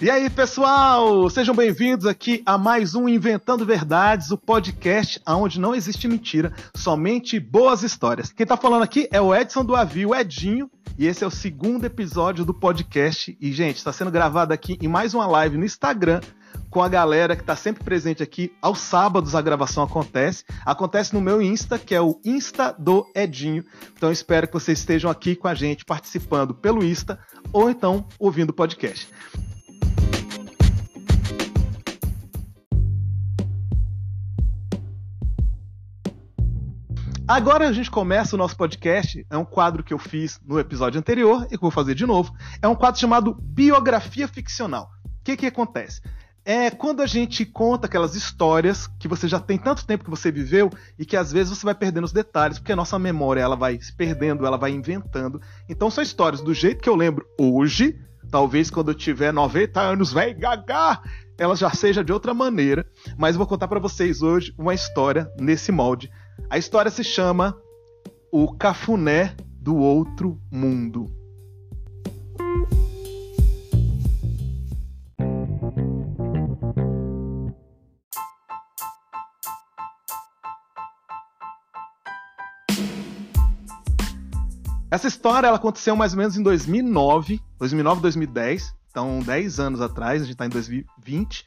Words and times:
E 0.00 0.08
aí, 0.08 0.30
pessoal, 0.30 1.28
sejam 1.28 1.52
bem-vindos 1.52 2.06
aqui 2.06 2.40
a 2.46 2.56
mais 2.56 2.94
um 2.94 3.08
Inventando 3.08 3.66
Verdades, 3.66 4.30
o 4.30 4.38
podcast 4.38 5.20
onde 5.26 5.58
não 5.58 5.74
existe 5.74 6.06
mentira, 6.06 6.52
somente 6.72 7.40
boas 7.40 7.82
histórias. 7.82 8.30
Quem 8.30 8.46
tá 8.46 8.56
falando 8.56 8.84
aqui 8.84 9.08
é 9.10 9.20
o 9.20 9.34
Edson 9.34 9.64
do 9.64 9.74
Avi, 9.74 10.06
o 10.06 10.14
Edinho, 10.14 10.70
e 10.96 11.08
esse 11.08 11.24
é 11.24 11.26
o 11.26 11.32
segundo 11.32 11.84
episódio 11.84 12.44
do 12.44 12.54
podcast. 12.54 13.36
E, 13.40 13.52
gente, 13.52 13.78
está 13.78 13.92
sendo 13.92 14.12
gravado 14.12 14.54
aqui 14.54 14.78
em 14.80 14.86
mais 14.86 15.14
uma 15.14 15.26
live 15.26 15.56
no 15.56 15.64
Instagram 15.64 16.20
com 16.70 16.80
a 16.80 16.88
galera 16.88 17.34
que 17.34 17.42
está 17.42 17.56
sempre 17.56 17.82
presente 17.82 18.22
aqui. 18.22 18.52
Aos 18.62 18.78
sábados 18.78 19.34
a 19.34 19.42
gravação 19.42 19.82
acontece. 19.82 20.44
Acontece 20.64 21.12
no 21.12 21.20
meu 21.20 21.42
Insta, 21.42 21.76
que 21.76 21.92
é 21.92 22.00
o 22.00 22.20
Insta 22.24 22.72
do 22.78 23.04
Edinho. 23.16 23.64
Então 23.96 24.12
espero 24.12 24.46
que 24.46 24.54
vocês 24.54 24.78
estejam 24.78 25.10
aqui 25.10 25.34
com 25.34 25.48
a 25.48 25.56
gente, 25.56 25.84
participando 25.84 26.54
pelo 26.54 26.84
Insta 26.84 27.18
ou 27.52 27.68
então 27.68 28.06
ouvindo 28.16 28.50
o 28.50 28.54
podcast. 28.54 29.08
Agora 37.28 37.68
a 37.68 37.72
gente 37.72 37.90
começa 37.90 38.34
o 38.34 38.38
nosso 38.38 38.56
podcast. 38.56 39.26
É 39.28 39.36
um 39.36 39.44
quadro 39.44 39.84
que 39.84 39.92
eu 39.92 39.98
fiz 39.98 40.40
no 40.46 40.58
episódio 40.58 40.98
anterior 40.98 41.44
e 41.44 41.48
que 41.48 41.56
eu 41.56 41.60
vou 41.60 41.70
fazer 41.70 41.94
de 41.94 42.06
novo. 42.06 42.32
É 42.62 42.66
um 42.66 42.74
quadro 42.74 42.98
chamado 42.98 43.36
Biografia 43.38 44.26
Ficcional. 44.26 44.88
O 45.04 45.10
que, 45.22 45.36
que 45.36 45.44
acontece? 45.44 46.00
É 46.42 46.70
quando 46.70 47.02
a 47.02 47.06
gente 47.06 47.44
conta 47.44 47.86
aquelas 47.86 48.14
histórias 48.14 48.86
que 48.98 49.06
você 49.06 49.28
já 49.28 49.38
tem 49.38 49.58
tanto 49.58 49.84
tempo 49.84 50.04
que 50.04 50.10
você 50.10 50.32
viveu 50.32 50.70
e 50.98 51.04
que 51.04 51.18
às 51.18 51.30
vezes 51.30 51.54
você 51.54 51.66
vai 51.66 51.74
perdendo 51.74 52.04
os 52.04 52.12
detalhes, 52.12 52.58
porque 52.58 52.72
a 52.72 52.76
nossa 52.76 52.98
memória 52.98 53.42
ela 53.42 53.56
vai 53.56 53.78
se 53.78 53.94
perdendo, 53.94 54.46
ela 54.46 54.56
vai 54.56 54.70
inventando. 54.70 55.38
Então 55.68 55.90
são 55.90 56.02
histórias 56.02 56.40
do 56.40 56.54
jeito 56.54 56.82
que 56.82 56.88
eu 56.88 56.96
lembro 56.96 57.26
hoje, 57.38 58.00
talvez 58.30 58.70
quando 58.70 58.92
eu 58.92 58.94
tiver 58.94 59.34
90 59.34 59.78
anos, 59.78 60.14
velho, 60.14 60.38
gaga, 60.38 61.02
ela 61.36 61.54
já 61.54 61.68
seja 61.72 62.02
de 62.02 62.10
outra 62.10 62.32
maneira, 62.32 62.86
mas 63.18 63.36
vou 63.36 63.46
contar 63.46 63.68
para 63.68 63.78
vocês 63.78 64.22
hoje 64.22 64.54
uma 64.56 64.72
história 64.72 65.30
nesse 65.38 65.70
molde 65.70 66.10
a 66.50 66.58
história 66.58 66.90
se 66.90 67.04
chama 67.04 67.56
O 68.32 68.52
Cafuné 68.56 69.34
do 69.60 69.76
Outro 69.76 70.40
Mundo. 70.50 71.18
Essa 84.90 85.06
história 85.06 85.46
ela 85.46 85.58
aconteceu 85.58 85.94
mais 85.94 86.12
ou 86.12 86.18
menos 86.18 86.36
em 86.36 86.42
2009, 86.42 87.40
2009, 87.58 88.00
2010. 88.00 88.74
Então, 88.90 89.20
10 89.20 89.60
anos 89.60 89.80
atrás, 89.82 90.22
a 90.22 90.24
gente 90.24 90.32
está 90.32 90.46
em 90.46 90.48
2020. 90.48 91.44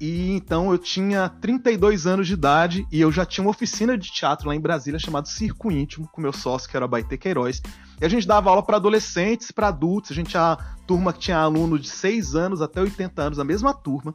E 0.00 0.32
então 0.32 0.70
eu 0.70 0.78
tinha 0.78 1.28
32 1.28 2.06
anos 2.06 2.26
de 2.26 2.34
idade 2.34 2.86
e 2.90 3.00
eu 3.00 3.10
já 3.10 3.24
tinha 3.24 3.44
uma 3.44 3.50
oficina 3.50 3.98
de 3.98 4.12
teatro 4.12 4.48
lá 4.48 4.54
em 4.54 4.60
Brasília 4.60 4.98
chamada 4.98 5.26
Circo 5.26 5.70
Íntimo, 5.72 6.08
com 6.08 6.20
meu 6.20 6.32
sócio, 6.32 6.68
que 6.68 6.76
era 6.76 6.86
Baite 6.86 7.18
Queiroz. 7.18 7.60
E 8.00 8.04
a 8.04 8.08
gente 8.08 8.26
dava 8.26 8.50
aula 8.50 8.62
para 8.62 8.76
adolescentes, 8.76 9.50
para 9.50 9.68
adultos. 9.68 10.12
A 10.12 10.14
gente 10.14 10.30
tinha 10.30 10.56
turma 10.86 11.12
que 11.12 11.18
tinha 11.18 11.38
aluno 11.38 11.78
de 11.78 11.88
6 11.88 12.34
anos 12.34 12.62
até 12.62 12.80
80 12.80 13.22
anos, 13.22 13.38
a 13.38 13.44
mesma 13.44 13.74
turma. 13.74 14.14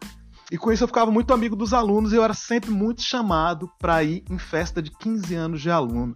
E 0.53 0.57
com 0.57 0.71
isso 0.71 0.83
eu 0.83 0.87
ficava 0.87 1.09
muito 1.09 1.33
amigo 1.33 1.55
dos 1.55 1.73
alunos 1.73 2.13
e 2.13 2.15
eu 2.15 2.23
era 2.23 2.35
sempre 2.35 2.69
muito 2.69 3.01
chamado 3.01 3.67
para 3.79 4.03
ir 4.03 4.23
em 4.29 4.37
festa 4.37 4.83
de 4.83 4.91
15 4.91 5.33
anos 5.33 5.59
de 5.59 5.71
aluno. 5.71 6.13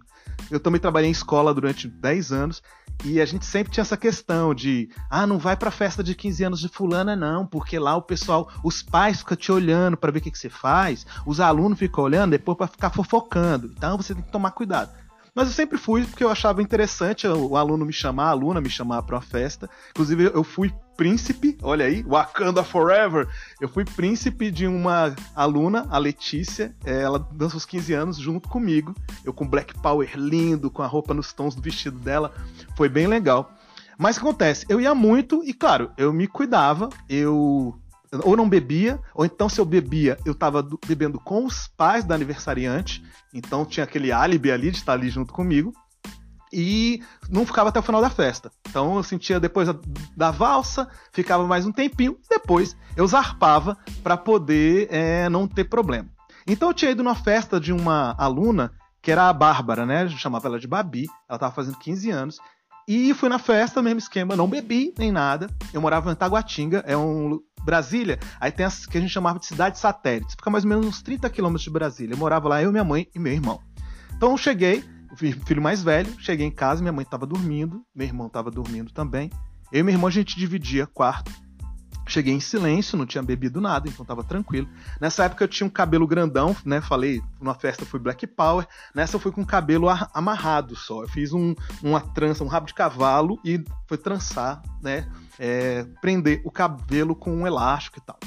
Eu 0.48 0.60
também 0.60 0.80
trabalhei 0.80 1.08
em 1.08 1.12
escola 1.12 1.52
durante 1.52 1.88
10 1.88 2.30
anos 2.30 2.62
e 3.04 3.20
a 3.20 3.26
gente 3.26 3.44
sempre 3.44 3.72
tinha 3.72 3.82
essa 3.82 3.96
questão 3.96 4.54
de, 4.54 4.90
ah, 5.10 5.26
não 5.26 5.40
vai 5.40 5.56
pra 5.56 5.72
festa 5.72 6.04
de 6.04 6.14
15 6.14 6.44
anos 6.44 6.60
de 6.60 6.68
fulana 6.68 7.16
não, 7.16 7.44
porque 7.44 7.80
lá 7.80 7.96
o 7.96 8.02
pessoal, 8.02 8.48
os 8.62 8.80
pais 8.80 9.18
ficam 9.18 9.36
te 9.36 9.50
olhando 9.50 9.96
para 9.96 10.12
ver 10.12 10.20
o 10.20 10.22
que, 10.22 10.30
que 10.30 10.38
você 10.38 10.48
faz, 10.48 11.04
os 11.26 11.40
alunos 11.40 11.76
ficam 11.76 12.04
olhando 12.04 12.30
depois 12.30 12.56
para 12.56 12.68
ficar 12.68 12.90
fofocando. 12.90 13.72
Então 13.76 13.96
você 13.96 14.14
tem 14.14 14.22
que 14.22 14.30
tomar 14.30 14.52
cuidado. 14.52 14.92
Mas 15.38 15.46
eu 15.46 15.54
sempre 15.54 15.78
fui 15.78 16.04
porque 16.04 16.24
eu 16.24 16.30
achava 16.30 16.60
interessante 16.60 17.24
o 17.28 17.56
aluno 17.56 17.86
me 17.86 17.92
chamar, 17.92 18.24
a 18.24 18.30
aluna 18.30 18.60
me 18.60 18.68
chamar 18.68 19.04
para 19.04 19.14
uma 19.14 19.22
festa. 19.22 19.70
Inclusive, 19.90 20.32
eu 20.34 20.42
fui 20.42 20.74
príncipe, 20.96 21.56
olha 21.62 21.86
aí, 21.86 22.02
Wakanda 22.02 22.64
Forever. 22.64 23.28
Eu 23.60 23.68
fui 23.68 23.84
príncipe 23.84 24.50
de 24.50 24.66
uma 24.66 25.14
aluna, 25.36 25.86
a 25.90 25.98
Letícia. 25.98 26.74
É, 26.84 27.02
ela 27.02 27.20
dança 27.20 27.56
os 27.56 27.64
15 27.64 27.94
anos 27.94 28.16
junto 28.18 28.48
comigo. 28.48 28.92
Eu 29.24 29.32
com 29.32 29.46
Black 29.46 29.80
Power 29.80 30.10
lindo, 30.16 30.72
com 30.72 30.82
a 30.82 30.88
roupa 30.88 31.14
nos 31.14 31.32
tons 31.32 31.54
do 31.54 31.62
vestido 31.62 32.00
dela. 32.00 32.34
Foi 32.76 32.88
bem 32.88 33.06
legal. 33.06 33.52
Mas 33.96 34.16
o 34.16 34.20
que 34.20 34.26
acontece? 34.26 34.66
Eu 34.68 34.80
ia 34.80 34.92
muito 34.92 35.44
e, 35.44 35.54
claro, 35.54 35.92
eu 35.96 36.12
me 36.12 36.26
cuidava, 36.26 36.88
eu 37.08 37.78
ou 38.24 38.36
não 38.36 38.48
bebia, 38.48 39.00
ou 39.14 39.24
então 39.24 39.48
se 39.48 39.60
eu 39.60 39.64
bebia, 39.64 40.18
eu 40.24 40.32
estava 40.32 40.66
bebendo 40.86 41.20
com 41.20 41.44
os 41.44 41.68
pais 41.68 42.04
da 42.04 42.14
aniversariante, 42.14 43.04
então 43.32 43.64
tinha 43.64 43.84
aquele 43.84 44.12
álibi 44.12 44.50
ali 44.50 44.70
de 44.70 44.78
estar 44.78 44.94
ali 44.94 45.10
junto 45.10 45.32
comigo, 45.32 45.72
e 46.52 47.02
não 47.28 47.44
ficava 47.44 47.68
até 47.68 47.78
o 47.78 47.82
final 47.82 48.00
da 48.00 48.10
festa. 48.10 48.50
Então 48.68 48.96
eu 48.96 49.02
sentia 49.02 49.38
depois 49.38 49.68
da, 50.16 50.30
valsa, 50.30 50.88
ficava 51.12 51.46
mais 51.46 51.66
um 51.66 51.72
tempinho, 51.72 52.18
e 52.24 52.28
depois 52.28 52.76
eu 52.96 53.06
zarpava 53.06 53.76
para 54.02 54.16
poder 54.16 54.88
é, 54.90 55.28
não 55.28 55.46
ter 55.46 55.64
problema. 55.64 56.08
Então 56.46 56.68
eu 56.68 56.74
tinha 56.74 56.90
ido 56.90 57.02
numa 57.02 57.14
festa 57.14 57.60
de 57.60 57.72
uma 57.72 58.14
aluna, 58.18 58.72
que 59.02 59.10
era 59.10 59.28
a 59.28 59.32
Bárbara, 59.32 59.84
né? 59.84 60.04
Eu 60.04 60.10
chamava 60.10 60.48
ela 60.48 60.58
de 60.58 60.66
Babi, 60.66 61.06
ela 61.28 61.36
estava 61.36 61.54
fazendo 61.54 61.78
15 61.78 62.10
anos, 62.10 62.38
e 62.88 63.12
fui 63.12 63.28
na 63.28 63.38
festa, 63.38 63.82
mesmo 63.82 63.98
esquema, 63.98 64.34
não 64.34 64.48
bebi 64.48 64.94
nem 64.98 65.12
nada. 65.12 65.46
Eu 65.74 65.80
morava 65.82 66.10
em 66.10 66.14
Taguatinga, 66.14 66.82
é 66.86 66.96
um 66.96 67.38
Brasília, 67.62 68.18
aí 68.40 68.50
tem 68.50 68.64
as 68.64 68.86
que 68.86 68.96
a 68.96 69.00
gente 69.00 69.10
chamava 69.10 69.38
de 69.38 69.44
cidade 69.44 69.78
satélite. 69.78 70.30
Fica 70.30 70.48
mais 70.48 70.64
ou 70.64 70.70
menos 70.70 70.86
uns 70.86 71.02
30 71.02 71.28
quilômetros 71.28 71.64
de 71.64 71.70
Brasília. 71.70 72.14
Eu 72.14 72.18
morava 72.18 72.48
lá, 72.48 72.62
eu, 72.62 72.72
minha 72.72 72.82
mãe 72.84 73.06
e 73.14 73.18
meu 73.18 73.30
irmão. 73.30 73.60
Então 74.16 74.30
eu 74.30 74.38
cheguei, 74.38 74.82
filho 75.14 75.60
mais 75.60 75.82
velho, 75.82 76.10
cheguei 76.18 76.46
em 76.46 76.50
casa, 76.50 76.80
minha 76.80 76.92
mãe 76.92 77.02
estava 77.02 77.26
dormindo, 77.26 77.84
meu 77.94 78.06
irmão 78.06 78.26
estava 78.26 78.50
dormindo 78.50 78.90
também. 78.90 79.30
Eu 79.70 79.80
e 79.80 79.82
meu 79.82 79.92
irmão 79.92 80.08
a 80.08 80.10
gente 80.10 80.34
dividia 80.38 80.86
quarto. 80.86 81.30
Cheguei 82.08 82.32
em 82.32 82.40
silêncio, 82.40 82.96
não 82.96 83.04
tinha 83.04 83.22
bebido 83.22 83.60
nada, 83.60 83.86
então 83.86 84.02
tava 84.02 84.24
tranquilo. 84.24 84.66
Nessa 84.98 85.26
época 85.26 85.44
eu 85.44 85.48
tinha 85.48 85.66
um 85.66 85.70
cabelo 85.70 86.06
grandão, 86.06 86.56
né? 86.64 86.80
Falei, 86.80 87.22
numa 87.38 87.54
festa 87.54 87.84
fui 87.84 88.00
Black 88.00 88.26
Power. 88.26 88.66
Nessa 88.94 89.16
eu 89.16 89.20
fui 89.20 89.30
com 89.30 89.42
o 89.42 89.46
cabelo 89.46 89.88
amarrado 90.14 90.74
só. 90.74 91.02
Eu 91.02 91.08
fiz 91.08 91.34
um, 91.34 91.54
uma 91.82 92.00
trança, 92.00 92.42
um 92.42 92.48
rabo 92.48 92.66
de 92.66 92.72
cavalo 92.72 93.38
e 93.44 93.62
foi 93.86 93.98
trançar, 93.98 94.62
né? 94.82 95.06
É, 95.38 95.84
prender 96.00 96.40
o 96.44 96.50
cabelo 96.50 97.14
com 97.14 97.30
um 97.30 97.46
elástico 97.46 97.98
e 97.98 98.02
tal. 98.02 98.18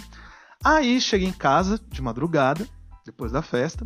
Aí 0.64 1.02
cheguei 1.02 1.28
em 1.28 1.34
casa 1.34 1.82
de 1.90 2.04
madrugada, 2.04 2.68
depois 3.04 3.32
da 3.32 3.42
festa. 3.42 3.84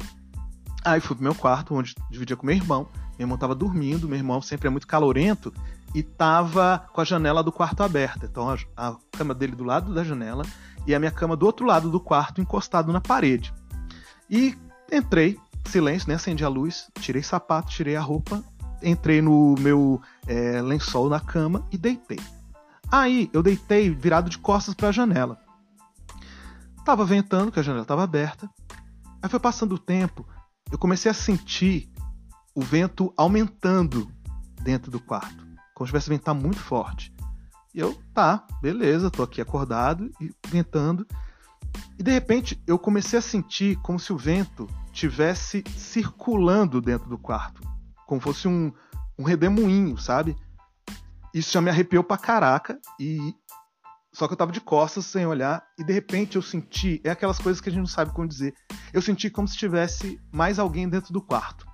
Aí 0.83 0.99
fui 0.99 1.15
pro 1.15 1.23
meu 1.23 1.33
quarto, 1.33 1.73
onde 1.73 1.95
dividia 2.11 2.35
com 2.35 2.45
meu 2.45 2.55
irmão. 2.55 2.89
Meu 3.17 3.23
irmão 3.25 3.37
tava 3.37 3.55
dormindo, 3.55 4.09
meu 4.09 4.17
irmão 4.17 4.41
sempre 4.41 4.67
é 4.67 4.69
muito 4.69 4.85
calorento 4.85 5.53
e 5.95 6.03
tava 6.03 6.85
com 6.91 6.99
a 6.99 7.05
janela 7.05 7.41
do 7.41 7.53
quarto 7.53 7.81
aberta. 7.81 8.25
Então 8.25 8.49
a, 8.49 8.57
a, 8.75 8.97
cama 9.13 9.33
dele 9.33 9.55
do 9.55 9.63
lado 9.63 9.93
da 9.93 10.03
janela 10.03 10.45
e 10.85 10.93
a 10.93 10.99
minha 10.99 11.09
cama 11.09 11.37
do 11.37 11.45
outro 11.45 11.65
lado 11.65 11.89
do 11.89 12.01
quarto 12.01 12.41
encostado 12.41 12.91
na 12.91 12.99
parede. 12.99 13.53
E 14.29 14.57
entrei, 14.91 15.39
silêncio, 15.65 16.09
né? 16.09 16.15
Acendi 16.15 16.43
a 16.43 16.49
luz, 16.49 16.91
tirei 16.99 17.23
sapato, 17.23 17.71
tirei 17.71 17.95
a 17.95 18.01
roupa, 18.01 18.43
entrei 18.83 19.21
no 19.21 19.55
meu 19.57 20.01
é, 20.27 20.61
lençol 20.61 21.09
na 21.09 21.21
cama 21.21 21.65
e 21.71 21.77
deitei. 21.77 22.19
Aí 22.91 23.29
eu 23.31 23.41
deitei 23.41 23.89
virado 23.89 24.29
de 24.29 24.37
costas 24.37 24.73
para 24.73 24.89
a 24.89 24.91
janela. 24.91 25.39
Tava 26.83 27.05
ventando, 27.05 27.53
que 27.53 27.59
a 27.59 27.63
janela 27.63 27.83
estava 27.83 28.03
aberta. 28.03 28.49
Aí 29.23 29.29
foi 29.29 29.39
passando 29.39 29.75
o 29.75 29.79
tempo, 29.79 30.27
eu 30.69 30.77
comecei 30.77 31.09
a 31.09 31.13
sentir 31.13 31.89
o 32.53 32.61
vento 32.61 33.13
aumentando 33.15 34.11
dentro 34.61 34.91
do 34.91 34.99
quarto 34.99 35.44
como 35.75 35.85
se 35.85 35.91
tivesse 35.91 36.09
ventar 36.09 36.33
muito 36.33 36.59
forte. 36.59 37.13
E 37.73 37.79
eu, 37.79 37.93
tá, 38.13 38.47
beleza, 38.61 39.11
tô 39.11 39.21
aqui 39.21 39.41
acordado 39.41 40.09
e 40.21 40.31
ventando. 40.47 41.05
E 41.99 42.01
de 42.01 42.09
repente 42.09 42.59
eu 42.65 42.79
comecei 42.79 43.19
a 43.19 43.21
sentir 43.21 43.75
como 43.81 43.99
se 43.99 44.13
o 44.13 44.17
vento 44.17 44.65
tivesse 44.93 45.61
circulando 45.75 46.79
dentro 46.79 47.09
do 47.09 47.17
quarto, 47.17 47.61
como 48.07 48.21
fosse 48.21 48.47
um, 48.47 48.71
um 49.19 49.23
redemoinho, 49.23 49.97
sabe? 49.97 50.37
Isso 51.33 51.51
já 51.51 51.61
me 51.61 51.69
arrepiou 51.69 52.01
pra 52.01 52.17
caraca 52.17 52.79
e 52.97 53.35
só 54.13 54.27
que 54.27 54.33
eu 54.33 54.37
tava 54.37 54.53
de 54.53 54.61
costas 54.61 55.05
sem 55.05 55.25
olhar 55.25 55.61
e 55.77 55.83
de 55.83 55.91
repente 55.91 56.37
eu 56.37 56.41
senti, 56.41 57.01
é 57.03 57.09
aquelas 57.09 57.37
coisas 57.37 57.59
que 57.59 57.67
a 57.67 57.71
gente 57.71 57.81
não 57.81 57.87
sabe 57.87 58.13
como 58.13 58.29
dizer. 58.29 58.53
Eu 58.93 59.01
senti 59.01 59.29
como 59.29 59.45
se 59.45 59.57
tivesse 59.57 60.17
mais 60.31 60.57
alguém 60.57 60.87
dentro 60.87 61.11
do 61.11 61.21
quarto. 61.21 61.65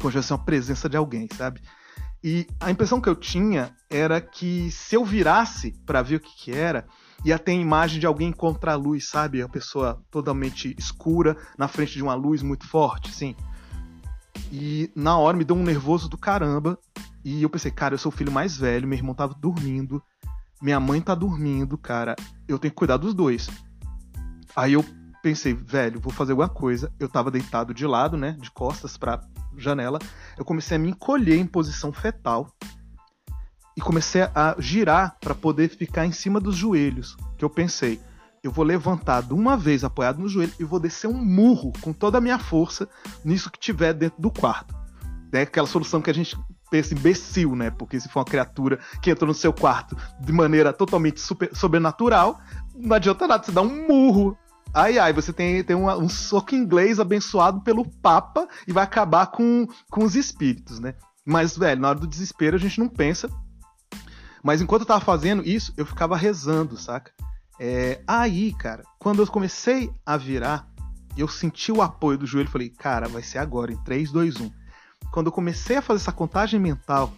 Como 0.00 0.10
se 0.10 0.16
tivesse 0.16 0.32
uma 0.32 0.44
presença 0.44 0.88
de 0.88 0.96
alguém, 0.96 1.28
sabe? 1.36 1.62
E 2.24 2.46
a 2.58 2.70
impressão 2.70 3.02
que 3.02 3.08
eu 3.08 3.14
tinha 3.14 3.76
era 3.90 4.18
que 4.18 4.70
se 4.70 4.96
eu 4.96 5.04
virasse 5.04 5.72
para 5.84 6.00
ver 6.00 6.16
o 6.16 6.20
que, 6.20 6.34
que 6.44 6.52
era, 6.52 6.86
ia 7.22 7.38
ter 7.38 7.52
a 7.52 7.54
imagem 7.54 8.00
de 8.00 8.06
alguém 8.06 8.32
contra 8.32 8.72
a 8.72 8.76
luz, 8.76 9.10
sabe? 9.10 9.42
A 9.42 9.48
pessoa 9.48 10.02
totalmente 10.10 10.74
escura 10.78 11.36
na 11.58 11.68
frente 11.68 11.92
de 11.92 12.02
uma 12.02 12.14
luz 12.14 12.42
muito 12.42 12.66
forte, 12.66 13.12
sim. 13.12 13.36
E 14.50 14.90
na 14.96 15.18
hora 15.18 15.36
me 15.36 15.44
deu 15.44 15.54
um 15.54 15.62
nervoso 15.62 16.08
do 16.08 16.16
caramba. 16.16 16.78
E 17.22 17.42
eu 17.42 17.50
pensei, 17.50 17.70
cara, 17.70 17.92
eu 17.92 17.98
sou 17.98 18.10
o 18.10 18.14
filho 18.14 18.32
mais 18.32 18.56
velho, 18.56 18.88
meu 18.88 18.96
irmão 18.96 19.14
tava 19.14 19.34
dormindo. 19.34 20.02
minha 20.62 20.80
mãe 20.80 21.02
tá 21.02 21.14
dormindo, 21.14 21.76
cara, 21.76 22.16
eu 22.48 22.58
tenho 22.58 22.72
que 22.72 22.78
cuidar 22.78 22.96
dos 22.96 23.12
dois. 23.12 23.50
Aí 24.56 24.72
eu 24.72 24.84
pensei, 25.22 25.52
velho, 25.52 26.00
vou 26.00 26.12
fazer 26.12 26.32
alguma 26.32 26.48
coisa. 26.48 26.90
Eu 26.98 27.08
tava 27.08 27.30
deitado 27.30 27.74
de 27.74 27.86
lado, 27.86 28.16
né, 28.16 28.34
de 28.40 28.50
costas 28.50 28.96
pra 28.96 29.20
janela. 29.58 29.98
Eu 30.36 30.44
comecei 30.44 30.76
a 30.76 30.80
me 30.80 30.90
encolher 30.90 31.36
em 31.36 31.46
posição 31.46 31.92
fetal 31.92 32.48
e 33.76 33.80
comecei 33.80 34.22
a 34.22 34.54
girar 34.58 35.16
para 35.20 35.34
poder 35.34 35.68
ficar 35.68 36.06
em 36.06 36.12
cima 36.12 36.40
dos 36.40 36.56
joelhos. 36.56 37.16
Que 37.36 37.44
eu 37.44 37.50
pensei, 37.50 38.00
eu 38.42 38.50
vou 38.50 38.64
levantar 38.64 39.22
de 39.22 39.32
uma 39.32 39.56
vez 39.56 39.84
apoiado 39.84 40.18
no 40.18 40.28
joelho 40.28 40.52
e 40.60 40.64
vou 40.64 40.78
descer 40.78 41.08
um 41.08 41.24
murro 41.24 41.72
com 41.80 41.92
toda 41.92 42.18
a 42.18 42.20
minha 42.20 42.38
força 42.38 42.88
nisso 43.24 43.50
que 43.50 43.58
tiver 43.58 43.92
dentro 43.92 44.20
do 44.20 44.30
quarto. 44.30 44.74
É 45.32 45.42
aquela 45.42 45.66
solução 45.66 46.00
que 46.00 46.10
a 46.10 46.14
gente 46.14 46.36
pensa 46.70 46.94
imbecil, 46.94 47.56
né? 47.56 47.70
Porque 47.70 47.98
se 47.98 48.08
for 48.08 48.20
uma 48.20 48.24
criatura 48.24 48.78
que 49.02 49.10
entrou 49.10 49.26
no 49.26 49.34
seu 49.34 49.52
quarto 49.52 49.96
de 50.20 50.32
maneira 50.32 50.72
totalmente 50.72 51.20
super, 51.20 51.54
sobrenatural, 51.54 52.38
não 52.74 52.94
adianta 52.94 53.26
nada, 53.26 53.42
você 53.42 53.50
dá 53.50 53.62
um 53.62 53.88
murro. 53.88 54.36
Ai, 54.74 54.98
ai, 54.98 55.12
você 55.12 55.32
tem, 55.32 55.62
tem 55.62 55.76
um, 55.76 55.88
um 55.88 56.08
soco 56.08 56.54
inglês 56.54 56.98
abençoado 56.98 57.60
pelo 57.60 57.88
Papa 58.00 58.48
e 58.66 58.72
vai 58.72 58.82
acabar 58.82 59.28
com, 59.28 59.68
com 59.88 60.04
os 60.04 60.16
espíritos, 60.16 60.80
né? 60.80 60.94
Mas, 61.24 61.56
velho, 61.56 61.80
na 61.80 61.90
hora 61.90 62.00
do 62.00 62.08
desespero 62.08 62.56
a 62.56 62.58
gente 62.58 62.80
não 62.80 62.88
pensa, 62.88 63.30
mas 64.42 64.60
enquanto 64.60 64.82
eu 64.82 64.86
tava 64.86 65.00
fazendo 65.00 65.46
isso, 65.46 65.72
eu 65.76 65.86
ficava 65.86 66.16
rezando, 66.16 66.76
saca? 66.76 67.12
É, 67.58 68.02
aí, 68.04 68.52
cara, 68.52 68.82
quando 68.98 69.22
eu 69.22 69.26
comecei 69.28 69.92
a 70.04 70.16
virar, 70.16 70.68
eu 71.16 71.28
senti 71.28 71.70
o 71.70 71.80
apoio 71.80 72.18
do 72.18 72.26
joelho, 72.26 72.50
falei, 72.50 72.68
cara, 72.68 73.08
vai 73.08 73.22
ser 73.22 73.38
agora, 73.38 73.72
em 73.72 73.76
3, 73.84 74.10
2, 74.10 74.40
1. 74.40 74.50
Quando 75.12 75.26
eu 75.26 75.32
comecei 75.32 75.76
a 75.76 75.82
fazer 75.82 76.02
essa 76.02 76.12
contagem 76.12 76.58
mental, 76.58 77.12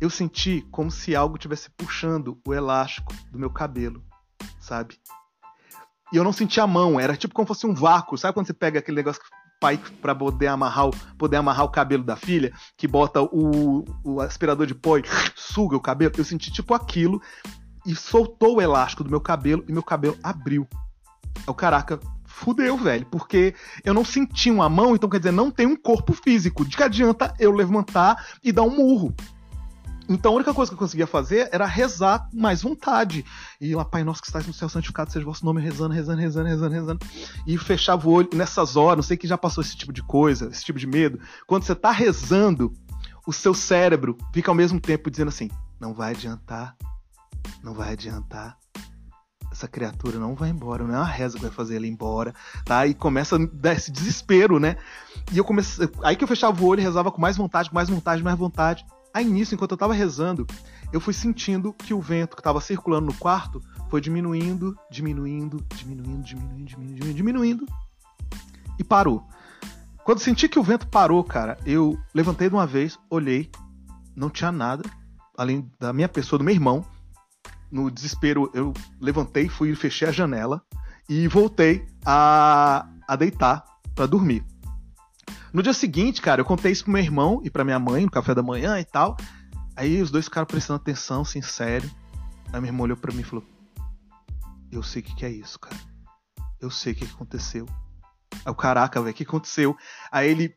eu 0.00 0.08
senti 0.08 0.66
como 0.70 0.90
se 0.90 1.14
algo 1.14 1.36
tivesse 1.36 1.68
puxando 1.70 2.40
o 2.46 2.54
elástico 2.54 3.12
do 3.30 3.38
meu 3.38 3.50
cabelo, 3.50 4.02
sabe? 4.58 4.98
E 6.12 6.16
eu 6.16 6.24
não 6.24 6.32
senti 6.32 6.60
a 6.60 6.66
mão, 6.66 7.00
era 7.00 7.16
tipo 7.16 7.34
como 7.34 7.46
se 7.46 7.48
fosse 7.48 7.66
um 7.66 7.74
vácuo, 7.74 8.16
sabe 8.16 8.34
quando 8.34 8.46
você 8.46 8.54
pega 8.54 8.78
aquele 8.78 8.96
negócio 8.96 9.20
que 9.20 9.28
pai 9.60 9.80
para 10.00 10.14
poder 10.14 10.48
amarrar, 10.48 10.88
o, 10.88 10.90
poder 11.16 11.36
amarrar 11.36 11.64
o 11.64 11.70
cabelo 11.70 12.04
da 12.04 12.16
filha, 12.16 12.52
que 12.76 12.86
bota 12.86 13.22
o, 13.22 13.84
o 14.04 14.20
aspirador 14.20 14.66
de 14.66 14.74
pó 14.74 14.98
e 14.98 15.02
suga 15.34 15.76
o 15.76 15.80
cabelo. 15.80 16.12
Eu 16.16 16.24
senti 16.24 16.52
tipo 16.52 16.74
aquilo 16.74 17.20
e 17.84 17.94
soltou 17.94 18.56
o 18.56 18.60
elástico 18.60 19.02
do 19.02 19.10
meu 19.10 19.20
cabelo 19.20 19.64
e 19.68 19.72
meu 19.72 19.82
cabelo 19.82 20.16
abriu. 20.22 20.66
O 21.46 21.54
caraca, 21.54 22.00
fudeu, 22.24 22.76
velho, 22.76 23.06
porque 23.06 23.54
eu 23.84 23.94
não 23.94 24.04
senti 24.04 24.50
uma 24.50 24.68
mão, 24.68 24.94
então 24.94 25.08
quer 25.08 25.18
dizer, 25.18 25.32
não 25.32 25.50
tem 25.50 25.66
um 25.66 25.76
corpo 25.76 26.12
físico. 26.12 26.64
De 26.64 26.76
que 26.76 26.82
adianta 26.82 27.34
eu 27.38 27.50
levantar 27.50 28.26
e 28.42 28.52
dar 28.52 28.62
um 28.62 28.76
murro? 28.76 29.14
Então 30.08 30.32
a 30.32 30.34
única 30.36 30.54
coisa 30.54 30.70
que 30.70 30.74
eu 30.74 30.78
conseguia 30.78 31.06
fazer 31.06 31.48
era 31.52 31.66
rezar 31.66 32.28
com 32.30 32.38
mais 32.38 32.62
vontade. 32.62 33.24
E 33.60 33.74
lá, 33.74 33.84
Pai 33.84 34.04
Nosso 34.04 34.20
que 34.22 34.28
estás 34.28 34.46
no 34.46 34.52
céu, 34.52 34.68
santificado 34.68 35.10
seja 35.10 35.24
o 35.24 35.28
vosso 35.28 35.44
nome, 35.44 35.60
rezando, 35.60 35.94
rezando, 35.94 36.20
rezando, 36.20 36.48
rezando, 36.48 36.74
rezando. 36.74 37.06
E 37.46 37.58
fechava 37.58 38.08
o 38.08 38.12
olho 38.12 38.28
nessas 38.34 38.76
horas, 38.76 38.96
não 38.96 39.02
sei 39.02 39.16
que 39.16 39.26
já 39.26 39.36
passou 39.36 39.62
esse 39.62 39.76
tipo 39.76 39.92
de 39.92 40.02
coisa, 40.02 40.48
esse 40.48 40.64
tipo 40.64 40.78
de 40.78 40.86
medo. 40.86 41.18
Quando 41.46 41.64
você 41.64 41.74
tá 41.74 41.90
rezando, 41.90 42.72
o 43.26 43.32
seu 43.32 43.52
cérebro 43.52 44.16
fica 44.32 44.50
ao 44.50 44.54
mesmo 44.54 44.80
tempo 44.80 45.10
dizendo 45.10 45.28
assim: 45.28 45.50
não 45.80 45.92
vai 45.92 46.12
adiantar, 46.12 46.76
não 47.62 47.74
vai 47.74 47.92
adiantar. 47.92 48.56
Essa 49.50 49.66
criatura 49.66 50.18
não 50.18 50.34
vai 50.34 50.50
embora, 50.50 50.84
não 50.84 50.94
é 50.94 50.98
uma 50.98 51.06
reza 51.06 51.36
que 51.36 51.42
vai 51.42 51.50
fazer 51.50 51.76
ela 51.76 51.86
ir 51.86 51.90
embora, 51.90 52.34
tá? 52.64 52.86
E 52.86 52.92
começa 52.92 53.36
a 53.36 53.38
dar 53.52 53.72
esse 53.72 53.90
desespero, 53.90 54.60
né? 54.60 54.76
E 55.32 55.38
eu 55.38 55.44
comecei. 55.44 55.88
Aí 56.02 56.14
que 56.14 56.22
eu 56.22 56.28
fechava 56.28 56.62
o 56.62 56.66
olho 56.66 56.82
rezava 56.82 57.10
com 57.10 57.20
mais 57.20 57.36
vontade, 57.36 57.70
com 57.70 57.74
mais 57.74 57.88
vontade, 57.88 58.22
mais 58.22 58.38
vontade. 58.38 58.84
Aí 59.16 59.24
nisso, 59.24 59.54
enquanto 59.54 59.70
eu 59.70 59.78
tava 59.78 59.94
rezando, 59.94 60.46
eu 60.92 61.00
fui 61.00 61.14
sentindo 61.14 61.72
que 61.72 61.94
o 61.94 62.02
vento 62.02 62.36
que 62.36 62.42
tava 62.42 62.60
circulando 62.60 63.06
no 63.06 63.14
quarto 63.14 63.62
foi 63.88 63.98
diminuindo, 63.98 64.78
diminuindo, 64.90 65.64
diminuindo, 65.74 66.22
diminuindo, 66.22 66.64
diminuindo, 66.66 67.14
diminuindo, 67.14 67.66
e 68.78 68.84
parou. 68.84 69.26
Quando 70.04 70.18
senti 70.18 70.50
que 70.50 70.58
o 70.58 70.62
vento 70.62 70.86
parou, 70.88 71.24
cara, 71.24 71.56
eu 71.64 71.98
levantei 72.12 72.50
de 72.50 72.54
uma 72.54 72.66
vez, 72.66 72.98
olhei, 73.08 73.50
não 74.14 74.28
tinha 74.28 74.52
nada, 74.52 74.84
além 75.34 75.66
da 75.80 75.94
minha 75.94 76.10
pessoa, 76.10 76.38
do 76.38 76.44
meu 76.44 76.52
irmão. 76.52 76.84
No 77.72 77.90
desespero, 77.90 78.50
eu 78.52 78.74
levantei, 79.00 79.48
fui 79.48 79.74
fechei 79.74 80.08
a 80.08 80.12
janela 80.12 80.60
e 81.08 81.26
voltei 81.26 81.86
a, 82.04 82.86
a 83.08 83.16
deitar 83.16 83.64
para 83.94 84.04
dormir. 84.04 84.44
No 85.56 85.62
dia 85.62 85.72
seguinte, 85.72 86.20
cara, 86.20 86.42
eu 86.42 86.44
contei 86.44 86.70
isso 86.70 86.84
pro 86.84 86.92
meu 86.92 87.02
irmão 87.02 87.40
e 87.42 87.48
pra 87.48 87.64
minha 87.64 87.78
mãe 87.78 88.04
no 88.04 88.10
café 88.10 88.34
da 88.34 88.42
manhã 88.42 88.78
e 88.78 88.84
tal. 88.84 89.16
Aí 89.74 90.02
os 90.02 90.10
dois 90.10 90.26
ficaram 90.26 90.46
prestando 90.46 90.76
atenção, 90.76 91.22
assim, 91.22 91.40
sério. 91.40 91.90
Aí 92.52 92.60
meu 92.60 92.68
irmão 92.68 92.84
olhou 92.84 92.96
pra 92.98 93.10
mim 93.10 93.22
e 93.22 93.24
falou: 93.24 93.42
Eu 94.70 94.82
sei 94.82 95.00
o 95.00 95.04
que, 95.06 95.14
que 95.14 95.24
é 95.24 95.30
isso, 95.30 95.58
cara. 95.58 95.74
Eu 96.60 96.70
sei 96.70 96.92
o 96.92 96.96
que, 96.96 97.06
que 97.06 97.14
aconteceu. 97.14 97.64
Aí 98.44 98.52
o 98.52 98.54
caraca, 98.54 99.00
velho, 99.00 99.14
o 99.14 99.16
que 99.16 99.22
aconteceu? 99.22 99.74
Aí 100.12 100.28
ele. 100.28 100.54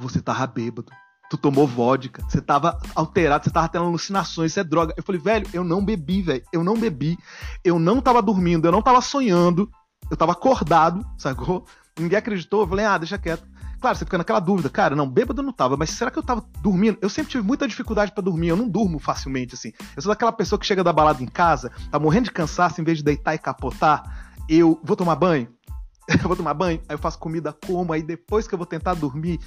Você 0.00 0.20
tava 0.20 0.46
bêbado. 0.46 0.92
Tu 1.30 1.38
tomou 1.38 1.66
vodka. 1.66 2.22
Você 2.28 2.42
tava 2.42 2.78
alterado, 2.94 3.44
você 3.44 3.50
tava 3.50 3.70
tendo 3.70 3.86
alucinações, 3.86 4.50
isso 4.52 4.60
é 4.60 4.64
droga. 4.64 4.92
Eu 4.98 5.02
falei, 5.02 5.18
velho, 5.18 5.48
eu 5.54 5.64
não 5.64 5.82
bebi, 5.82 6.20
velho. 6.20 6.44
Eu 6.52 6.62
não 6.62 6.78
bebi. 6.78 7.16
Eu 7.64 7.78
não 7.78 8.02
tava 8.02 8.20
dormindo, 8.20 8.68
eu 8.68 8.72
não 8.72 8.82
tava 8.82 9.00
sonhando. 9.00 9.70
Eu 10.10 10.16
tava 10.16 10.32
acordado, 10.32 11.02
sacou? 11.16 11.66
Ninguém 11.98 12.18
acreditou, 12.18 12.60
eu 12.62 12.68
falei, 12.68 12.84
ah, 12.84 12.98
deixa 12.98 13.18
quieto. 13.18 13.46
Claro, 13.80 13.96
você 13.96 14.04
fica 14.04 14.18
naquela 14.18 14.40
dúvida, 14.40 14.70
cara, 14.70 14.96
não, 14.96 15.08
bêbado 15.08 15.40
eu 15.40 15.44
não 15.44 15.52
tava, 15.52 15.76
mas 15.76 15.90
será 15.90 16.10
que 16.10 16.18
eu 16.18 16.22
tava 16.22 16.44
dormindo? 16.62 16.98
Eu 17.00 17.08
sempre 17.08 17.32
tive 17.32 17.44
muita 17.44 17.68
dificuldade 17.68 18.12
para 18.12 18.22
dormir, 18.22 18.48
eu 18.48 18.56
não 18.56 18.68
durmo 18.68 18.98
facilmente, 18.98 19.54
assim. 19.54 19.72
Eu 19.94 20.02
sou 20.02 20.10
daquela 20.10 20.32
pessoa 20.32 20.58
que 20.58 20.66
chega 20.66 20.82
da 20.82 20.92
balada 20.92 21.22
em 21.22 21.26
casa, 21.26 21.70
tá 21.90 21.98
morrendo 21.98 22.24
de 22.24 22.32
cansaço, 22.32 22.80
em 22.80 22.84
vez 22.84 22.98
de 22.98 23.04
deitar 23.04 23.34
e 23.34 23.38
capotar, 23.38 24.34
eu 24.48 24.80
vou 24.82 24.96
tomar 24.96 25.16
banho, 25.16 25.48
eu 26.08 26.26
vou 26.26 26.36
tomar 26.36 26.54
banho, 26.54 26.80
aí 26.88 26.94
eu 26.94 26.98
faço 26.98 27.18
comida 27.18 27.52
como, 27.52 27.92
aí 27.92 28.02
depois 28.02 28.48
que 28.48 28.54
eu 28.54 28.58
vou 28.58 28.66
tentar 28.66 28.94
dormir. 28.94 29.38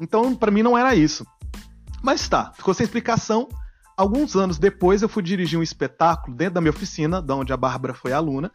Então, 0.00 0.34
para 0.34 0.50
mim 0.50 0.62
não 0.62 0.76
era 0.76 0.94
isso. 0.94 1.26
Mas 2.02 2.28
tá, 2.28 2.52
ficou 2.54 2.72
sem 2.74 2.84
explicação. 2.84 3.48
Alguns 3.96 4.36
anos 4.36 4.58
depois 4.58 5.00
eu 5.00 5.08
fui 5.08 5.22
dirigir 5.22 5.58
um 5.58 5.62
espetáculo 5.62 6.36
dentro 6.36 6.54
da 6.54 6.60
minha 6.60 6.70
oficina, 6.70 7.20
da 7.20 7.34
onde 7.34 7.52
a 7.52 7.56
Bárbara 7.56 7.94
foi 7.94 8.12
aluna, 8.12 8.52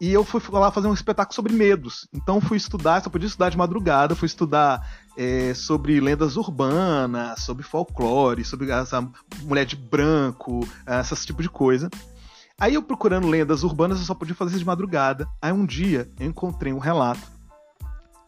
e 0.00 0.12
eu 0.12 0.24
fui 0.24 0.40
lá 0.52 0.70
fazer 0.70 0.86
um 0.86 0.94
espetáculo 0.94 1.34
sobre 1.34 1.52
medos. 1.52 2.06
Então 2.12 2.40
fui 2.40 2.56
estudar, 2.56 3.02
só 3.02 3.10
podia 3.10 3.26
estudar 3.26 3.50
de 3.50 3.56
madrugada, 3.56 4.14
fui 4.14 4.26
estudar 4.26 4.88
é, 5.16 5.52
sobre 5.54 6.00
lendas 6.00 6.36
urbanas, 6.36 7.40
sobre 7.40 7.64
folclore, 7.64 8.44
sobre 8.44 8.70
essa 8.70 9.06
mulher 9.42 9.64
de 9.64 9.76
branco, 9.76 10.60
esse 10.86 11.26
tipo 11.26 11.42
de 11.42 11.50
coisa. 11.50 11.90
Aí 12.60 12.74
eu 12.74 12.82
procurando 12.82 13.28
lendas 13.28 13.62
urbanas, 13.62 13.98
eu 13.98 14.04
só 14.04 14.14
podia 14.14 14.34
fazer 14.34 14.50
isso 14.50 14.60
de 14.60 14.66
madrugada. 14.66 15.28
Aí 15.42 15.52
um 15.52 15.66
dia 15.66 16.10
eu 16.18 16.26
encontrei 16.26 16.72
um 16.72 16.78
relato 16.78 17.20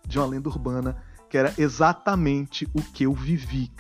de 0.06 0.18
uma 0.18 0.26
lenda 0.26 0.48
urbana 0.48 0.96
que 1.28 1.38
era 1.38 1.54
exatamente 1.56 2.68
o 2.74 2.82
que 2.82 3.04
eu 3.04 3.14
vivi. 3.14 3.70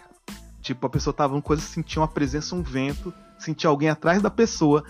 Tipo, 0.62 0.86
a 0.86 0.90
pessoa 0.90 1.12
tava 1.12 1.32
numa 1.32 1.42
coisa, 1.42 1.62
sentia 1.62 2.00
uma 2.00 2.06
presença, 2.08 2.54
um 2.54 2.62
vento, 2.62 3.12
sentia 3.38 3.68
alguém 3.68 3.88
atrás 3.88 4.22
da 4.22 4.30
pessoa, 4.30 4.84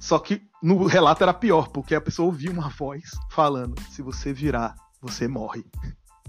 só 0.00 0.18
que 0.18 0.42
no 0.62 0.86
relato 0.86 1.22
era 1.22 1.34
pior, 1.34 1.68
porque 1.68 1.94
a 1.94 2.00
pessoa 2.00 2.26
ouvia 2.26 2.50
uma 2.50 2.68
voz 2.68 3.10
falando: 3.30 3.74
se 3.90 4.02
você 4.02 4.32
virar, 4.32 4.74
você 5.00 5.28
morre. 5.28 5.64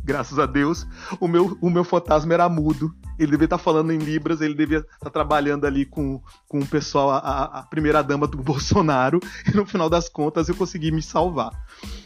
Graças 0.03 0.39
a 0.39 0.45
Deus, 0.45 0.87
o 1.19 1.27
meu, 1.27 1.57
o 1.61 1.69
meu 1.69 1.83
fantasma 1.83 2.33
era 2.33 2.47
mudo. 2.47 2.95
Ele 3.19 3.31
devia 3.31 3.45
estar 3.45 3.57
falando 3.57 3.91
em 3.91 3.97
Libras, 3.97 4.39
ele 4.39 4.53
devia 4.53 4.77
estar 4.77 5.09
trabalhando 5.09 5.65
ali 5.65 5.85
com, 5.85 6.21
com 6.47 6.59
o 6.59 6.65
pessoal, 6.65 7.09
a, 7.09 7.59
a 7.59 7.63
primeira 7.63 8.01
dama 8.01 8.25
do 8.25 8.37
Bolsonaro, 8.41 9.19
e 9.45 9.55
no 9.55 9.65
final 9.65 9.89
das 9.89 10.07
contas 10.07 10.47
eu 10.47 10.55
consegui 10.55 10.91
me 10.91 11.01
salvar. 11.01 11.51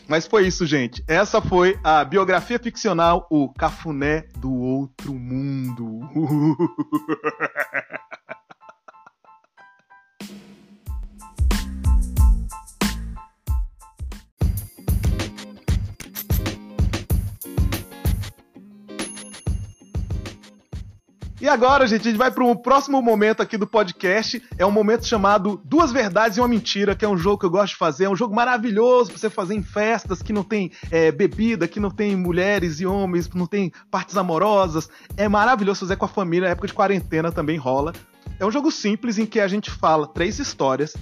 Mas 0.07 0.25
foi 0.25 0.47
isso, 0.47 0.65
gente. 0.65 1.03
Essa 1.07 1.41
foi 1.41 1.77
a 1.83 2.03
biografia 2.03 2.57
ficcional, 2.57 3.27
o 3.29 3.53
Cafuné 3.53 4.27
do 4.37 4.51
Outro 4.51 5.13
Mundo. 5.13 5.99
E 21.41 21.49
agora, 21.49 21.87
gente, 21.87 22.01
a 22.01 22.11
gente 22.11 22.19
vai 22.19 22.29
para 22.29 22.43
um 22.43 22.55
próximo 22.55 23.01
momento 23.01 23.41
aqui 23.41 23.57
do 23.57 23.65
podcast. 23.65 24.39
É 24.59 24.63
um 24.63 24.69
momento 24.69 25.07
chamado 25.07 25.59
Duas 25.65 25.91
Verdades 25.91 26.37
e 26.37 26.39
uma 26.39 26.47
Mentira, 26.47 26.95
que 26.95 27.03
é 27.03 27.09
um 27.09 27.17
jogo 27.17 27.39
que 27.39 27.45
eu 27.47 27.49
gosto 27.49 27.73
de 27.73 27.77
fazer. 27.77 28.03
É 28.03 28.09
um 28.11 28.15
jogo 28.15 28.35
maravilhoso 28.35 29.09
para 29.09 29.17
você 29.17 29.27
fazer 29.27 29.55
em 29.55 29.63
festas 29.63 30.21
que 30.21 30.31
não 30.31 30.43
tem 30.43 30.71
é, 30.91 31.11
bebida, 31.11 31.67
que 31.67 31.79
não 31.79 31.89
tem 31.89 32.15
mulheres 32.15 32.79
e 32.79 32.85
homens, 32.85 33.27
não 33.33 33.47
tem 33.47 33.71
partes 33.89 34.17
amorosas. 34.17 34.87
É 35.17 35.27
maravilhoso 35.27 35.79
fazer 35.79 35.95
com 35.95 36.05
a 36.05 36.07
família, 36.07 36.45
na 36.45 36.51
época 36.51 36.67
de 36.67 36.75
quarentena 36.75 37.31
também 37.31 37.57
rola. 37.57 37.91
É 38.39 38.45
um 38.45 38.51
jogo 38.51 38.71
simples 38.71 39.17
em 39.17 39.25
que 39.25 39.39
a 39.39 39.47
gente 39.47 39.71
fala 39.71 40.05
três 40.05 40.37
histórias, 40.37 40.95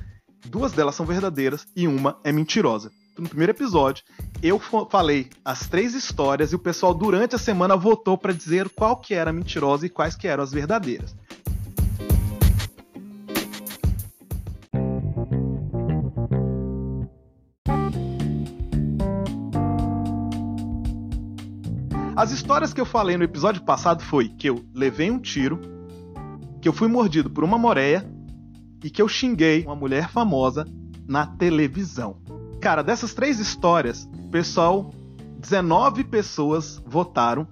duas 0.45 0.71
delas 0.71 0.95
são 0.95 1.05
verdadeiras 1.05 1.67
e 1.75 1.85
uma 1.85 2.17
é 2.23 2.31
mentirosa 2.31 2.89
no 3.19 3.29
primeiro 3.29 3.51
episódio, 3.51 4.03
eu 4.41 4.59
falei 4.59 5.29
as 5.43 5.67
três 5.67 5.93
histórias 5.93 6.51
e 6.51 6.55
o 6.55 6.59
pessoal 6.59 6.93
durante 6.93 7.35
a 7.35 7.39
semana 7.39 7.75
votou 7.75 8.17
para 8.17 8.33
dizer 8.33 8.69
qual 8.69 8.97
que 8.97 9.13
era 9.13 9.33
mentirosa 9.33 9.85
e 9.85 9.89
quais 9.89 10.15
que 10.15 10.27
eram 10.27 10.43
as 10.43 10.51
verdadeiras. 10.51 11.15
As 22.15 22.31
histórias 22.31 22.73
que 22.73 22.81
eu 22.81 22.85
falei 22.85 23.15
no 23.15 23.23
episódio 23.23 23.61
passado 23.61 24.03
foi 24.03 24.27
que 24.27 24.49
eu 24.49 24.65
levei 24.73 25.09
um 25.09 25.19
tiro, 25.19 25.57
que 26.61 26.67
eu 26.67 26.73
fui 26.73 26.89
mordido 26.89 27.29
por 27.29 27.45
uma 27.45 27.57
moreia 27.57 28.05
e 28.83 28.89
que 28.89 29.01
eu 29.01 29.07
xinguei 29.07 29.63
uma 29.63 29.75
mulher 29.75 30.09
famosa 30.09 30.65
na 31.07 31.25
televisão. 31.25 32.17
Cara, 32.61 32.83
dessas 32.83 33.13
três 33.13 33.39
histórias, 33.39 34.07
pessoal, 34.31 34.91
19 35.39 36.03
pessoas 36.03 36.81
votaram 36.85 37.47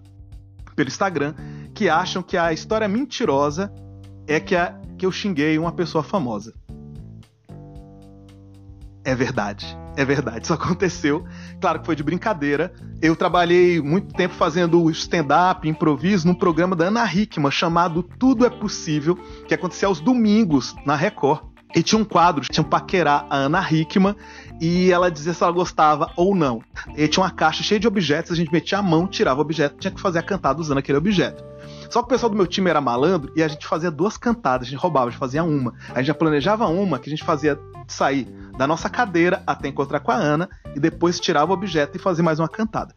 pelo 0.75 0.89
Instagram 0.89 1.33
que 1.73 1.87
acham 1.89 2.21
que 2.21 2.35
a 2.35 2.51
história 2.51 2.87
mentirosa 2.87 3.71
é 4.27 4.39
que, 4.39 4.55
a, 4.55 4.79
que 4.97 5.05
eu 5.05 5.11
xinguei 5.11 5.57
uma 5.57 5.71
pessoa 5.71 6.03
famosa. 6.03 6.53
É 9.03 9.15
verdade. 9.15 9.77
É 9.95 10.05
verdade, 10.05 10.43
isso 10.43 10.53
aconteceu. 10.53 11.25
Claro 11.59 11.79
que 11.79 11.85
foi 11.87 11.95
de 11.95 12.03
brincadeira. 12.03 12.71
Eu 13.01 13.15
trabalhei 13.15 13.81
muito 13.81 14.13
tempo 14.13 14.35
fazendo 14.35 14.87
stand-up, 14.91 15.67
improviso, 15.67 16.27
num 16.27 16.35
programa 16.35 16.75
da 16.75 16.85
Ana 16.85 17.11
Hickman 17.11 17.49
chamado 17.49 18.03
Tudo 18.03 18.45
é 18.45 18.49
Possível, 18.49 19.15
que 19.47 19.55
acontecia 19.55 19.87
aos 19.87 19.99
domingos 19.99 20.75
na 20.85 20.95
Record. 20.95 21.41
E 21.75 21.81
tinha 21.81 21.99
um 21.99 22.05
quadro, 22.05 22.45
tinha 22.49 22.63
um 22.63 22.69
paquerar 22.69 23.25
a 23.29 23.37
Ana 23.37 23.61
Hickman 23.71 24.15
e 24.59 24.91
ela 24.91 25.11
dizia 25.11 25.33
se 25.33 25.43
ela 25.43 25.51
gostava 25.51 26.11
ou 26.15 26.35
não. 26.35 26.61
E 26.95 27.07
tinha 27.07 27.23
uma 27.23 27.31
caixa 27.31 27.63
cheia 27.63 27.79
de 27.79 27.87
objetos, 27.87 28.31
a 28.31 28.35
gente 28.35 28.51
metia 28.51 28.79
a 28.79 28.81
mão, 28.81 29.07
tirava 29.07 29.39
o 29.39 29.41
objeto, 29.41 29.77
tinha 29.77 29.91
que 29.91 30.01
fazer 30.01 30.19
a 30.19 30.23
cantada 30.23 30.59
usando 30.59 30.79
aquele 30.79 30.97
objeto. 30.97 31.43
Só 31.89 32.01
que 32.01 32.07
o 32.07 32.09
pessoal 32.09 32.29
do 32.29 32.35
meu 32.35 32.47
time 32.47 32.69
era 32.69 32.81
malandro 32.81 33.31
e 33.35 33.43
a 33.43 33.47
gente 33.47 33.65
fazia 33.65 33.89
duas 33.89 34.17
cantadas, 34.17 34.67
a 34.67 34.71
gente 34.71 34.79
roubava, 34.79 35.07
a 35.07 35.09
gente 35.09 35.19
fazia 35.19 35.43
uma. 35.43 35.73
A 35.93 35.99
gente 35.99 36.07
já 36.07 36.13
planejava 36.13 36.67
uma 36.67 36.99
que 36.99 37.09
a 37.09 37.11
gente 37.11 37.23
fazia 37.23 37.57
sair 37.87 38.25
da 38.57 38.67
nossa 38.67 38.89
cadeira 38.89 39.41
até 39.45 39.67
encontrar 39.67 39.99
com 39.99 40.11
a 40.11 40.15
Ana 40.15 40.49
e 40.75 40.79
depois 40.79 41.19
tirava 41.19 41.51
o 41.51 41.53
objeto 41.53 41.95
e 41.95 41.99
fazia 41.99 42.23
mais 42.23 42.39
uma 42.39 42.49
cantada. 42.49 42.93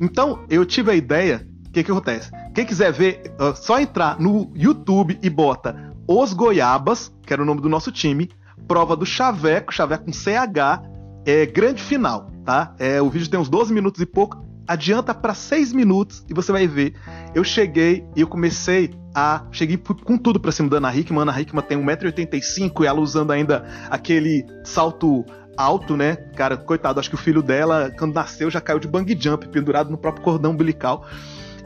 Então, 0.00 0.44
eu 0.50 0.66
tive 0.66 0.90
a 0.90 0.94
ideia, 0.94 1.46
o 1.66 1.70
que 1.70 1.82
que 1.82 1.90
acontece? 1.90 2.30
Quem 2.54 2.66
quiser 2.66 2.92
ver, 2.92 3.34
uh, 3.40 3.56
só 3.56 3.80
entrar 3.80 4.20
no 4.20 4.52
YouTube 4.54 5.18
e 5.22 5.30
bota 5.30 5.94
Os 6.06 6.32
Goiabas, 6.34 7.12
que 7.22 7.32
era 7.32 7.42
o 7.42 7.46
nome 7.46 7.62
do 7.62 7.68
nosso 7.68 7.90
time, 7.90 8.28
prova 8.68 8.96
do 8.96 9.06
Chaveco, 9.06 9.72
Chaveco 9.72 10.04
com 10.04 10.12
CH, 10.12 10.82
é 11.26 11.44
grande 11.44 11.82
final, 11.82 12.30
tá? 12.44 12.74
É, 12.78 13.02
o 13.02 13.10
vídeo 13.10 13.28
tem 13.28 13.38
uns 13.38 13.48
12 13.48 13.74
minutos 13.74 14.00
e 14.00 14.06
pouco, 14.06 14.46
adianta 14.66 15.12
para 15.12 15.34
6 15.34 15.72
minutos 15.72 16.24
e 16.28 16.32
você 16.32 16.52
vai 16.52 16.66
ver. 16.68 16.94
Eu 17.34 17.42
cheguei 17.42 18.06
e 18.14 18.20
eu 18.20 18.28
comecei 18.28 18.90
a. 19.14 19.44
Cheguei 19.50 19.76
com 19.76 20.16
tudo 20.16 20.38
pra 20.38 20.52
cima 20.52 20.68
da 20.68 20.76
Ana 20.76 20.94
Hickman. 20.94 21.22
Ana 21.22 21.40
Hickman 21.40 21.64
tem 21.64 21.78
1,85m 21.78 22.84
e 22.84 22.86
ela 22.86 23.00
usando 23.00 23.32
ainda 23.32 23.66
aquele 23.90 24.46
salto 24.64 25.24
alto, 25.56 25.96
né? 25.96 26.16
Cara, 26.36 26.56
coitado, 26.56 27.00
acho 27.00 27.08
que 27.08 27.14
o 27.14 27.18
filho 27.18 27.42
dela, 27.42 27.90
quando 27.98 28.14
nasceu, 28.14 28.50
já 28.50 28.60
caiu 28.60 28.78
de 28.78 28.86
bang 28.86 29.16
jump, 29.18 29.48
pendurado 29.48 29.90
no 29.90 29.98
próprio 29.98 30.22
cordão 30.22 30.52
umbilical. 30.52 31.06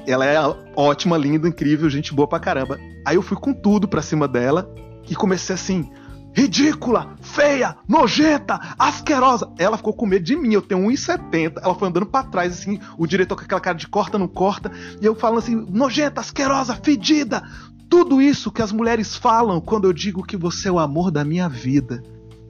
Ela 0.06 0.24
é 0.24 0.38
ótima, 0.74 1.18
linda, 1.18 1.48
incrível, 1.48 1.90
gente 1.90 2.14
boa 2.14 2.26
pra 2.26 2.40
caramba. 2.40 2.78
Aí 3.06 3.16
eu 3.16 3.22
fui 3.22 3.36
com 3.36 3.52
tudo 3.52 3.86
pra 3.86 4.00
cima 4.00 4.26
dela 4.26 4.72
e 5.08 5.14
comecei 5.14 5.54
assim 5.54 5.90
ridícula, 6.32 7.16
feia, 7.20 7.76
nojenta, 7.88 8.58
asquerosa. 8.78 9.50
Ela 9.58 9.76
ficou 9.76 9.92
com 9.92 10.06
medo 10.06 10.24
de 10.24 10.36
mim. 10.36 10.52
Eu 10.52 10.62
tenho 10.62 10.80
1,70. 10.82 11.60
Ela 11.62 11.74
foi 11.74 11.88
andando 11.88 12.06
para 12.06 12.26
trás, 12.26 12.52
assim, 12.52 12.80
o 12.96 13.06
diretor 13.06 13.36
com 13.36 13.44
aquela 13.44 13.60
cara 13.60 13.76
de 13.76 13.88
corta, 13.88 14.18
não 14.18 14.28
corta. 14.28 14.70
E 15.00 15.06
eu 15.06 15.14
falando 15.14 15.38
assim, 15.38 15.54
nojenta, 15.54 16.20
asquerosa, 16.20 16.76
fedida. 16.76 17.42
Tudo 17.88 18.22
isso 18.22 18.52
que 18.52 18.62
as 18.62 18.70
mulheres 18.70 19.16
falam 19.16 19.60
quando 19.60 19.86
eu 19.86 19.92
digo 19.92 20.22
que 20.22 20.36
você 20.36 20.68
é 20.68 20.72
o 20.72 20.78
amor 20.78 21.10
da 21.10 21.24
minha 21.24 21.48
vida. 21.48 22.02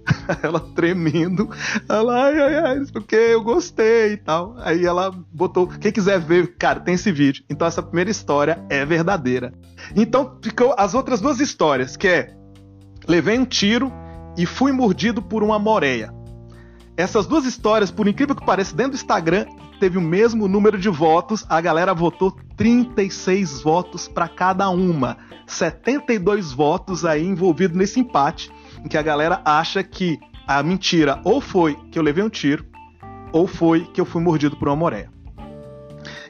ela 0.42 0.60
tremendo. 0.60 1.48
Ela, 1.88 2.24
ai, 2.24 2.40
ai, 2.40 2.54
ai, 2.56 2.80
porque 2.92 3.16
eu 3.16 3.42
gostei 3.42 4.12
e 4.12 4.16
tal. 4.16 4.54
Aí 4.58 4.84
ela 4.84 5.10
botou. 5.32 5.66
Quem 5.66 5.92
quiser 5.92 6.20
ver, 6.20 6.54
cara, 6.56 6.80
tem 6.80 6.94
esse 6.94 7.10
vídeo. 7.10 7.44
Então 7.48 7.66
essa 7.66 7.82
primeira 7.82 8.10
história 8.10 8.64
é 8.68 8.84
verdadeira. 8.84 9.52
Então 9.94 10.38
ficou 10.42 10.74
as 10.76 10.94
outras 10.94 11.20
duas 11.20 11.40
histórias, 11.40 11.96
que 11.96 12.08
é 12.08 12.34
levei 13.06 13.38
um 13.38 13.44
tiro 13.44 13.92
e 14.36 14.46
fui 14.46 14.72
mordido 14.72 15.20
por 15.20 15.42
uma 15.42 15.58
moreia. 15.58 16.12
Essas 16.96 17.26
duas 17.26 17.44
histórias, 17.44 17.90
por 17.90 18.06
incrível 18.06 18.34
que 18.34 18.44
pareça, 18.44 18.76
dentro 18.76 18.92
do 18.92 18.96
Instagram 18.96 19.46
teve 19.78 19.96
o 19.96 20.02
mesmo 20.02 20.46
número 20.46 20.78
de 20.78 20.88
votos. 20.88 21.46
A 21.48 21.60
galera 21.60 21.94
votou 21.94 22.36
36 22.56 23.62
votos 23.62 24.06
para 24.06 24.28
cada 24.28 24.68
uma. 24.68 25.16
72 25.46 26.52
votos 26.52 27.04
aí 27.04 27.26
envolvidos 27.26 27.76
nesse 27.76 27.98
empate, 27.98 28.52
em 28.84 28.88
que 28.88 28.98
a 28.98 29.02
galera 29.02 29.40
acha 29.44 29.82
que 29.82 30.18
a 30.46 30.62
mentira 30.62 31.20
ou 31.24 31.40
foi 31.40 31.74
que 31.90 31.98
eu 31.98 32.02
levei 32.02 32.22
um 32.22 32.28
tiro, 32.28 32.66
ou 33.32 33.46
foi 33.46 33.84
que 33.86 34.00
eu 34.00 34.04
fui 34.04 34.22
mordido 34.22 34.56
por 34.56 34.68
uma 34.68 34.76
moreia. 34.76 35.10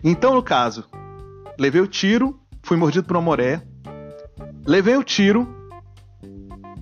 Então, 0.04 0.34
no 0.34 0.42
caso, 0.42 0.84
levei 1.58 1.80
o 1.80 1.86
tiro, 1.86 2.38
fui 2.62 2.76
mordido 2.76 3.06
por 3.06 3.16
uma 3.16 3.22
moreia, 3.22 3.66
levei 4.66 4.96
o 4.96 5.02
tiro, 5.02 5.48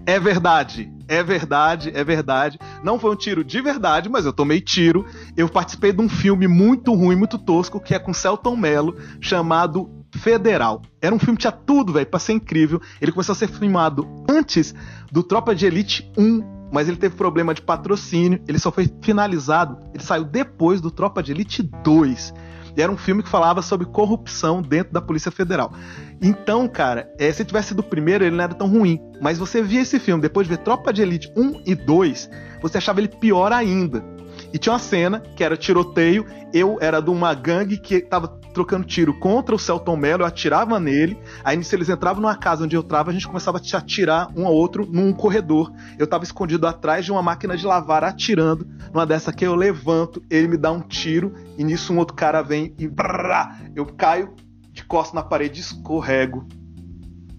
é 0.09 0.19
verdade, 0.19 0.91
é 1.07 1.23
verdade, 1.23 1.93
é 1.95 2.03
verdade. 2.03 2.59
Não 2.83 2.99
foi 2.99 3.13
um 3.13 3.15
tiro 3.15 3.45
de 3.45 3.61
verdade, 3.61 4.09
mas 4.09 4.25
eu 4.25 4.33
tomei 4.33 4.59
tiro. 4.59 5.05
Eu 5.37 5.51
participei 5.51 5.93
de 5.93 6.01
um 6.01 6.09
filme 6.09 6.49
muito 6.49 6.95
ruim, 6.95 7.15
muito 7.15 7.37
tosco, 7.37 7.79
que 7.79 7.95
é 7.95 7.99
com 7.99 8.15
Celton 8.15 8.57
Mello, 8.57 8.97
chamado 9.21 9.91
Federal. 10.15 10.81
Era 11.03 11.15
um 11.15 11.19
filme 11.19 11.37
que 11.37 11.43
tinha 11.43 11.53
tudo, 11.53 11.93
velho, 11.93 12.07
pra 12.07 12.19
ser 12.19 12.33
incrível. 12.33 12.81
Ele 13.03 13.13
começou 13.13 13.35
a 13.35 13.37
ser 13.37 13.49
filmado 13.49 14.09
antes 14.27 14.75
do 15.13 15.23
Tropa 15.23 15.55
de 15.55 15.67
Elite 15.67 16.11
1, 16.17 16.71
mas 16.73 16.89
ele 16.89 16.97
teve 16.97 17.15
problema 17.15 17.53
de 17.53 17.61
patrocínio. 17.61 18.43
Ele 18.49 18.59
só 18.59 18.73
foi 18.73 18.91
finalizado, 19.03 19.77
ele 19.93 20.03
saiu 20.03 20.25
depois 20.25 20.81
do 20.81 20.91
Tropa 20.91 21.23
de 21.23 21.33
Elite 21.33 21.63
2. 21.85 22.33
E 22.77 22.83
era 22.83 22.91
um 22.91 22.97
filme 22.97 23.23
que 23.23 23.29
falava 23.29 23.63
sobre 23.63 23.87
corrupção 23.87 24.63
dentro 24.63 24.93
da 24.93 25.01
Polícia 25.01 25.31
Federal. 25.31 25.73
Então, 26.21 26.69
cara, 26.69 27.11
é, 27.19 27.31
se 27.33 27.45
tivesse 27.45 27.69
sido 27.69 27.81
o 27.81 27.83
primeiro, 27.83 28.25
ele 28.25 28.37
não 28.37 28.45
era 28.45 28.55
tão 28.55 28.69
ruim. 28.69 29.01
Mas 29.21 29.39
você 29.39 29.63
via 29.63 29.81
esse 29.81 29.99
filme, 29.99 30.23
depois 30.23 30.47
de 30.47 30.55
ver 30.55 30.63
Tropa 30.63 30.93
de 30.93 31.03
Elite 31.03 31.33
1 31.37 31.63
e 31.67 31.75
2, 31.75 32.31
você 32.61 32.79
achava 32.79 33.01
ele 33.01 33.09
pior 33.09 33.53
ainda. 33.53 34.05
E 34.53 34.59
tinha 34.59 34.73
uma 34.73 34.79
cena 34.79 35.21
que 35.37 35.45
era 35.45 35.57
tiroteio. 35.57 36.25
Eu 36.53 36.79
era 36.81 37.01
de 37.01 37.11
uma 37.11 37.35
gangue 37.35 37.77
que 37.77 38.01
tava 38.01 38.39
trocando 38.53 38.87
tiro 38.87 39.15
contra 39.15 39.55
o 39.55 39.59
Celton 39.59 39.97
Mello, 39.97 40.23
eu 40.23 40.27
atirava 40.27 40.79
nele. 40.81 41.19
Aí, 41.45 41.63
se 41.63 41.75
eles 41.75 41.89
entravam 41.89 42.23
numa 42.23 42.37
casa 42.37 42.65
onde 42.65 42.77
eu 42.77 42.83
tava, 42.83 43.11
a 43.11 43.13
gente 43.13 43.27
começava 43.27 43.59
a 43.59 43.77
atirar 43.79 44.31
um 44.37 44.47
ao 44.47 44.53
outro 44.53 44.87
num 44.91 45.13
corredor. 45.13 45.73
Eu 45.99 46.07
tava 46.07 46.25
escondido 46.25 46.67
atrás 46.67 47.05
de 47.05 47.13
uma 47.13 47.23
máquina 47.23 47.57
de 47.57 47.67
lavar 47.67 48.05
atirando. 48.05 48.67
Numa 48.93 49.07
dessa 49.07 49.33
que 49.33 49.47
eu 49.47 49.55
levanto, 49.55 50.23
ele 50.31 50.49
me 50.49 50.57
dá 50.57 50.73
um 50.73 50.81
tiro, 50.81 51.35
e 51.57 51.65
nisso 51.65 51.93
um 51.93 51.99
outro 51.99 52.15
cara 52.15 52.43
vem 52.43 52.75
e 52.79 52.89
brrr, 52.89 53.71
eu 53.75 53.87
caio 53.87 54.35
de 54.73 54.85
costas 54.85 55.15
na 55.15 55.23
parede, 55.23 55.61
escorrego 55.61 56.47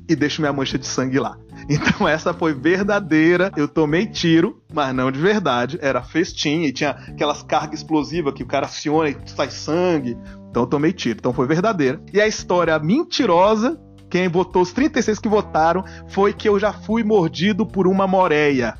e 0.09 0.15
deixo 0.15 0.41
minha 0.41 0.51
mancha 0.51 0.77
de 0.77 0.87
sangue 0.87 1.19
lá. 1.19 1.37
Então 1.69 2.07
essa 2.07 2.33
foi 2.33 2.51
verdadeira. 2.53 3.51
Eu 3.55 3.67
tomei 3.67 4.07
tiro, 4.07 4.59
mas 4.73 4.95
não 4.95 5.11
de 5.11 5.19
verdade. 5.19 5.77
Era 5.81 6.01
festim 6.01 6.63
e 6.63 6.73
tinha 6.73 6.91
aquelas 6.91 7.43
cargas 7.43 7.81
explosivas 7.81 8.33
que 8.33 8.41
o 8.41 8.47
cara 8.47 8.65
aciona 8.65 9.09
e 9.09 9.17
sai 9.27 9.51
sangue. 9.51 10.17
Então 10.49 10.63
eu 10.63 10.67
tomei 10.67 10.91
tiro. 10.91 11.19
Então 11.19 11.33
foi 11.33 11.47
verdadeira. 11.47 12.01
E 12.13 12.19
a 12.19 12.27
história 12.27 12.77
mentirosa, 12.79 13.79
quem 14.09 14.27
votou, 14.27 14.61
os 14.61 14.73
36 14.73 15.19
que 15.19 15.29
votaram, 15.29 15.83
foi 16.09 16.33
que 16.33 16.49
eu 16.49 16.59
já 16.59 16.73
fui 16.73 17.03
mordido 17.03 17.65
por 17.65 17.87
uma 17.87 18.07
moreia. 18.07 18.75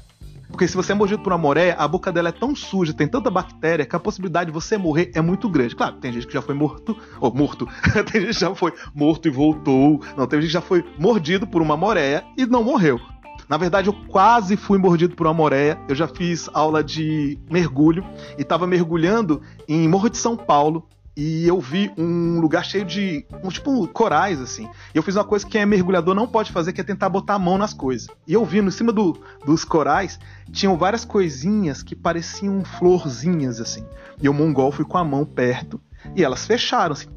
Porque 0.50 0.68
se 0.68 0.76
você 0.76 0.92
é 0.92 0.96
mordido 0.96 1.22
por 1.22 1.32
uma 1.32 1.38
moreia, 1.38 1.76
a 1.76 1.88
boca 1.88 2.12
dela 2.12 2.30
é 2.30 2.32
tão 2.32 2.56
suja, 2.56 2.92
tem 2.92 3.08
tanta 3.08 3.30
bactéria, 3.30 3.86
que 3.86 3.96
a 3.96 4.00
possibilidade 4.00 4.48
de 4.48 4.54
você 4.54 4.78
morrer 4.78 5.12
é 5.14 5.22
muito 5.22 5.48
grande. 5.48 5.76
Claro, 5.76 5.98
tem 5.98 6.12
gente 6.12 6.26
que 6.26 6.34
já 6.34 6.42
foi 6.42 6.56
morto, 6.56 6.98
ou 7.22 7.34
morto, 7.34 7.68
tem 8.12 8.22
gente 8.22 8.34
que 8.34 8.40
já 8.42 8.54
foi 8.56 8.74
morto 8.94 9.28
e 9.28 9.32
voltou. 9.32 10.02
Não, 10.18 10.26
tem 10.26 10.42
gente 10.42 10.50
que 10.50 10.54
já 10.54 10.62
foi 10.62 10.84
mordido 10.98 11.46
por 11.46 11.62
uma 11.62 11.78
moreia 11.78 12.26
e 12.36 12.48
não 12.48 12.64
morreu. 12.64 13.00
Na 13.48 13.58
verdade, 13.58 13.90
eu 13.90 13.94
quase 14.08 14.58
fui 14.58 14.78
mordido 14.78 15.16
por 15.16 15.28
uma 15.28 15.34
moreia. 15.34 15.80
Eu 15.88 15.96
já 15.96 16.08
fiz 16.08 16.50
aula 16.54 16.84
de 16.84 17.40
mergulho 17.50 18.04
e 18.38 18.42
estava 18.42 18.68
mergulhando 18.68 19.42
em 19.68 19.88
Morro 19.88 20.10
de 20.10 20.18
São 20.18 20.36
Paulo, 20.36 20.88
e 21.22 21.46
eu 21.46 21.60
vi 21.60 21.92
um 21.98 22.40
lugar 22.40 22.64
cheio 22.64 22.86
de. 22.86 23.26
Um, 23.44 23.50
tipo 23.50 23.86
corais, 23.90 24.40
assim. 24.40 24.70
E 24.96 24.98
eu 24.98 25.04
fiz 25.04 25.18
uma 25.18 25.26
coisa 25.26 25.46
que 25.46 25.58
é 25.58 25.66
mergulhador 25.66 26.16
não 26.16 26.26
pode 26.26 26.50
fazer, 26.50 26.72
que 26.72 26.80
é 26.80 26.84
tentar 26.84 27.10
botar 27.10 27.34
a 27.34 27.40
mão 27.40 27.58
nas 27.58 27.74
coisas. 27.74 28.08
E 28.26 28.32
eu 28.32 28.46
vi, 28.46 28.62
no 28.62 28.72
cima 28.72 28.94
do, 28.94 29.20
dos 29.46 29.66
corais, 29.66 30.18
tinham 30.50 30.78
várias 30.78 31.04
coisinhas 31.04 31.84
que 31.84 31.94
pareciam 31.94 32.64
florzinhas, 32.64 33.60
assim. 33.60 33.86
E 34.22 34.30
o 34.30 34.34
mongol 34.34 34.72
fui 34.72 34.86
com 34.86 34.98
a 34.98 35.04
mão 35.04 35.26
perto 35.26 35.82
e 36.16 36.24
elas 36.24 36.46
fecharam, 36.46 36.94
assim. 36.94 37.08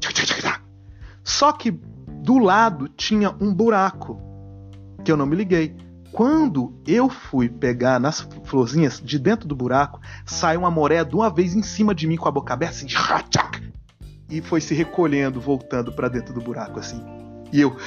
Só 1.23 1.53
que 1.53 1.71
do 1.71 2.39
lado 2.39 2.89
tinha 2.89 3.33
um 3.39 3.53
buraco 3.53 4.19
que 5.01 5.13
eu 5.13 5.15
não 5.15 5.25
me 5.25 5.37
liguei. 5.37 5.77
Quando 6.11 6.77
eu 6.85 7.07
fui 7.07 7.47
pegar 7.47 8.01
nas 8.01 8.27
florzinhas, 8.43 8.99
de 9.01 9.17
dentro 9.17 9.47
do 9.47 9.55
buraco, 9.55 10.01
saiu 10.25 10.59
uma 10.59 10.69
moré 10.69 11.05
de 11.05 11.15
uma 11.15 11.29
vez 11.29 11.55
em 11.55 11.63
cima 11.63 11.95
de 11.95 12.05
mim 12.05 12.17
com 12.17 12.27
a 12.27 12.31
boca 12.31 12.53
aberta, 12.53 12.75
assim, 12.75 12.87
e 14.33 14.41
foi 14.41 14.59
se 14.59 14.73
recolhendo, 14.73 15.39
voltando 15.39 15.91
para 15.91 16.09
dentro 16.09 16.33
do 16.33 16.41
buraco 16.41 16.79
assim. 16.79 17.03
E 17.51 17.61
eu 17.61 17.77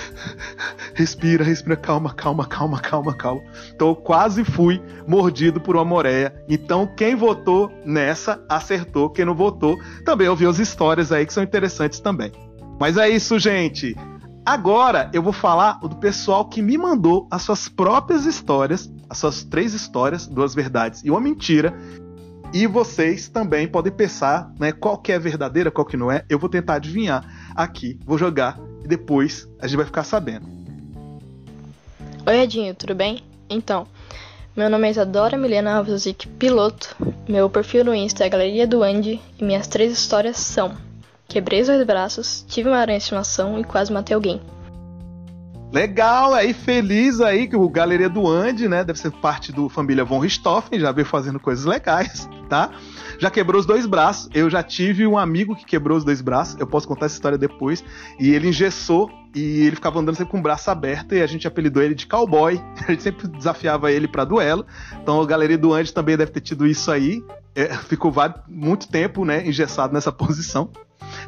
respira, 0.94 1.42
respira, 1.42 1.76
calma, 1.76 2.14
calma, 2.14 2.46
calma, 2.46 2.80
calma, 2.80 3.14
calma. 3.14 3.42
Então 3.74 3.88
eu 3.88 3.96
quase 3.96 4.44
fui 4.44 4.80
mordido 5.08 5.60
por 5.60 5.74
uma 5.74 5.84
moreia. 5.84 6.32
Então 6.48 6.86
quem 6.86 7.16
votou 7.16 7.72
nessa 7.84 8.40
acertou, 8.48 9.10
quem 9.10 9.24
não 9.24 9.34
votou 9.34 9.76
também 10.04 10.28
ouviu 10.28 10.48
as 10.48 10.60
histórias 10.60 11.10
aí 11.10 11.26
que 11.26 11.32
são 11.32 11.42
interessantes 11.42 11.98
também. 11.98 12.30
Mas 12.78 12.96
é 12.96 13.08
isso, 13.08 13.38
gente. 13.40 13.96
Agora 14.44 15.10
eu 15.12 15.20
vou 15.20 15.32
falar 15.32 15.80
do 15.80 15.96
pessoal 15.96 16.48
que 16.48 16.62
me 16.62 16.78
mandou 16.78 17.26
as 17.28 17.42
suas 17.42 17.68
próprias 17.68 18.24
histórias, 18.24 18.88
as 19.10 19.18
suas 19.18 19.42
três 19.42 19.74
histórias, 19.74 20.28
duas 20.28 20.54
verdades 20.54 21.02
e 21.04 21.10
uma 21.10 21.20
mentira. 21.20 21.74
E 22.52 22.66
vocês 22.66 23.28
também 23.28 23.68
podem 23.68 23.92
pensar, 23.92 24.52
né, 24.58 24.72
qual 24.72 24.96
que 24.98 25.12
é 25.12 25.18
verdadeira, 25.18 25.70
qual 25.70 25.84
que 25.84 25.96
não 25.96 26.10
é. 26.10 26.24
Eu 26.28 26.38
vou 26.38 26.48
tentar 26.48 26.74
adivinhar 26.74 27.24
aqui, 27.54 27.98
vou 28.04 28.16
jogar 28.16 28.58
e 28.84 28.88
depois 28.88 29.48
a 29.60 29.66
gente 29.66 29.76
vai 29.76 29.86
ficar 29.86 30.04
sabendo. 30.04 30.46
Oi, 32.26 32.40
Edinho, 32.40 32.74
tudo 32.74 32.94
bem? 32.94 33.22
Então, 33.48 33.86
meu 34.56 34.70
nome 34.70 34.88
é 34.88 34.90
Isadora 34.90 35.36
Milena 35.36 35.76
Alves 35.76 36.06
piloto. 36.38 36.96
Meu 37.28 37.50
perfil 37.50 37.84
no 37.84 37.94
Insta 37.94 38.24
é 38.24 38.28
Galeria 38.28 38.66
do 38.66 38.82
Andy 38.82 39.20
e 39.38 39.44
minhas 39.44 39.66
três 39.66 39.92
histórias 39.92 40.38
são: 40.38 40.74
Quebrei 41.28 41.60
os 41.60 41.66
dois 41.66 41.86
braços, 41.86 42.44
tive 42.48 42.68
uma 42.68 42.78
aranha 42.78 42.98
estimação 42.98 43.60
e 43.60 43.64
quase 43.64 43.92
matei 43.92 44.14
alguém. 44.14 44.40
Legal, 45.76 46.32
aí 46.32 46.54
feliz 46.54 47.20
aí 47.20 47.46
que 47.46 47.54
o 47.54 47.68
Galeria 47.68 48.08
do 48.08 48.26
Andy, 48.26 48.66
né? 48.66 48.82
Deve 48.82 48.98
ser 48.98 49.10
parte 49.10 49.52
do 49.52 49.68
família 49.68 50.06
Von 50.06 50.20
Richthofen, 50.20 50.80
já 50.80 50.90
veio 50.90 51.06
fazendo 51.06 51.38
coisas 51.38 51.66
legais, 51.66 52.26
tá? 52.48 52.70
Já 53.18 53.30
quebrou 53.30 53.60
os 53.60 53.66
dois 53.66 53.84
braços. 53.84 54.30
Eu 54.32 54.48
já 54.48 54.62
tive 54.62 55.06
um 55.06 55.18
amigo 55.18 55.54
que 55.54 55.66
quebrou 55.66 55.98
os 55.98 56.02
dois 56.02 56.22
braços. 56.22 56.58
Eu 56.58 56.66
posso 56.66 56.88
contar 56.88 57.04
essa 57.04 57.16
história 57.16 57.36
depois. 57.36 57.84
E 58.18 58.30
ele 58.30 58.48
engessou 58.48 59.10
e 59.34 59.66
ele 59.66 59.76
ficava 59.76 60.00
andando 60.00 60.16
sempre 60.16 60.30
com 60.30 60.38
o 60.38 60.42
braço 60.42 60.70
aberto 60.70 61.14
e 61.14 61.20
a 61.20 61.26
gente 61.26 61.46
apelidou 61.46 61.82
ele 61.82 61.94
de 61.94 62.06
cowboy. 62.06 62.58
A 62.88 62.92
gente 62.92 63.02
sempre 63.02 63.28
desafiava 63.28 63.92
ele 63.92 64.08
para 64.08 64.24
duelo. 64.24 64.64
Então 65.02 65.20
a 65.20 65.26
Galeria 65.26 65.58
do 65.58 65.74
Andy 65.74 65.92
também 65.92 66.16
deve 66.16 66.32
ter 66.32 66.40
tido 66.40 66.66
isso 66.66 66.90
aí. 66.90 67.22
É, 67.54 67.74
ficou 67.74 68.10
muito 68.48 68.88
tempo, 68.88 69.26
né, 69.26 69.46
engessado 69.46 69.92
nessa 69.92 70.10
posição 70.12 70.70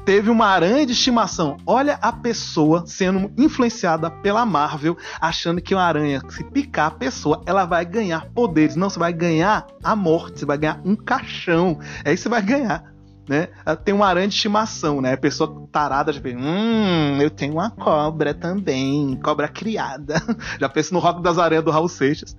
teve 0.04 0.30
uma 0.30 0.46
aranha 0.46 0.86
de 0.86 0.92
estimação. 0.92 1.56
Olha 1.66 1.98
a 2.00 2.12
pessoa 2.12 2.84
sendo 2.86 3.30
influenciada 3.36 4.10
pela 4.10 4.44
Marvel, 4.46 4.96
achando 5.20 5.60
que 5.60 5.74
uma 5.74 5.82
aranha, 5.82 6.20
se 6.28 6.44
picar 6.44 6.86
a 6.86 6.90
pessoa, 6.90 7.42
ela 7.46 7.64
vai 7.64 7.84
ganhar 7.84 8.26
poderes. 8.34 8.76
Não, 8.76 8.90
você 8.90 8.98
vai 8.98 9.12
ganhar 9.12 9.66
a 9.82 9.94
morte, 9.94 10.40
você 10.40 10.46
vai 10.46 10.58
ganhar 10.58 10.80
um 10.84 10.96
caixão. 10.96 11.78
É 12.04 12.12
isso 12.12 12.22
que 12.24 12.28
você 12.28 12.28
vai 12.28 12.42
ganhar. 12.42 12.84
Né? 13.28 13.48
Tem 13.84 13.94
uma 13.94 14.06
aranha 14.06 14.26
de 14.26 14.34
estimação, 14.34 15.02
né? 15.02 15.12
A 15.12 15.18
pessoa 15.18 15.68
tarada 15.70 16.10
já 16.12 16.20
pensa, 16.20 16.38
hum, 16.38 17.18
eu 17.20 17.28
tenho 17.28 17.52
uma 17.54 17.70
cobra 17.70 18.32
também, 18.32 19.18
cobra 19.22 19.46
criada. 19.48 20.14
Já 20.58 20.66
pensa 20.66 20.94
no 20.94 20.98
rock 20.98 21.22
das 21.22 21.36
aranhas 21.36 21.62
do 21.62 21.70
Raul 21.70 21.90
Seixas. 21.90 22.34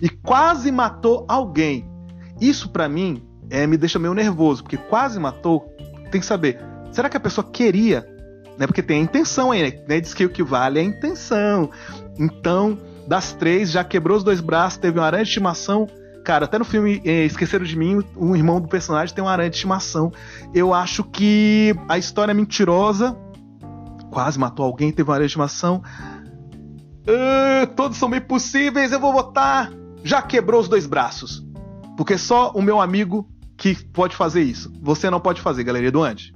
E 0.00 0.08
quase 0.08 0.72
matou 0.72 1.24
alguém. 1.28 1.88
Isso 2.40 2.68
para 2.68 2.88
mim 2.88 3.22
é, 3.48 3.66
me 3.68 3.76
deixa 3.76 4.00
meio 4.00 4.14
nervoso, 4.14 4.64
porque 4.64 4.76
quase 4.76 5.20
matou, 5.20 5.60
tem 6.10 6.20
que 6.20 6.26
saber, 6.26 6.58
Será 6.92 7.08
que 7.08 7.16
a 7.16 7.20
pessoa 7.20 7.44
queria? 7.50 8.06
Né? 8.58 8.66
Porque 8.66 8.82
tem 8.82 9.00
a 9.00 9.02
intenção 9.02 9.50
aí, 9.50 9.82
né? 9.88 10.00
Diz 10.00 10.14
que 10.14 10.24
o 10.24 10.30
que 10.30 10.42
vale 10.42 10.78
é 10.78 10.82
a 10.82 10.84
intenção. 10.84 11.70
Então, 12.18 12.78
das 13.06 13.32
três, 13.32 13.70
já 13.70 13.82
quebrou 13.82 14.16
os 14.16 14.24
dois 14.24 14.40
braços, 14.40 14.78
teve 14.78 14.98
uma 14.98 15.06
aranha 15.06 15.24
de 15.24 15.30
estimação. 15.30 15.88
Cara, 16.24 16.44
até 16.44 16.58
no 16.58 16.64
filme 16.64 17.02
é, 17.04 17.24
Esqueceram 17.24 17.64
de 17.64 17.76
Mim, 17.76 18.00
um 18.16 18.36
irmão 18.36 18.60
do 18.60 18.68
personagem 18.68 19.14
tem 19.14 19.24
uma 19.24 19.32
aranha 19.32 19.50
de 19.50 19.56
estimação. 19.56 20.12
Eu 20.54 20.72
acho 20.72 21.02
que 21.02 21.74
a 21.88 21.98
história 21.98 22.30
é 22.30 22.34
mentirosa. 22.34 23.16
Quase 24.10 24.38
matou 24.38 24.64
alguém, 24.64 24.92
teve 24.92 25.08
uma 25.08 25.14
aranha 25.14 25.26
de 25.26 25.30
estimação. 25.30 25.82
Uh, 27.02 27.66
todos 27.74 27.96
são 27.96 28.08
meio 28.08 28.22
possíveis, 28.22 28.92
eu 28.92 29.00
vou 29.00 29.12
votar. 29.12 29.72
Já 30.04 30.22
quebrou 30.22 30.60
os 30.60 30.68
dois 30.68 30.86
braços. 30.86 31.44
Porque 31.96 32.16
só 32.16 32.52
o 32.52 32.62
meu 32.62 32.80
amigo 32.80 33.28
que 33.56 33.74
pode 33.74 34.14
fazer 34.14 34.42
isso. 34.42 34.72
Você 34.80 35.10
não 35.10 35.18
pode 35.18 35.40
fazer, 35.40 35.64
galeria 35.64 35.90
do 35.90 36.02
Andy. 36.02 36.32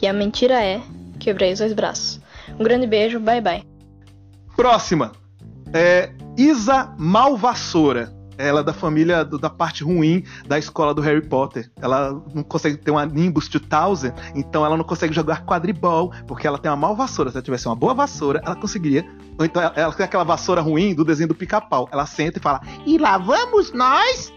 E 0.00 0.06
a 0.06 0.12
mentira 0.12 0.62
é: 0.62 0.80
quebrei 1.18 1.52
os 1.52 1.58
dois 1.58 1.72
braços. 1.72 2.20
Um 2.58 2.64
grande 2.64 2.86
beijo, 2.86 3.20
bye 3.20 3.40
bye. 3.40 3.62
Próxima. 4.56 5.12
É 5.72 6.12
Isa 6.36 6.92
Malvassoura. 6.98 8.12
Ela 8.36 8.60
é 8.60 8.62
da 8.62 8.72
família 8.72 9.22
do, 9.22 9.38
da 9.38 9.50
parte 9.50 9.84
ruim 9.84 10.24
da 10.48 10.58
escola 10.58 10.94
do 10.94 11.02
Harry 11.02 11.20
Potter. 11.20 11.70
Ela 11.80 12.10
não 12.34 12.42
consegue 12.42 12.78
ter 12.78 12.90
uma 12.90 13.04
Nimbus 13.04 13.48
2000, 13.48 14.14
então 14.34 14.64
ela 14.64 14.78
não 14.78 14.84
consegue 14.84 15.12
jogar 15.12 15.44
quadribol, 15.44 16.10
porque 16.26 16.46
ela 16.46 16.56
tem 16.56 16.70
uma 16.70 16.76
mal 16.76 16.96
vassoura. 16.96 17.30
Se 17.30 17.36
ela 17.36 17.44
tivesse 17.44 17.66
uma 17.66 17.76
boa 17.76 17.92
vassoura, 17.92 18.40
ela 18.42 18.56
conseguiria. 18.56 19.06
Ou 19.38 19.44
então 19.44 19.60
ela, 19.62 19.74
ela 19.76 19.92
tem 19.92 20.04
aquela 20.04 20.24
vassoura 20.24 20.62
ruim 20.62 20.94
do 20.94 21.04
desenho 21.04 21.28
do 21.28 21.34
pica-pau. 21.34 21.86
Ela 21.92 22.06
senta 22.06 22.38
e 22.38 22.42
fala: 22.42 22.62
E 22.86 22.96
lá 22.96 23.18
vamos 23.18 23.72
nós! 23.72 24.32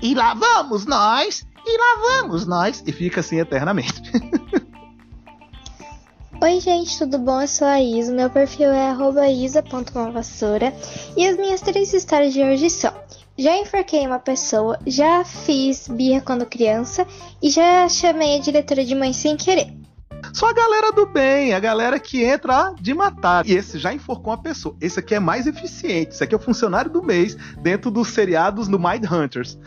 E 0.00 0.14
lá 0.14 0.34
vamos 0.34 0.86
nós! 0.86 1.44
E 1.66 1.78
lá 1.78 2.20
vamos 2.20 2.46
nós! 2.46 2.82
E 2.86 2.92
fica 2.92 3.20
assim 3.20 3.40
eternamente. 3.40 4.00
Oi 6.40 6.60
gente, 6.60 6.96
tudo 6.96 7.18
bom? 7.18 7.40
Eu 7.40 7.48
sou 7.48 7.66
a 7.66 7.82
Isa, 7.82 8.12
meu 8.12 8.30
perfil 8.30 8.70
é 8.70 9.32
isa.malvassoura 9.32 10.72
e 11.16 11.26
as 11.26 11.36
minhas 11.36 11.60
três 11.60 11.92
histórias 11.92 12.32
de 12.32 12.40
hoje 12.40 12.70
são 12.70 12.94
Já 13.36 13.56
enforquei 13.56 14.06
uma 14.06 14.20
pessoa, 14.20 14.78
já 14.86 15.24
fiz 15.24 15.88
birra 15.88 16.20
quando 16.20 16.46
criança 16.46 17.04
e 17.42 17.50
já 17.50 17.88
chamei 17.88 18.36
a 18.36 18.40
diretora 18.40 18.84
de 18.84 18.94
mãe 18.94 19.12
sem 19.12 19.36
querer. 19.36 19.76
Só 20.32 20.50
a 20.50 20.52
galera 20.52 20.92
do 20.92 21.06
bem, 21.06 21.54
a 21.54 21.58
galera 21.58 21.98
que 21.98 22.22
entra 22.22 22.72
de 22.80 22.94
matar. 22.94 23.44
E 23.44 23.54
esse 23.54 23.76
já 23.76 23.92
enforcou 23.92 24.32
uma 24.32 24.40
pessoa. 24.40 24.76
Esse 24.80 25.00
aqui 25.00 25.16
é 25.16 25.20
mais 25.20 25.48
eficiente. 25.48 26.12
Esse 26.12 26.22
aqui 26.22 26.34
é 26.34 26.38
o 26.38 26.40
funcionário 26.40 26.90
do 26.90 27.02
mês 27.02 27.36
dentro 27.60 27.90
dos 27.90 28.10
seriados 28.10 28.68
do 28.68 28.78
Mind 28.78 29.04
Hunters. 29.10 29.58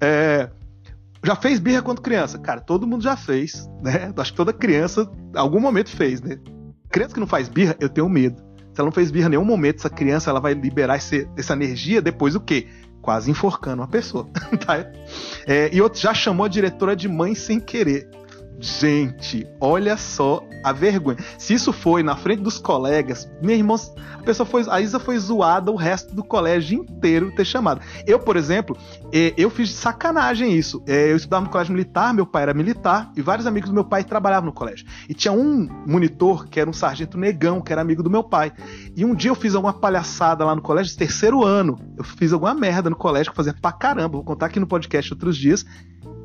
É, 0.00 0.50
já 1.26 1.34
fez 1.34 1.58
birra 1.58 1.82
quando 1.82 2.00
criança? 2.00 2.38
Cara, 2.38 2.60
todo 2.60 2.86
mundo 2.86 3.02
já 3.02 3.16
fez, 3.16 3.68
né? 3.82 4.12
Acho 4.16 4.30
que 4.30 4.36
toda 4.36 4.52
criança, 4.52 5.10
algum 5.34 5.60
momento 5.60 5.90
fez, 5.90 6.22
né? 6.22 6.38
Criança 6.88 7.14
que 7.14 7.20
não 7.20 7.26
faz 7.26 7.48
birra, 7.48 7.76
eu 7.80 7.88
tenho 7.88 8.08
medo. 8.08 8.42
Se 8.72 8.80
ela 8.80 8.86
não 8.86 8.92
fez 8.92 9.10
birra 9.10 9.26
em 9.26 9.30
nenhum 9.30 9.44
momento, 9.44 9.78
essa 9.78 9.90
criança 9.90 10.30
ela 10.30 10.38
vai 10.38 10.54
liberar 10.54 10.96
esse, 10.96 11.28
essa 11.36 11.54
energia 11.54 12.00
depois 12.00 12.34
o 12.34 12.40
quê? 12.40 12.68
Quase 13.02 13.30
enforcando 13.30 13.82
uma 13.82 13.88
pessoa. 13.88 14.28
tá? 14.64 14.86
É, 15.46 15.68
e 15.72 15.80
outro 15.80 16.00
já 16.00 16.14
chamou 16.14 16.46
a 16.46 16.48
diretora 16.48 16.94
de 16.94 17.08
mãe 17.08 17.34
sem 17.34 17.58
querer. 17.58 18.08
Gente, 18.58 19.46
olha 19.60 19.96
só 19.96 20.42
a 20.64 20.72
vergonha. 20.72 21.18
Se 21.38 21.54
isso 21.54 21.72
foi 21.72 22.02
na 22.02 22.16
frente 22.16 22.42
dos 22.42 22.58
colegas, 22.58 23.30
minha 23.42 23.54
irmã, 23.54 23.74
a 24.14 24.22
pessoa 24.22 24.46
foi, 24.46 24.64
a 24.68 24.80
Isa 24.80 24.98
foi 24.98 25.18
zoada 25.18 25.70
o 25.70 25.76
resto 25.76 26.14
do 26.14 26.24
colégio 26.24 26.80
inteiro 26.80 27.30
ter 27.34 27.44
chamado. 27.44 27.82
Eu, 28.06 28.18
por 28.18 28.34
exemplo, 28.36 28.76
é, 29.12 29.34
eu 29.36 29.50
fiz 29.50 29.70
sacanagem 29.72 30.56
isso. 30.56 30.82
É, 30.86 31.12
eu 31.12 31.16
estudava 31.16 31.44
no 31.44 31.50
colégio 31.50 31.72
militar, 31.72 32.14
meu 32.14 32.26
pai 32.26 32.44
era 32.44 32.54
militar 32.54 33.12
e 33.14 33.20
vários 33.20 33.46
amigos 33.46 33.68
do 33.68 33.74
meu 33.74 33.84
pai 33.84 34.02
trabalhavam 34.02 34.46
no 34.46 34.52
colégio. 34.52 34.86
E 35.08 35.12
tinha 35.12 35.32
um 35.32 35.68
monitor 35.86 36.48
que 36.48 36.58
era 36.58 36.68
um 36.68 36.72
sargento 36.72 37.18
negão, 37.18 37.60
que 37.60 37.72
era 37.72 37.82
amigo 37.82 38.02
do 38.02 38.10
meu 38.10 38.24
pai. 38.24 38.52
E 38.96 39.04
um 39.04 39.14
dia 39.14 39.30
eu 39.30 39.34
fiz 39.34 39.54
alguma 39.54 39.74
palhaçada 39.74 40.44
lá 40.44 40.56
no 40.56 40.62
colégio, 40.62 40.96
terceiro 40.96 41.44
ano. 41.44 41.78
Eu 41.96 42.04
fiz 42.04 42.32
alguma 42.32 42.54
merda 42.54 42.88
no 42.88 42.96
colégio 42.96 43.32
que 43.32 43.36
fazia 43.36 43.54
pra 43.60 43.70
caramba. 43.70 44.16
Vou 44.16 44.24
contar 44.24 44.46
aqui 44.46 44.58
no 44.58 44.66
podcast 44.66 45.12
outros 45.12 45.36
dias. 45.36 45.64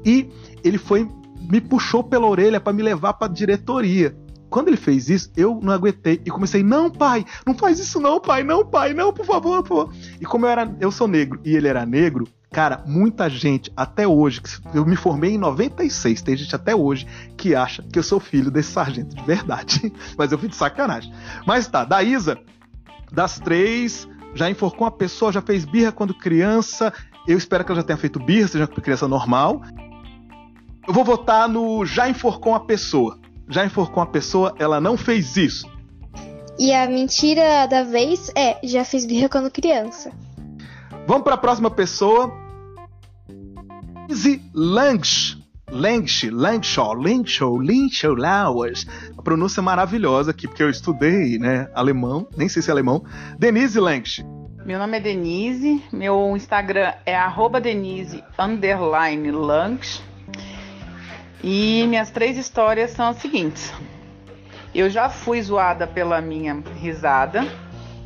E 0.03 0.29
ele 0.63 0.77
foi 0.77 1.07
me 1.51 1.59
puxou 1.59 2.01
pela 2.01 2.25
orelha 2.25 2.61
para 2.61 2.71
me 2.71 2.81
levar 2.81 3.13
para 3.13 3.31
diretoria. 3.31 4.15
Quando 4.49 4.69
ele 4.69 4.77
fez 4.77 5.09
isso, 5.09 5.29
eu 5.35 5.59
não 5.61 5.73
aguentei 5.73 6.21
e 6.25 6.31
comecei: 6.31 6.63
"Não, 6.63 6.89
pai, 6.89 7.25
não 7.45 7.53
faz 7.53 7.77
isso 7.77 7.99
não, 7.99 8.21
pai, 8.21 8.41
não, 8.43 8.65
pai, 8.65 8.93
não, 8.93 9.11
por 9.11 9.25
favor, 9.25 9.61
por 9.61 9.67
favor". 9.67 9.93
E 10.19 10.25
como 10.25 10.45
eu 10.45 10.49
era, 10.49 10.75
eu 10.79 10.91
sou 10.91 11.09
negro 11.09 11.41
e 11.43 11.55
ele 11.55 11.67
era 11.67 11.85
negro, 11.85 12.25
cara, 12.49 12.81
muita 12.85 13.29
gente 13.29 13.71
até 13.75 14.07
hoje, 14.07 14.41
eu 14.73 14.85
me 14.85 14.95
formei 14.95 15.31
em 15.31 15.37
96, 15.37 16.21
tem 16.21 16.37
gente 16.37 16.55
até 16.55 16.73
hoje 16.73 17.05
que 17.35 17.53
acha 17.53 17.83
que 17.83 17.99
eu 17.99 18.03
sou 18.03 18.19
filho 18.19 18.49
desse 18.49 18.71
sargento 18.71 19.13
de 19.13 19.23
verdade, 19.23 19.91
mas 20.17 20.31
eu 20.31 20.37
fui 20.37 20.47
de 20.47 20.55
sacanagem. 20.55 21.13
Mas 21.45 21.67
tá, 21.67 21.83
da 21.83 22.01
Isa, 22.01 22.37
das 23.11 23.39
três, 23.39 24.07
já 24.33 24.49
enforcou 24.49 24.85
uma 24.85 24.91
pessoa, 24.91 25.33
já 25.33 25.41
fez 25.41 25.65
birra 25.65 25.91
quando 25.91 26.13
criança. 26.13 26.93
Eu 27.27 27.37
espero 27.37 27.63
que 27.63 27.71
ela 27.71 27.81
já 27.81 27.85
tenha 27.85 27.97
feito 27.97 28.19
birra, 28.19 28.47
seja 28.47 28.67
criança 28.67 29.07
normal. 29.07 29.61
Eu 30.87 30.93
vou 30.93 31.03
votar 31.03 31.47
no 31.47 31.85
já 31.85 32.09
enforcou 32.09 32.53
uma 32.53 32.65
pessoa. 32.65 33.19
Já 33.47 33.65
enforcou 33.65 34.03
uma 34.03 34.09
pessoa, 34.09 34.55
ela 34.57 34.79
não 34.79 34.97
fez 34.97 35.37
isso. 35.37 35.69
E 36.57 36.73
a 36.73 36.87
mentira 36.87 37.65
da 37.67 37.83
vez 37.83 38.31
é: 38.35 38.59
já 38.63 38.83
fiz 38.83 39.05
birra 39.05 39.29
quando 39.29 39.51
criança. 39.51 40.11
Vamos 41.07 41.23
para 41.23 41.35
a 41.35 41.37
próxima 41.37 41.69
pessoa. 41.69 42.31
Easy 44.09 44.41
Lange. 44.53 45.41
Lange, 45.71 46.29
Langshaw, 46.29 46.93
Langshaw, 46.93 47.57
Langshaw 47.57 48.13
Lowers. 48.13 48.85
A 49.17 49.21
pronúncia 49.21 49.61
é 49.61 49.63
maravilhosa 49.63 50.31
aqui, 50.31 50.45
porque 50.45 50.61
eu 50.61 50.69
estudei, 50.69 51.39
né, 51.39 51.69
alemão, 51.73 52.27
nem 52.35 52.49
sei 52.49 52.61
se 52.61 52.69
é 52.69 52.73
alemão. 52.73 53.05
Denise 53.39 53.79
Lange. 53.79 54.25
Meu 54.65 54.77
nome 54.77 54.97
é 54.97 54.99
Denise, 54.99 55.81
meu 55.91 56.35
Instagram 56.35 56.93
é 57.05 57.15
arroba 57.15 57.61
Denise 57.61 58.21
underline 58.37 59.31
Lange. 59.31 60.01
E 61.43 61.85
minhas 61.87 62.11
três 62.11 62.37
histórias 62.37 62.91
são 62.91 63.07
as 63.07 63.17
seguintes. 63.17 63.73
Eu 64.73 64.89
já 64.89 65.09
fui 65.09 65.41
zoada 65.41 65.87
pela 65.87 66.21
minha 66.21 66.63
risada. 66.75 67.45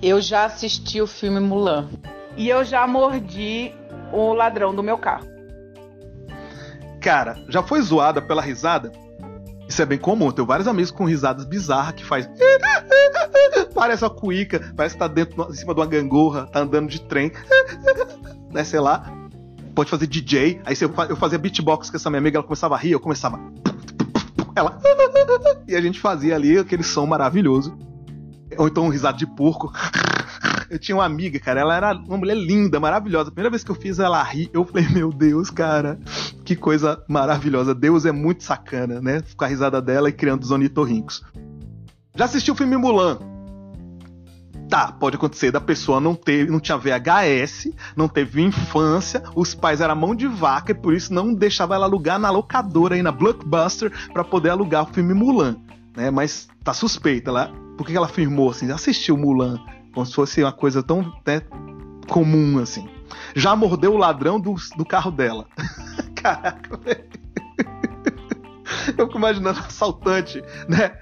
Eu 0.02 0.21
já 0.21 0.45
assisti 0.45 1.02
o 1.02 1.08
filme 1.08 1.39
Mulan. 1.39 1.89
E 2.38 2.50
eu 2.50 2.63
já 2.63 2.88
mordi 2.88 3.74
o 4.12 4.34
ladrão 4.34 4.74
do 4.74 4.82
meu 4.82 4.98
carro. 4.98 5.28
Cara, 7.02 7.38
já 7.50 7.62
foi 7.62 7.82
zoada 7.82 8.21
pela 8.21 8.41
risada? 8.41 8.91
Isso 9.67 9.82
é 9.82 9.86
bem 9.86 9.98
comum. 9.98 10.28
Eu 10.28 10.32
tenho 10.34 10.48
vários 10.48 10.67
amigos 10.67 10.91
com 10.91 11.06
risadas 11.06 11.45
bizarras 11.45 11.95
que 11.95 12.06
faz. 12.06 12.30
Parece 13.74 14.04
uma 14.04 14.10
cuíca, 14.10 14.74
parece 14.76 14.95
que 14.95 15.00
tá 15.00 15.08
dentro, 15.08 15.50
em 15.50 15.54
cima 15.54 15.74
de 15.74 15.82
uma 15.82 15.86
gangorra, 15.86 16.48
tá 16.48 16.62
andando 16.62 16.88
de 16.88 17.02
trem. 17.02 17.30
né, 18.50 18.63
sei 18.63 18.80
lá. 18.80 19.04
Pode 19.76 19.90
fazer 19.90 20.08
DJ. 20.08 20.62
Aí 20.66 20.76
eu 21.10 21.16
fazia 21.16 21.38
beatbox 21.38 21.90
com 21.90 21.98
essa 21.98 22.10
minha 22.10 22.20
amiga, 22.20 22.38
ela 22.38 22.44
começava 22.44 22.76
a 22.76 22.78
rir, 22.78 22.92
eu 22.92 23.00
começava. 23.00 23.40
Ela. 24.56 24.80
E 25.68 25.76
a 25.76 25.82
gente 25.82 26.00
fazia 26.00 26.36
ali 26.36 26.58
aquele 26.58 26.84
som 26.84 27.06
maravilhoso. 27.06 27.76
Ou 28.58 28.68
então 28.68 28.86
um 28.86 28.90
risado 28.90 29.18
de 29.18 29.26
porco. 29.26 29.74
Eu 30.70 30.80
tinha 30.80 30.96
uma 30.96 31.06
amiga, 31.06 31.40
cara, 31.40 31.62
ela 31.62 31.76
era 31.76 31.94
uma 31.94 32.18
mulher 32.18 32.36
linda, 32.36 32.80
maravilhosa. 32.80 33.30
A 33.30 33.32
primeira 33.32 33.52
vez 33.52 33.64
que 33.64 33.70
eu 33.70 33.76
fiz 33.76 34.00
ela 34.00 34.22
rir, 34.24 34.50
eu 34.52 34.66
falei, 34.66 34.88
meu 34.90 35.12
Deus, 35.12 35.52
cara, 35.52 36.00
que 36.44 36.56
coisa 36.56 37.04
maravilhosa. 37.08 37.76
Deus 37.76 38.04
é 38.04 38.12
muito 38.12 38.44
sacana, 38.44 39.00
né? 39.00 39.22
Ficar 39.22 39.48
risada 39.48 39.80
dela 39.80 40.10
e 40.10 40.12
criando 40.12 40.42
os 40.42 40.50
ornitorrincos. 40.50 41.24
Já 42.16 42.26
assistiu 42.26 42.56
o 42.56 42.58
filme 42.58 42.76
Mulan? 42.78 43.20
Tá, 44.69 44.91
pode 44.91 45.15
acontecer 45.15 45.51
da 45.51 45.62
pessoa 45.62 45.99
não 45.99 46.15
ter, 46.15 46.49
não 46.49 46.60
tinha 46.60 46.78
VHS, 46.78 47.71
não 47.95 48.08
teve 48.08 48.41
infância, 48.41 49.23
os 49.36 49.54
pais 49.54 49.80
eram 49.80 49.95
mão 49.95 50.15
de 50.15 50.28
vaca 50.28 50.71
e 50.71 50.75
por 50.75 50.93
isso 50.93 51.13
não 51.13 51.34
deixava 51.34 51.75
ela 51.75 51.86
alugar 51.86 52.17
na 52.17 52.32
locadora 52.32 52.95
aí 52.95 53.04
na 53.04 53.12
Blockbuster 53.12 53.91
para 54.12 54.23
poder 54.23 54.49
alugar 54.49 54.84
o 54.84 54.93
filme 54.93 55.13
Mulan, 55.13 55.58
né? 55.95 56.10
Mas 56.10 56.47
tá 56.63 56.73
suspeita 56.73 57.32
lá. 57.32 57.51
Por 57.78 57.86
que 57.86 57.95
ela 57.95 58.08
afirmou 58.08 58.49
assim? 58.49 58.71
Assistiu 58.71 59.17
Mulan 59.17 59.60
como 59.95 60.06
se 60.06 60.13
fosse 60.13 60.43
uma 60.43 60.51
coisa 60.51 60.84
tão 60.84 61.01
né, 61.25 61.41
comum 62.10 62.60
assim. 62.60 62.88
Já 63.34 63.56
mordeu 63.56 63.93
o 63.93 63.97
ladrão 63.97 64.39
do, 64.39 64.56
do 64.78 64.86
carro 64.86 65.10
dela. 65.10 65.47
Caraca, 66.21 66.78
velho. 66.78 67.06
Eu 68.97 69.08
fico 69.08 69.17
imaginando 69.17 69.60
assaltante, 69.60 70.43
né? 70.67 70.97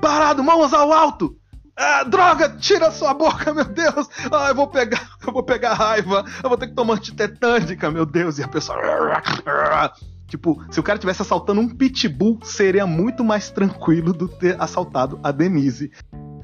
Parado, 0.00 0.42
mãos 0.42 0.72
ao 0.74 0.92
alto! 0.92 1.38
Ah, 1.82 2.04
droga, 2.04 2.48
tira 2.48 2.92
sua 2.92 3.12
boca, 3.12 3.52
meu 3.52 3.64
Deus! 3.64 4.08
Ah, 4.30 4.48
eu 4.48 4.54
vou 4.54 4.68
pegar, 4.68 5.10
eu 5.26 5.32
vou 5.32 5.42
pegar 5.42 5.74
raiva, 5.74 6.24
eu 6.42 6.48
vou 6.48 6.56
ter 6.56 6.68
que 6.68 6.74
tomar 6.74 6.94
antitetânica, 6.94 7.90
meu 7.90 8.06
Deus! 8.06 8.38
E 8.38 8.42
a 8.44 8.48
pessoa. 8.48 8.78
Tipo, 10.28 10.64
se 10.70 10.80
o 10.80 10.82
cara 10.82 10.98
tivesse 10.98 11.20
assaltando 11.20 11.60
um 11.60 11.68
pitbull, 11.68 12.38
seria 12.42 12.86
muito 12.86 13.22
mais 13.22 13.50
tranquilo 13.50 14.14
do 14.14 14.26
ter 14.26 14.58
assaltado 14.58 15.20
a 15.22 15.30
Denise. 15.30 15.92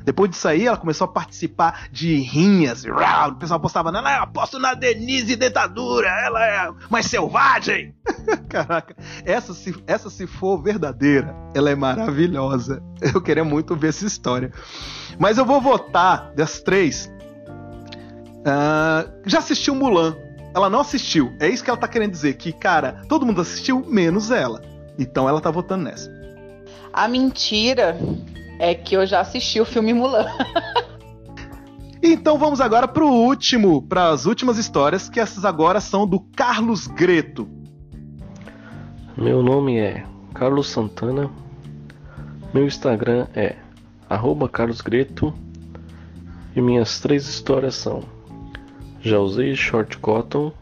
Depois 0.05 0.31
disso 0.31 0.49
aí, 0.49 0.67
ela 0.67 0.77
começou 0.77 1.07
a 1.07 1.09
participar 1.09 1.89
de 1.91 2.15
rinhas. 2.17 2.85
O 2.85 3.35
pessoal 3.37 3.61
postava, 3.61 3.93
não, 3.93 4.01
eu 4.01 4.23
aposto 4.23 4.59
na 4.59 4.75
Denise 4.75 5.37
Dentadura, 5.37 6.09
ela 6.09 6.47
é 6.47 6.71
mais 6.91 7.07
selvagem. 7.07 7.95
Caraca, 8.49 8.97
essa 9.25 9.55
se, 9.55 9.75
essa 9.87 10.11
se 10.11 10.27
for 10.27 10.63
verdadeira, 10.63 11.35
ela 11.55 11.71
é 11.71 11.75
maravilhosa. 11.75 12.83
Eu 13.01 13.21
queria 13.21 13.45
muito 13.45 13.77
ver 13.77 13.89
essa 13.89 14.07
história. 14.07 14.53
Mas 15.19 15.37
eu 15.37 15.45
vou 15.45 15.61
votar 15.61 16.33
das 16.35 16.61
três. 16.61 17.13
Uh, 18.39 19.11
já 19.27 19.39
assistiu 19.39 19.75
Mulan? 19.75 20.17
Ela 20.55 20.71
não 20.71 20.81
assistiu. 20.81 21.35
É 21.41 21.49
isso 21.49 21.63
que 21.63 21.71
ela 21.71 21.79
tá 21.79 21.89
querendo 21.89 22.13
dizer. 22.13 22.35
Que, 22.35 22.53
cara, 22.53 23.03
todo 23.09 23.27
mundo 23.27 23.41
assistiu, 23.41 23.85
menos 23.87 24.31
ela. 24.31 24.63
Então 24.99 25.29
ela 25.29 25.41
tá 25.41 25.51
votando 25.51 25.85
nessa. 25.85 26.11
A 26.93 27.07
mentira 27.07 27.99
é 28.59 28.75
que 28.75 28.97
eu 28.97 29.07
já 29.07 29.21
assisti 29.21 29.61
o 29.61 29.65
filme 29.65 29.93
Mulan. 29.93 30.27
então 32.03 32.39
vamos 32.39 32.61
agora 32.61 32.89
para 32.89 33.05
o 33.05 33.13
último, 33.13 33.83
para 33.83 34.09
as 34.09 34.25
últimas 34.25 34.57
histórias, 34.57 35.09
que 35.09 35.21
essas 35.21 35.45
agora 35.45 35.81
são 35.81 36.07
do 36.07 36.21
Carlos 36.21 36.87
Greto. 36.87 37.49
Meu 39.17 39.43
nome 39.43 39.79
é 39.79 40.05
Carlos 40.35 40.71
Santana. 40.71 41.31
Meu 42.55 42.67
Instagram 42.67 43.27
é 43.35 43.57
@carlosgreto 44.51 45.35
e 46.55 46.61
minhas 46.61 47.01
três 47.01 47.29
histórias 47.29 47.75
são: 47.75 48.03
já 49.01 49.19
usei 49.19 49.55
short 49.55 49.99
cotton, 49.99 50.53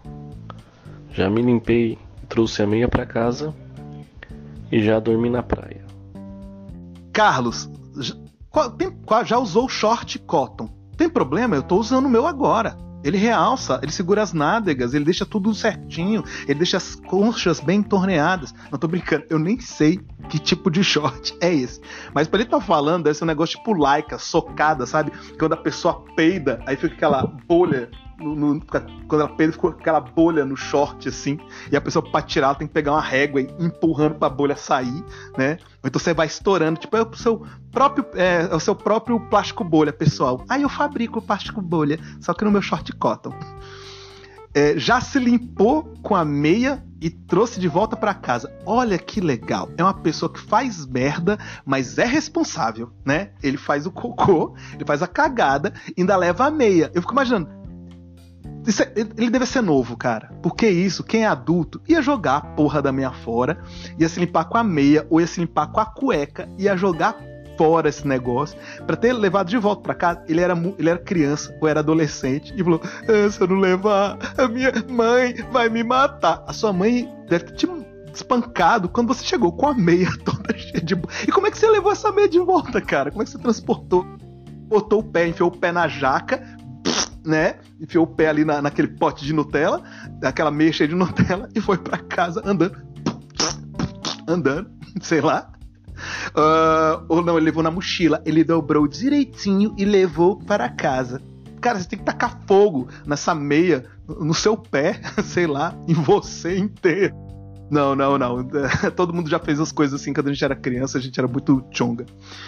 já 1.12 1.30
me 1.30 1.42
limpei 1.42 1.98
trouxe 2.28 2.62
a 2.62 2.66
meia 2.66 2.88
para 2.88 3.06
casa 3.06 3.54
e 4.70 4.82
já 4.82 4.98
dormi 4.98 5.30
na 5.30 5.42
praia. 5.42 5.84
Carlos, 7.12 7.70
já 9.24 9.38
usou 9.38 9.68
short 9.68 10.18
cotton. 10.20 10.68
Tem 10.96 11.08
problema? 11.08 11.56
Eu 11.56 11.62
tô 11.62 11.78
usando 11.78 12.06
o 12.06 12.10
meu 12.10 12.26
agora. 12.26 12.76
Ele 13.06 13.18
realça, 13.18 13.78
ele 13.82 13.92
segura 13.92 14.20
as 14.20 14.32
nádegas, 14.32 14.92
ele 14.92 15.04
deixa 15.04 15.24
tudo 15.24 15.54
certinho, 15.54 16.24
ele 16.48 16.58
deixa 16.58 16.76
as 16.76 16.96
conchas 16.96 17.60
bem 17.60 17.82
torneadas. 17.82 18.52
Não 18.70 18.78
tô 18.78 18.88
brincando, 18.88 19.24
eu 19.30 19.38
nem 19.38 19.60
sei 19.60 20.00
que 20.28 20.38
tipo 20.38 20.70
de 20.70 20.82
short 20.82 21.36
é 21.40 21.54
esse. 21.54 21.80
Mas 22.12 22.26
pra 22.26 22.40
ele 22.40 22.48
tá 22.48 22.60
falando, 22.60 23.04
deve 23.04 23.16
ser 23.16 23.22
um 23.22 23.28
negócio 23.28 23.58
tipo 23.58 23.72
laica, 23.72 24.18
socada, 24.18 24.86
sabe? 24.86 25.12
Quando 25.38 25.52
a 25.52 25.56
pessoa 25.56 26.04
peida, 26.16 26.60
aí 26.66 26.76
fica 26.76 26.94
aquela 26.94 27.22
bolha 27.46 27.88
no, 28.18 28.34
no, 28.34 28.60
quando 29.08 29.20
ela 29.20 29.28
pega, 29.28 29.52
ficou 29.52 29.70
aquela 29.70 30.00
bolha 30.00 30.44
no 30.44 30.56
short, 30.56 31.08
assim, 31.08 31.38
e 31.70 31.76
a 31.76 31.80
pessoa 31.80 32.02
pra 32.02 32.22
tirar 32.22 32.48
ela 32.48 32.54
tem 32.54 32.66
que 32.66 32.72
pegar 32.72 32.92
uma 32.92 33.00
régua 33.00 33.40
e 33.40 33.48
empurrando 33.58 34.14
pra 34.14 34.28
bolha 34.28 34.56
sair, 34.56 35.04
né? 35.36 35.58
Então 35.86 36.00
você 36.00 36.12
vai 36.12 36.26
estourando, 36.26 36.80
tipo, 36.80 36.96
é 36.96 37.02
o 37.02 37.14
seu 37.14 37.46
próprio, 37.70 38.06
é, 38.14 38.48
é 38.50 38.54
o 38.54 38.60
seu 38.60 38.74
próprio 38.74 39.18
plástico 39.20 39.62
bolha, 39.62 39.92
pessoal. 39.92 40.44
Aí 40.48 40.62
eu 40.62 40.68
fabrico 40.68 41.18
o 41.18 41.22
plástico 41.22 41.60
bolha, 41.60 41.98
só 42.20 42.34
que 42.34 42.44
no 42.44 42.50
meu 42.50 42.62
short 42.62 42.92
cotton. 42.92 43.34
É, 44.54 44.78
já 44.78 45.02
se 45.02 45.18
limpou 45.18 45.84
com 46.02 46.16
a 46.16 46.24
meia 46.24 46.82
e 46.98 47.10
trouxe 47.10 47.60
de 47.60 47.68
volta 47.68 47.94
para 47.94 48.14
casa. 48.14 48.50
Olha 48.64 48.98
que 48.98 49.20
legal. 49.20 49.68
É 49.76 49.82
uma 49.82 49.92
pessoa 49.92 50.32
que 50.32 50.40
faz 50.40 50.86
merda, 50.86 51.38
mas 51.64 51.98
é 51.98 52.06
responsável, 52.06 52.90
né? 53.04 53.32
Ele 53.42 53.58
faz 53.58 53.84
o 53.84 53.90
cocô, 53.90 54.54
ele 54.74 54.84
faz 54.86 55.02
a 55.02 55.06
cagada, 55.06 55.74
ainda 55.96 56.16
leva 56.16 56.46
a 56.46 56.50
meia. 56.50 56.90
Eu 56.94 57.02
fico 57.02 57.12
imaginando, 57.12 57.50
é, 58.66 58.92
ele 59.16 59.30
deve 59.30 59.46
ser 59.46 59.62
novo, 59.62 59.96
cara. 59.96 60.30
Porque 60.42 60.68
isso, 60.68 61.04
quem 61.04 61.24
é 61.24 61.26
adulto, 61.26 61.80
ia 61.88 62.02
jogar 62.02 62.36
a 62.36 62.40
porra 62.40 62.82
da 62.82 62.92
meia 62.92 63.12
fora, 63.12 63.58
ia 63.98 64.08
se 64.08 64.18
limpar 64.18 64.46
com 64.46 64.58
a 64.58 64.64
meia, 64.64 65.06
ou 65.08 65.20
ia 65.20 65.26
se 65.26 65.40
limpar 65.40 65.68
com 65.68 65.80
a 65.80 65.86
cueca, 65.86 66.48
ia 66.58 66.76
jogar 66.76 67.16
fora 67.56 67.88
esse 67.88 68.06
negócio. 68.06 68.58
para 68.86 68.96
ter 68.96 69.12
levado 69.12 69.48
de 69.48 69.56
volta 69.56 69.82
para 69.82 69.94
casa, 69.94 70.22
ele 70.28 70.40
era, 70.40 70.54
ele 70.78 70.90
era 70.90 70.98
criança 70.98 71.56
ou 71.60 71.68
era 71.68 71.80
adolescente 71.80 72.52
e 72.56 72.62
falou: 72.62 72.80
ah, 72.84 73.30
Se 73.30 73.40
eu 73.40 73.46
não 73.46 73.56
levar, 73.56 74.18
a 74.36 74.48
minha 74.48 74.72
mãe 74.88 75.34
vai 75.50 75.68
me 75.68 75.82
matar. 75.82 76.44
A 76.46 76.52
sua 76.52 76.72
mãe 76.72 77.08
deve 77.28 77.44
ter 77.44 77.54
te 77.54 77.66
espancado 78.12 78.88
quando 78.88 79.08
você 79.08 79.24
chegou 79.24 79.52
com 79.52 79.66
a 79.66 79.74
meia 79.74 80.08
toda 80.24 80.56
cheia 80.56 80.82
de. 80.82 80.94
E 81.26 81.32
como 81.32 81.46
é 81.46 81.50
que 81.50 81.58
você 81.58 81.68
levou 81.68 81.92
essa 81.92 82.10
meia 82.12 82.28
de 82.28 82.38
volta, 82.38 82.80
cara? 82.80 83.10
Como 83.10 83.22
é 83.22 83.24
que 83.24 83.30
você 83.30 83.38
transportou? 83.38 84.06
Botou 84.68 85.00
o 85.00 85.04
pé, 85.04 85.28
enfiou 85.28 85.48
o 85.48 85.56
pé 85.56 85.70
na 85.70 85.86
jaca, 85.86 86.42
né? 87.26 87.56
Enfiou 87.80 88.04
o 88.04 88.06
pé 88.06 88.28
ali 88.28 88.44
na, 88.44 88.62
naquele 88.62 88.88
pote 88.88 89.24
de 89.24 89.32
Nutella, 89.32 89.82
aquela 90.22 90.50
meia 90.50 90.72
cheia 90.72 90.88
de 90.88 90.94
Nutella, 90.94 91.48
e 91.54 91.60
foi 91.60 91.76
para 91.76 91.98
casa 91.98 92.40
andando. 92.44 92.80
Andando, 94.28 94.70
sei 95.00 95.20
lá. 95.20 95.52
Uh, 96.28 97.04
ou 97.08 97.22
não, 97.22 97.36
ele 97.36 97.46
levou 97.46 97.62
na 97.62 97.70
mochila. 97.70 98.22
Ele 98.24 98.44
dobrou 98.44 98.86
direitinho 98.86 99.74
e 99.76 99.84
levou 99.84 100.38
para 100.38 100.68
casa. 100.68 101.20
Cara, 101.60 101.78
você 101.78 101.88
tem 101.88 101.98
que 101.98 102.04
tacar 102.04 102.40
fogo 102.46 102.88
nessa 103.06 103.34
meia, 103.34 103.84
no 104.06 104.34
seu 104.34 104.56
pé, 104.56 105.00
sei 105.24 105.46
lá, 105.46 105.74
em 105.88 105.94
você 105.94 106.56
inteiro. 106.58 107.14
Não, 107.70 107.96
não, 107.96 108.16
não. 108.16 108.48
Todo 108.94 109.12
mundo 109.12 109.28
já 109.28 109.38
fez 109.38 109.58
as 109.58 109.72
coisas 109.72 110.00
assim 110.00 110.12
quando 110.12 110.28
a 110.28 110.32
gente 110.32 110.44
era 110.44 110.54
criança, 110.54 110.98
a 110.98 111.00
gente 111.00 111.18
era 111.18 111.26
muito 111.26 111.64
chonga. 111.70 112.06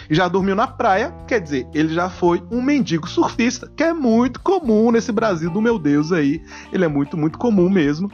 E 0.09 0.15
já 0.15 0.27
dormiu 0.27 0.55
na 0.55 0.67
praia, 0.67 1.13
quer 1.27 1.39
dizer, 1.39 1.67
ele 1.73 1.93
já 1.93 2.09
foi 2.09 2.43
um 2.49 2.61
mendigo 2.61 3.07
surfista, 3.07 3.69
que 3.75 3.83
é 3.83 3.93
muito 3.93 4.39
comum 4.39 4.91
nesse 4.91 5.11
Brasil 5.11 5.49
do 5.49 5.61
meu 5.61 5.77
Deus 5.77 6.11
aí. 6.11 6.41
Ele 6.71 6.85
é 6.85 6.87
muito, 6.87 7.17
muito 7.17 7.37
comum 7.37 7.69
mesmo. 7.69 8.09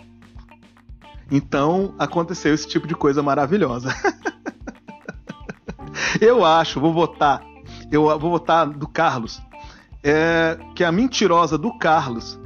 Então 1.31 1.93
aconteceu 1.97 2.53
esse 2.53 2.67
tipo 2.67 2.87
de 2.87 2.95
coisa 2.95 3.21
maravilhosa. 3.21 3.93
eu 6.19 6.43
acho, 6.43 6.79
vou 6.79 6.93
votar, 6.93 7.43
eu 7.91 8.03
vou 8.19 8.31
votar 8.31 8.67
do 8.67 8.87
Carlos, 8.87 9.41
é, 10.03 10.57
que 10.75 10.83
a 10.83 10.91
mentirosa 10.91 11.57
do 11.57 11.77
Carlos 11.77 12.39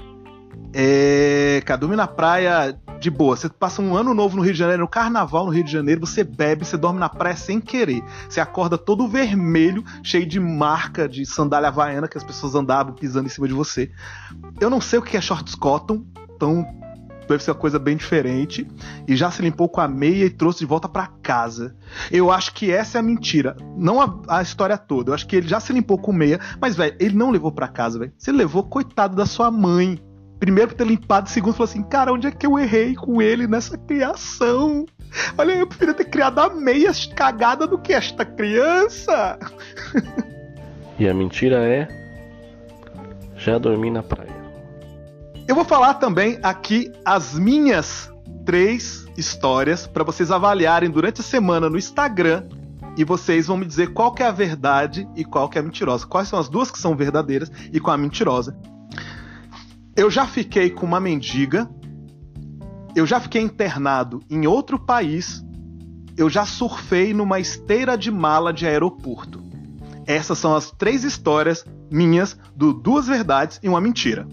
é, 0.74 1.62
Cadume 1.66 1.96
na 1.96 2.08
praia 2.08 2.78
de 3.00 3.10
boa. 3.10 3.36
Você 3.36 3.50
passa 3.50 3.82
um 3.82 3.96
ano 3.96 4.14
novo 4.14 4.36
no 4.36 4.44
Rio 4.44 4.54
de 4.54 4.60
Janeiro, 4.60 4.82
no 4.82 4.88
carnaval 4.88 5.46
no 5.46 5.52
Rio 5.52 5.64
de 5.64 5.72
Janeiro, 5.72 6.02
você 6.02 6.24
bebe, 6.24 6.66
você 6.66 6.78
dorme 6.78 7.00
na 7.00 7.10
praia 7.10 7.36
sem 7.36 7.60
querer. 7.60 8.04
Você 8.28 8.40
acorda 8.40 8.78
todo 8.78 9.08
vermelho, 9.08 9.84
cheio 10.04 10.26
de 10.26 10.40
marca 10.40 11.08
de 11.08 11.26
sandália 11.26 11.70
havaiana 11.70 12.08
que 12.08 12.18
as 12.18 12.24
pessoas 12.24 12.56
andavam 12.56 12.94
pisando 12.94 13.28
em 13.28 13.30
cima 13.30 13.48
de 13.48 13.54
você. 13.54 13.92
Eu 14.60 14.70
não 14.70 14.82
sei 14.82 15.00
o 15.00 15.02
que 15.02 15.18
é 15.18 15.22
shorts 15.22 15.56
cotton, 15.56 16.04
então 16.36 16.66
deve 17.28 17.44
ser 17.44 17.52
uma 17.52 17.58
coisa 17.58 17.78
bem 17.80 17.96
diferente. 17.96 18.68
E 19.08 19.16
já 19.16 19.32
se 19.32 19.42
limpou 19.42 19.70
com 19.70 19.82
a 19.82 19.88
meia 19.88 20.26
e 20.26 20.30
trouxe 20.30 20.60
de 20.60 20.66
volta 20.66 20.90
para 20.90 21.08
casa. 21.22 21.76
Eu 22.12 22.32
acho 22.32 22.54
que 22.54 22.72
essa 22.72 22.98
é 22.98 23.00
a 23.00 23.04
mentira. 23.04 23.56
Não 23.78 24.02
a, 24.02 24.20
a, 24.28 24.42
história 24.42 24.78
toda. 24.78 25.12
Eu 25.12 25.16
acho 25.16 25.28
que 25.28 25.36
ele 25.36 25.48
já 25.48 25.60
se 25.60 25.72
limpou 25.72 25.98
com 25.98 26.12
meia, 26.12 26.40
mas, 26.60 26.76
velho, 26.76 26.96
ele 27.00 27.16
não 27.16 27.30
levou 27.30 27.52
para 27.52 27.68
casa, 27.68 28.00
velho. 28.00 28.12
Você 28.18 28.32
levou, 28.32 28.64
coitado 28.64 29.16
da 29.16 29.26
sua 29.26 29.52
mãe 29.52 30.02
primeiro 30.40 30.70
por 30.70 30.78
ter 30.78 30.88
limpado, 30.88 31.30
segundo 31.30 31.54
falou 31.54 31.70
assim, 31.70 31.84
cara, 31.84 32.14
onde 32.14 32.28
é 32.28 32.32
que 32.32 32.46
eu 32.46 32.58
errei 32.58 32.96
com 32.96 33.22
ele 33.22 33.48
nessa 33.48 33.78
criação? 33.78 34.86
Olha, 35.38 35.54
eu 35.54 35.68
preferia 35.68 35.94
ter 35.94 36.06
criado 36.06 36.40
a 36.40 36.50
meia 36.50 36.92
cagada 37.16 37.68
do 37.68 37.78
que 37.78 37.94
esta 37.94 38.24
criança. 38.24 39.38
E 40.98 41.08
a 41.08 41.14
mentira 41.14 41.66
é. 41.68 41.88
Já 43.36 43.58
dormi 43.58 43.90
na 43.90 44.04
praia. 44.04 44.38
Eu 45.48 45.56
vou 45.56 45.66
falar 45.66 45.96
também 45.96 46.38
aqui 46.44 46.92
as 47.06 47.40
minhas 47.40 48.12
três 48.46 49.08
histórias 49.18 49.88
para 49.88 50.04
vocês 50.04 50.30
avaliarem 50.32 50.90
durante 50.90 51.22
a 51.22 51.24
semana 51.24 51.70
no 51.70 51.78
Instagram 51.78 52.48
e 52.98 53.04
vocês 53.04 53.48
vão 53.48 53.58
me 53.58 53.66
dizer 53.66 53.94
qual 53.94 54.14
que 54.14 54.22
é 54.22 54.28
a 54.28 54.32
verdade 54.32 55.08
e 55.16 55.24
qual 55.24 55.48
que 55.48 55.58
é 55.58 55.62
a 55.62 55.64
mentirosa. 55.64 56.06
Quais 56.06 56.28
são 56.28 56.38
as 56.38 56.50
duas 56.50 56.70
que 56.70 56.78
são 56.78 56.96
verdadeiras 56.96 57.52
e 57.72 57.80
qual 57.80 57.96
é 57.96 58.00
a 58.00 58.02
mentirosa. 58.02 58.56
Eu 60.00 60.10
já 60.10 60.26
fiquei 60.26 60.70
com 60.70 60.86
uma 60.86 60.98
mendiga, 60.98 61.70
eu 62.96 63.06
já 63.06 63.20
fiquei 63.20 63.42
internado 63.42 64.24
em 64.30 64.48
outro 64.48 64.80
país, 64.80 65.44
eu 66.16 66.30
já 66.30 66.46
surfei 66.46 67.14
numa 67.14 67.38
esteira 67.38 67.98
de 67.98 68.10
mala 68.10 68.54
de 68.54 68.66
aeroporto. 68.66 69.44
Essas 70.08 70.38
são 70.38 70.56
as 70.56 70.72
três 70.72 71.04
histórias 71.04 71.66
minhas 71.92 72.40
do 72.56 72.72
Duas 72.72 73.08
Verdades 73.08 73.60
e 73.62 73.68
uma 73.68 73.82
Mentira. 73.82 74.26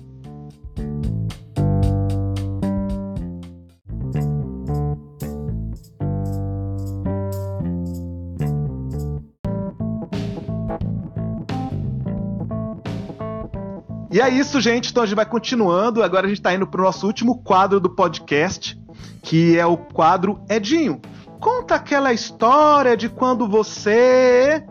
E 14.17 14.21
é 14.23 14.31
isso, 14.31 14.63
gente. 14.63 14.91
Então 14.91 15.03
a 15.03 15.07
gente 15.07 15.15
vai 15.15 15.27
continuando. 15.27 16.03
Agora 16.03 16.25
a 16.25 16.29
gente 16.31 16.39
está 16.39 16.55
indo 16.55 16.67
para 16.67 16.81
o 16.81 16.85
nosso 16.85 17.07
último 17.07 17.37
quadro 17.43 17.79
do 17.79 17.91
podcast, 17.91 18.81
que 19.23 19.59
é 19.59 19.67
o 19.67 19.77
quadro 19.77 20.41
Edinho. 20.49 21.03
Conta 21.39 21.75
aquela 21.75 22.15
história 22.15 22.97
de 22.97 23.11
quando 23.11 23.47
você. 23.47 24.65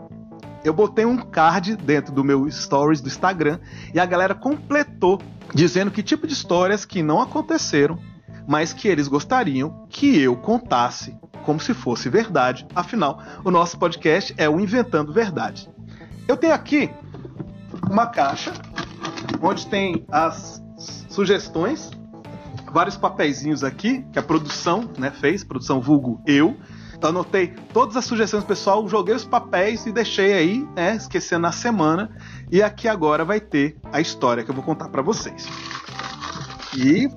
Eu 0.64 0.74
botei 0.74 1.04
um 1.04 1.16
card 1.16 1.76
dentro 1.76 2.12
do 2.12 2.24
meu 2.24 2.50
stories 2.50 3.00
do 3.00 3.06
Instagram 3.06 3.60
e 3.94 4.00
a 4.00 4.04
galera 4.04 4.34
completou 4.34 5.22
dizendo 5.54 5.92
que 5.92 6.02
tipo 6.02 6.26
de 6.26 6.32
histórias 6.32 6.84
que 6.84 7.00
não 7.00 7.22
aconteceram, 7.22 8.00
mas 8.48 8.72
que 8.72 8.88
eles 8.88 9.06
gostariam 9.06 9.86
que 9.88 10.20
eu 10.20 10.34
contasse 10.34 11.16
como 11.44 11.60
se 11.60 11.72
fosse 11.72 12.08
verdade. 12.08 12.66
Afinal, 12.74 13.22
o 13.44 13.52
nosso 13.52 13.78
podcast 13.78 14.34
é 14.36 14.48
o 14.48 14.58
Inventando 14.58 15.12
Verdade. 15.12 15.70
Eu 16.26 16.36
tenho 16.36 16.52
aqui 16.52 16.90
uma 17.88 18.08
caixa 18.08 18.52
onde 19.46 19.66
tem 19.66 20.04
as 20.10 20.62
sugestões, 21.08 21.90
vários 22.72 22.96
papeizinhos 22.96 23.62
aqui 23.62 24.04
que 24.12 24.18
a 24.18 24.22
produção 24.22 24.90
né, 24.98 25.10
fez, 25.10 25.44
produção 25.44 25.80
vulgo 25.80 26.20
eu. 26.26 26.56
Então 26.94 27.10
anotei 27.10 27.54
todas 27.72 27.96
as 27.96 28.04
sugestões 28.04 28.42
do 28.42 28.46
pessoal, 28.46 28.86
joguei 28.88 29.14
os 29.14 29.24
papéis 29.24 29.86
e 29.86 29.92
deixei 29.92 30.32
aí, 30.32 30.68
né, 30.74 30.96
esquecendo 30.96 31.42
na 31.42 31.52
semana. 31.52 32.10
E 32.50 32.62
aqui 32.62 32.88
agora 32.88 33.24
vai 33.24 33.40
ter 33.40 33.76
a 33.92 34.00
história 34.00 34.42
que 34.42 34.50
eu 34.50 34.54
vou 34.54 34.64
contar 34.64 34.88
para 34.88 35.02
vocês. 35.02 35.46
E 36.76 37.08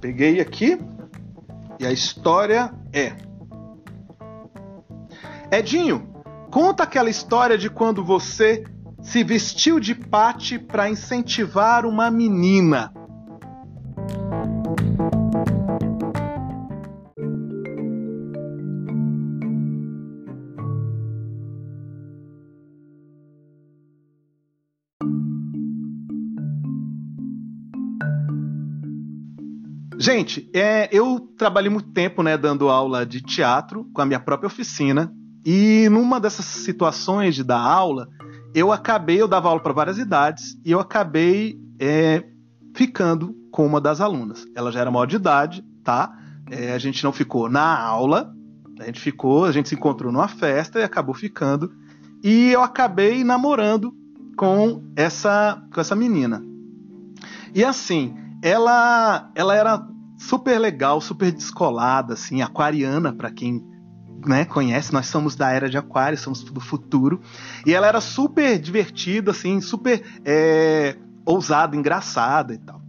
peguei 0.00 0.40
aqui 0.40 0.78
e 1.80 1.86
a 1.86 1.92
história 1.92 2.72
é 2.92 3.16
Edinho, 5.50 6.08
conta 6.50 6.84
aquela 6.84 7.10
história 7.10 7.58
de 7.58 7.68
quando 7.68 8.04
você 8.04 8.64
se 9.02 9.24
vestiu 9.24 9.80
de 9.80 9.94
pate 9.94 10.58
para 10.58 10.88
incentivar 10.88 11.84
uma 11.84 12.10
menina. 12.10 12.92
Gente, 29.98 30.50
é, 30.52 30.88
eu 30.90 31.20
trabalhei 31.38 31.70
muito 31.70 31.92
tempo 31.92 32.24
né, 32.24 32.36
dando 32.36 32.68
aula 32.68 33.06
de 33.06 33.20
teatro 33.20 33.88
com 33.94 34.02
a 34.02 34.04
minha 34.04 34.18
própria 34.18 34.48
oficina. 34.48 35.12
E 35.46 35.88
numa 35.90 36.18
dessas 36.18 36.44
situações 36.44 37.36
de 37.36 37.44
dar 37.44 37.60
aula, 37.60 38.08
eu 38.54 38.72
acabei, 38.72 39.20
eu 39.20 39.28
dava 39.28 39.48
aula 39.48 39.60
para 39.60 39.72
várias 39.72 39.98
idades, 39.98 40.58
e 40.64 40.70
eu 40.70 40.80
acabei 40.80 41.58
é, 41.78 42.24
ficando 42.74 43.34
com 43.50 43.66
uma 43.66 43.80
das 43.80 44.00
alunas. 44.00 44.46
Ela 44.54 44.70
já 44.70 44.80
era 44.80 44.90
maior 44.90 45.06
de 45.06 45.16
idade, 45.16 45.64
tá? 45.82 46.16
É, 46.50 46.72
a 46.72 46.78
gente 46.78 47.02
não 47.04 47.12
ficou 47.12 47.48
na 47.48 47.78
aula, 47.78 48.34
a 48.78 48.84
gente 48.84 49.00
ficou, 49.00 49.44
a 49.44 49.52
gente 49.52 49.68
se 49.68 49.74
encontrou 49.74 50.12
numa 50.12 50.28
festa 50.28 50.80
e 50.80 50.82
acabou 50.82 51.14
ficando. 51.14 51.72
E 52.22 52.50
eu 52.50 52.62
acabei 52.62 53.24
namorando 53.24 53.94
com 54.36 54.82
essa, 54.96 55.62
com 55.72 55.80
essa 55.80 55.94
menina. 55.96 56.42
E 57.54 57.64
assim, 57.64 58.14
ela, 58.42 59.30
ela 59.34 59.54
era 59.54 59.86
super 60.18 60.58
legal, 60.58 61.00
super 61.00 61.30
descolada, 61.30 62.14
assim, 62.14 62.42
aquariana, 62.42 63.12
para 63.12 63.30
quem 63.30 63.71
né, 64.26 64.44
conhece, 64.44 64.92
nós 64.92 65.06
somos 65.06 65.34
da 65.34 65.50
era 65.50 65.68
de 65.68 65.76
Aquário, 65.76 66.18
somos 66.18 66.42
do 66.42 66.60
futuro. 66.60 67.20
E 67.66 67.74
ela 67.74 67.86
era 67.86 68.00
super 68.00 68.58
divertida, 68.58 69.30
assim, 69.30 69.60
super 69.60 70.02
é, 70.24 70.96
ousada, 71.24 71.76
engraçada 71.76 72.54
e 72.54 72.58
tal. 72.58 72.80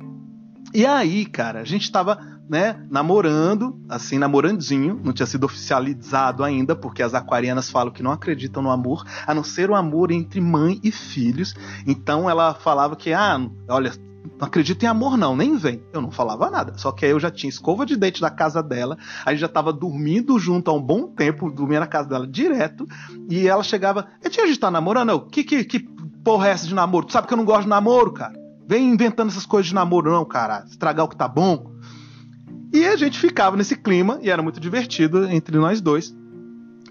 E 0.74 0.86
aí, 0.86 1.26
cara, 1.26 1.62
a 1.62 1.64
gente 1.64 1.92
tava, 1.92 2.18
né, 2.50 2.84
namorando, 2.90 3.80
assim, 3.88 4.18
namorandinho, 4.18 5.00
não 5.04 5.14
tinha 5.14 5.28
sido 5.28 5.44
oficializado 5.44 6.44
ainda, 6.44 6.76
porque 6.76 7.04
as 7.04 7.14
aquarianas 7.14 7.70
falam 7.70 7.94
que 7.94 8.02
não 8.02 8.12
acreditam 8.12 8.64
no 8.64 8.72
amor, 8.72 9.06
a 9.28 9.34
não 9.36 9.44
ser 9.44 9.70
o 9.70 9.76
amor 9.76 10.12
entre 10.12 10.42
mãe 10.42 10.80
e 10.84 10.92
filhos. 10.92 11.54
Então 11.86 12.28
ela 12.28 12.56
falava 12.56 12.96
que, 12.96 13.14
ah, 13.14 13.40
olha, 13.70 13.92
não 14.40 14.48
acredito 14.48 14.84
em 14.84 14.88
amor, 14.88 15.18
não, 15.18 15.36
nem 15.36 15.58
vem. 15.58 15.84
Eu 15.92 16.02
não 16.02 16.12
falava 16.12 16.50
nada. 16.50 16.78
Só 16.78 16.92
que 16.92 17.06
aí 17.06 17.12
eu 17.12 17.20
já 17.20 17.30
tinha 17.30 17.50
escova 17.50 17.86
de 17.86 17.96
dente 17.96 18.22
da 18.22 18.30
casa 18.30 18.64
dela, 18.64 18.98
a 19.26 19.32
gente 19.32 19.42
já 19.42 19.48
tava 19.48 19.74
dormindo 19.74 20.38
junto 20.40 20.72
há 20.72 20.74
um 20.74 20.82
bom 20.82 21.08
tempo, 21.08 21.52
dormia 21.52 21.80
na 21.80 21.88
casa 21.88 22.10
dela 22.10 22.28
direto, 22.28 22.88
e 23.30 23.48
ela 23.48 23.64
chegava, 23.64 24.08
eu 24.24 24.30
tinha 24.30 24.46
a 24.46 24.48
gente 24.48 24.60
tá 24.60 24.72
namorando, 24.72 25.10
eu, 25.10 25.22
que, 25.22 25.44
que, 25.44 25.64
que 25.64 25.80
porra 26.24 26.48
é 26.48 26.52
essa 26.52 26.68
de 26.68 26.74
namoro? 26.74 27.06
Tu 27.06 27.14
sabe 27.14 27.28
que 27.28 27.34
eu 27.34 27.38
não 27.38 27.46
gosto 27.46 27.64
de 27.64 27.70
namoro, 27.70 28.14
cara? 28.14 28.34
Vem 28.68 28.90
inventando 28.90 29.30
essas 29.30 29.46
coisas 29.46 29.68
de 29.68 29.76
namoro, 29.76 30.12
não, 30.12 30.24
cara. 30.24 30.64
Estragar 30.68 31.06
o 31.06 31.10
que 31.10 31.18
tá 31.18 31.28
bom. 31.28 31.74
E 32.74 32.86
a 32.86 32.96
gente 32.96 33.20
ficava 33.20 33.58
nesse 33.58 33.76
clima, 33.76 34.20
e 34.22 34.30
era 34.30 34.42
muito 34.42 34.60
divertido 34.60 35.26
entre 35.30 35.58
nós 35.58 35.82
dois. 35.82 36.16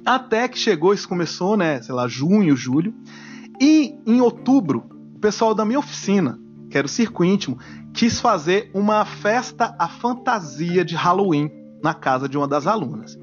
Até 0.05 0.49
que 0.49 0.59
chegou, 0.59 0.93
isso 0.93 1.09
começou, 1.09 1.57
né, 1.57 1.81
sei 1.81 1.95
lá, 1.95 2.07
junho, 2.07 2.57
julho. 2.57 2.95
E 3.61 3.95
em 4.07 4.21
outubro, 4.21 4.85
o 5.15 5.19
pessoal 5.19 5.55
da 5.55 5.65
minha 5.65 5.79
oficina, 5.79 6.39
que 6.73 6.79
era 6.79 6.87
o 6.87 6.91
Circo 6.91 7.23
Íntimo, 7.23 7.59
quis 7.93 8.19
fazer 8.19 8.71
uma 8.73 9.05
festa 9.05 9.77
à 9.79 9.87
fantasia 9.87 10.83
de 10.83 10.97
Halloween 10.97 11.51
na 11.83 11.93
casa 11.93 12.27
de 12.27 12.39
uma 12.39 12.49
das 12.49 12.67
alunas. 12.67 13.19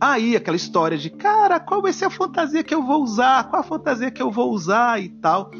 Aí 0.00 0.36
aquela 0.36 0.56
história 0.56 0.96
de, 0.96 1.10
cara, 1.10 1.58
qual 1.58 1.82
vai 1.82 1.92
ser 1.92 2.04
a 2.04 2.10
fantasia 2.10 2.62
que 2.62 2.72
eu 2.72 2.82
vou 2.82 3.02
usar? 3.02 3.48
Qual 3.50 3.60
a 3.60 3.64
fantasia 3.64 4.10
que 4.10 4.22
eu 4.22 4.30
vou 4.30 4.52
usar 4.52 5.02
e 5.02 5.08
tal. 5.08 5.50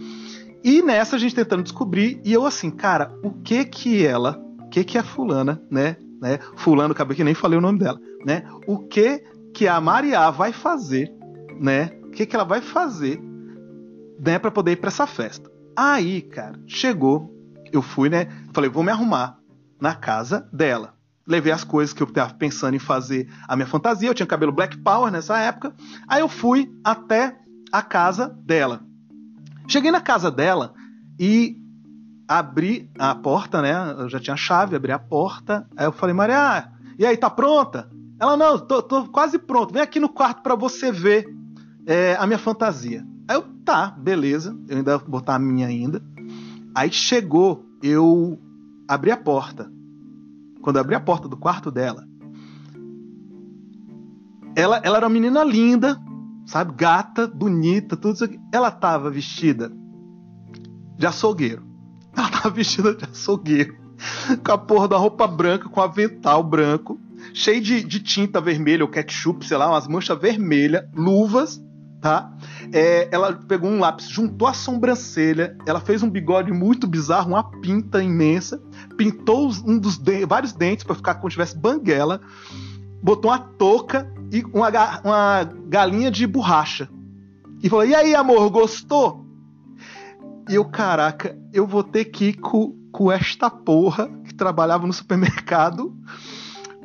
E 0.63 0.83
nessa 0.83 1.17
a 1.17 1.19
gente 1.19 1.35
tentando 1.35 1.65
descobrir, 1.65 2.21
e 2.25 2.33
eu 2.33 2.47
assim, 2.47 2.71
cara, 2.71 3.13
o 3.25 3.33
que 3.33 3.65
que 3.65 4.07
ela, 4.07 4.41
o 4.61 4.69
que 4.69 4.85
que 4.85 4.97
a 4.97 5.03
fulana, 5.03 5.61
né, 5.69 5.97
né, 6.21 6.39
fulano, 6.55 6.93
acabei 6.93 7.17
que 7.17 7.25
nem 7.25 7.35
falei 7.35 7.59
o 7.59 7.63
nome 7.63 7.81
dela, 7.81 8.01
né, 8.25 8.45
o 8.69 8.79
que 8.79 9.25
que 9.53 9.67
a 9.67 9.81
Maria 9.81 10.31
vai 10.31 10.53
fazer, 10.53 11.13
né, 11.59 11.91
o 12.05 12.11
que 12.11 12.25
que 12.25 12.37
ela 12.37 12.45
vai 12.45 12.61
fazer, 12.61 13.21
né, 14.21 14.39
para 14.39 14.53
poder 14.53 14.73
ir 14.73 14.77
para 14.77 14.89
essa 14.89 15.09
festa. 15.09 15.51
Aí, 15.77 16.21
cara, 16.21 16.61
chegou, 16.67 17.32
eu 17.73 17.83
fui, 17.83 18.09
né? 18.09 18.29
Falei, 18.53 18.71
vou 18.71 18.83
me 18.83 18.91
arrumar 18.91 19.39
na 19.81 19.95
casa 19.95 20.49
dela. 20.53 20.95
Levei 21.27 21.53
as 21.53 21.65
coisas 21.65 21.93
que 21.93 22.03
eu 22.03 22.07
tava 22.07 22.35
pensando 22.35 22.75
em 22.75 22.81
fazer 22.81 23.29
a 23.49 23.57
minha 23.57 23.67
fantasia. 23.67 24.09
Eu 24.09 24.15
tinha 24.15 24.27
cabelo 24.27 24.53
Black 24.53 24.77
Power 24.79 25.11
nessa 25.11 25.39
época. 25.39 25.75
Aí 26.09 26.21
eu 26.21 26.29
fui 26.29 26.73
até 26.85 27.37
a 27.73 27.83
casa 27.83 28.29
dela. 28.45 28.81
Cheguei 29.69 29.91
na 29.91 30.01
casa 30.01 30.31
dela 30.31 30.75
e 31.19 31.57
abri 32.27 32.91
a 32.99 33.15
porta, 33.15 33.63
né? 33.63 33.73
Eu 33.99 34.09
já 34.09 34.19
tinha 34.19 34.37
chave, 34.37 34.77
abri 34.77 34.93
a 34.93 34.99
porta. 34.99 35.67
Aí 35.77 35.87
eu 35.87 35.93
falei, 35.93 36.15
Maria, 36.15 36.71
e 36.99 37.07
aí, 37.07 37.17
tá 37.17 37.31
pronta? 37.31 37.89
Ela, 38.21 38.37
não, 38.37 38.59
tô, 38.59 38.83
tô 38.83 39.07
quase 39.09 39.39
pronto. 39.39 39.73
Vem 39.73 39.83
aqui 39.83 39.99
no 39.99 40.09
quarto 40.09 40.43
para 40.43 40.55
você 40.55 40.93
ver 40.93 41.27
é, 41.87 42.17
a 42.19 42.27
minha 42.27 42.39
fantasia. 42.39 43.05
Aí 43.29 43.37
eu, 43.37 43.43
tá, 43.65 43.89
beleza. 43.91 44.57
Eu 44.69 44.79
ainda 44.79 44.99
vou 44.99 45.09
botar 45.09 45.35
a 45.35 45.39
minha 45.39 45.67
ainda. 45.67 46.03
Aí 46.75 46.91
chegou, 46.91 47.67
eu 47.83 48.41
abri 48.89 49.11
a 49.11 49.17
porta. 49.17 49.71
Quando 50.63 50.79
abri 50.79 50.95
a 50.95 51.01
porta 51.01 51.29
do 51.29 51.37
quarto 51.37 51.71
dela, 51.71 52.07
ela, 54.55 54.81
ela 54.85 54.97
era 54.99 55.07
uma 55.07 55.13
menina 55.13 55.43
linda, 55.45 56.01
sabe? 56.47 56.73
Gata, 56.75 57.27
bonita, 57.27 57.97
tudo 57.97 58.15
isso 58.15 58.25
aqui. 58.25 58.39
Ela 58.53 58.71
tava 58.71 59.11
vestida 59.11 59.73
de 60.97 61.07
açougueiro. 61.07 61.63
Ela 62.15 62.29
tava 62.29 62.51
vestida 62.51 62.95
de 62.95 63.05
açougueiro. 63.05 63.75
Com 64.45 64.53
a 64.53 64.59
porra 64.59 64.89
da 64.89 64.97
roupa 64.97 65.27
branca, 65.27 65.69
com 65.69 65.81
avental 65.81 66.43
branco. 66.43 67.01
cheio 67.33 67.61
de, 67.61 67.83
de 67.83 68.01
tinta 68.01 68.41
vermelha 68.41 68.85
ou 68.85 68.91
ketchup, 68.91 69.47
sei 69.47 69.57
lá, 69.57 69.69
umas 69.69 69.89
manchas 69.89 70.19
vermelhas, 70.21 70.85
luvas, 70.95 71.61
tá? 72.03 72.33
É, 72.73 73.09
ela 73.12 73.33
pegou 73.33 73.71
um 73.71 73.79
lápis, 73.79 74.09
juntou 74.09 74.49
a 74.49 74.53
sobrancelha, 74.53 75.57
ela 75.65 75.81
fez 75.81 76.03
um 76.03 76.11
bigode 76.11 76.53
muito 76.53 76.87
bizarro, 76.87 77.31
uma 77.31 77.45
pinta 77.61 78.03
imensa, 78.03 78.61
pintou 78.97 79.49
um 79.65 79.79
dos 79.79 79.97
de 79.97 80.27
vários 80.27 80.53
dentes 80.53 80.85
para 80.85 80.97
ficar 80.97 81.15
como 81.15 81.31
se 81.31 81.35
tivesse 81.35 81.57
banguela, 81.57 82.21
botou 83.01 83.31
uma 83.31 83.38
touca 83.38 84.12
e 84.33 84.45
uma, 84.53 84.69
uma 85.05 85.45
galinha 85.69 86.11
de 86.11 86.27
borracha. 86.27 86.88
E 87.62 87.69
falou: 87.69 87.87
E 87.87 87.95
aí, 87.95 88.15
amor, 88.15 88.51
gostou? 88.51 89.25
E 90.49 90.57
eu, 90.57 90.65
caraca, 90.65 91.38
eu 91.53 91.65
vou 91.67 91.85
ter 91.85 92.07
que 92.07 92.31
ir 92.31 92.33
com, 92.35 92.77
com 92.91 93.12
esta 93.12 93.49
porra 93.49 94.09
que 94.25 94.35
trabalhava 94.35 94.88
no 94.88 94.93
supermercado 94.93 95.97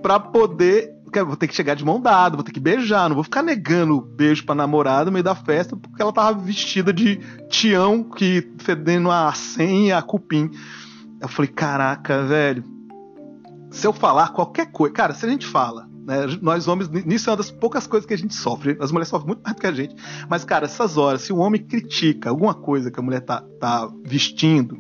pra 0.02 0.20
poder. 0.20 0.96
Vou 1.24 1.36
ter 1.36 1.48
que 1.48 1.56
chegar 1.56 1.76
de 1.76 1.86
mão 1.86 2.00
dada, 2.00 2.36
vou 2.36 2.44
ter 2.44 2.52
que 2.52 2.60
beijar, 2.60 3.10
não 3.10 3.16
vou 3.16 3.24
ficar 3.24 3.42
negando 3.42 4.02
beijo 4.02 4.46
pra 4.46 4.56
namorada 4.56 5.06
no 5.06 5.12
meio 5.12 5.24
da 5.24 5.36
festa 5.36 5.76
porque 5.76 6.02
ela 6.02 6.14
tava 6.14 6.40
vestida 6.40 6.94
de 6.94 7.18
tião 7.50 8.04
que 8.04 8.52
fedendo 8.60 9.10
a 9.12 9.32
senha 9.34 9.88
e 9.88 9.92
a 9.92 10.02
cupim. 10.02 10.50
Eu 11.20 11.28
falei, 11.28 11.52
caraca, 11.52 12.24
velho. 12.24 12.64
Se 13.72 13.86
eu 13.86 13.94
falar 13.94 14.30
qualquer 14.30 14.72
coisa. 14.72 14.94
Cara, 14.94 15.14
se 15.14 15.26
a 15.26 15.30
gente 15.30 15.46
fala 15.46 15.88
né? 16.08 16.26
Nós 16.42 16.70
homens, 16.70 16.88
nisso 16.90 17.30
é 17.30 17.32
uma 17.32 17.38
das 17.38 17.52
poucas 17.52 17.86
coisas 17.86 18.08
que 18.08 18.14
a 18.14 18.18
gente 18.18 18.34
sofre. 18.34 18.78
As 18.80 18.94
mulheres 18.94 19.10
sofrem 19.10 19.28
muito 19.28 19.44
mais 19.44 19.54
do 19.54 19.60
que 19.60 19.68
a 19.68 19.74
gente. 19.74 19.94
Mas, 20.30 20.46
cara, 20.46 20.64
essas 20.64 20.96
horas, 20.96 21.22
se 21.22 21.34
o 21.34 21.38
homem 21.38 21.62
critica 21.62 22.30
alguma 22.30 22.54
coisa 22.54 22.90
que 22.90 22.98
a 22.98 23.04
mulher 23.04 23.20
tá, 23.20 23.44
tá 23.60 23.92
vestindo, 24.06 24.80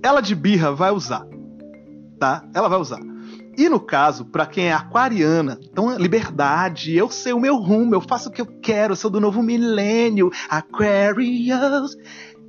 ela 0.00 0.20
de 0.20 0.36
birra 0.36 0.70
vai 0.70 0.92
usar. 0.92 1.26
Tá? 2.20 2.44
Ela 2.54 2.68
vai 2.68 2.78
usar. 2.78 3.00
E 3.56 3.68
no 3.70 3.80
caso, 3.80 4.26
para 4.26 4.44
quem 4.44 4.66
é 4.66 4.72
aquariana, 4.72 5.58
então 5.62 5.96
liberdade, 5.96 6.94
eu 6.94 7.08
sei 7.10 7.32
o 7.32 7.40
meu 7.40 7.56
rumo, 7.56 7.94
eu 7.94 8.02
faço 8.02 8.28
o 8.28 8.32
que 8.32 8.40
eu 8.40 8.46
quero, 8.46 8.92
eu 8.92 8.96
sou 8.96 9.10
do 9.10 9.18
novo 9.18 9.42
milênio, 9.42 10.30
Aquarius. 10.48 11.96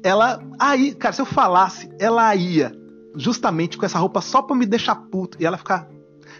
Ela 0.04 0.40
aí, 0.60 0.94
cara, 0.94 1.14
se 1.14 1.22
eu 1.22 1.26
falasse, 1.26 1.90
ela 1.98 2.36
ia 2.36 2.74
justamente 3.16 3.78
com 3.78 3.86
essa 3.86 3.98
roupa 3.98 4.20
só 4.20 4.42
pra 4.42 4.56
me 4.56 4.66
deixar 4.66 4.96
puto 4.96 5.38
e 5.40 5.46
ela 5.46 5.58
ficar 5.58 5.88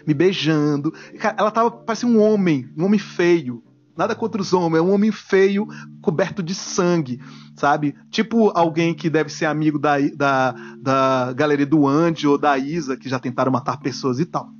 me 0.06 0.12
beijando. 0.12 0.92
Cara, 1.18 1.36
ela 1.38 1.50
tava 1.50 1.70
parecia 1.70 2.08
um 2.08 2.20
homem, 2.20 2.68
um 2.76 2.84
homem 2.84 2.98
feio. 2.98 3.62
Nada 3.96 4.14
contra 4.14 4.40
os 4.40 4.52
homens, 4.52 4.78
é 4.78 4.82
um 4.82 4.92
homem 4.92 5.10
feio, 5.10 5.66
coberto 6.00 6.40
de 6.40 6.54
sangue, 6.54 7.20
sabe? 7.56 7.96
Tipo 8.12 8.56
alguém 8.56 8.94
que 8.94 9.10
deve 9.10 9.28
ser 9.28 9.46
amigo 9.46 9.76
da, 9.76 9.98
da, 10.14 10.54
da 10.80 11.32
galeria 11.32 11.66
do 11.66 11.84
Andy 11.84 12.28
ou 12.28 12.38
da 12.38 12.56
Isa, 12.56 12.96
que 12.96 13.08
já 13.08 13.18
tentaram 13.18 13.50
matar 13.50 13.80
pessoas 13.80 14.20
e 14.20 14.24
tal. 14.24 14.57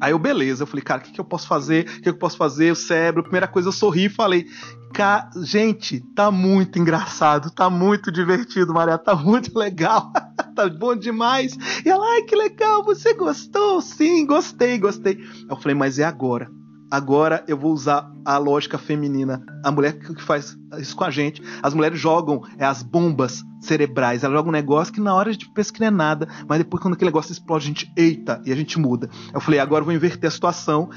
Aí 0.00 0.12
eu, 0.12 0.18
beleza, 0.18 0.62
eu 0.62 0.66
falei, 0.66 0.82
cara, 0.82 1.00
o 1.00 1.04
que, 1.04 1.12
que 1.12 1.20
eu 1.20 1.24
posso 1.24 1.46
fazer? 1.46 1.82
O 1.82 1.86
que, 1.86 2.00
que 2.02 2.08
eu 2.08 2.18
posso 2.18 2.36
fazer? 2.36 2.72
O 2.72 2.76
cérebro, 2.76 3.22
primeira 3.22 3.48
coisa, 3.48 3.68
eu 3.68 3.72
sorri 3.72 4.06
e 4.06 4.10
falei, 4.10 4.46
cara, 4.92 5.30
gente, 5.42 6.00
tá 6.14 6.30
muito 6.30 6.78
engraçado, 6.78 7.50
tá 7.50 7.68
muito 7.70 8.10
divertido, 8.12 8.74
Maria, 8.74 8.98
tá 8.98 9.14
muito 9.14 9.52
legal, 9.58 10.12
tá 10.54 10.68
bom 10.68 10.94
demais. 10.94 11.56
E 11.84 11.88
ela, 11.88 12.04
ai, 12.14 12.22
que 12.22 12.36
legal, 12.36 12.84
você 12.84 13.14
gostou? 13.14 13.80
Sim, 13.80 14.26
gostei, 14.26 14.78
gostei. 14.78 15.18
Eu 15.48 15.56
falei, 15.56 15.74
mas 15.74 15.98
é 15.98 16.04
agora. 16.04 16.50
Agora 16.90 17.44
eu 17.48 17.56
vou 17.56 17.72
usar 17.72 18.10
a 18.24 18.38
lógica 18.38 18.78
feminina. 18.78 19.44
A 19.64 19.70
mulher 19.72 19.98
que 19.98 20.22
faz 20.22 20.56
isso 20.78 20.94
com 20.94 21.04
a 21.04 21.10
gente. 21.10 21.42
As 21.62 21.74
mulheres 21.74 21.98
jogam 21.98 22.42
é, 22.58 22.64
as 22.64 22.82
bombas 22.82 23.42
cerebrais. 23.60 24.22
Elas 24.22 24.36
jogam 24.36 24.50
um 24.50 24.52
negócio 24.52 24.92
que 24.92 25.00
na 25.00 25.14
hora 25.14 25.30
a 25.30 25.32
gente 25.32 25.50
pensa 25.50 25.72
que 25.72 25.80
não 25.80 25.88
é 25.88 25.90
nada, 25.90 26.28
mas 26.48 26.58
depois 26.58 26.80
quando 26.80 26.94
aquele 26.94 27.08
negócio 27.08 27.32
explode, 27.32 27.64
a 27.64 27.68
gente, 27.68 27.92
eita, 27.96 28.40
e 28.44 28.52
a 28.52 28.56
gente 28.56 28.78
muda. 28.78 29.10
Eu 29.34 29.40
falei, 29.40 29.58
agora 29.58 29.82
eu 29.82 29.86
vou 29.86 29.94
inverter 29.94 30.28
a 30.28 30.30
situação. 30.30 30.88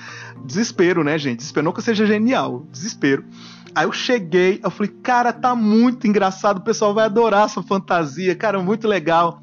Desespero, 0.45 1.03
né, 1.03 1.17
gente? 1.17 1.37
Desespero 1.37 1.65
não 1.65 1.71
que 1.71 1.79
eu 1.79 1.83
seja 1.83 2.05
genial. 2.05 2.67
Desespero. 2.71 3.25
Aí 3.73 3.85
eu 3.85 3.91
cheguei, 3.91 4.59
eu 4.63 4.69
falei, 4.69 4.91
cara, 5.03 5.31
tá 5.31 5.55
muito 5.55 6.07
engraçado, 6.07 6.57
o 6.57 6.63
pessoal 6.63 6.93
vai 6.93 7.05
adorar 7.05 7.45
essa 7.45 7.61
fantasia, 7.61 8.35
cara, 8.35 8.61
muito 8.61 8.87
legal. 8.87 9.41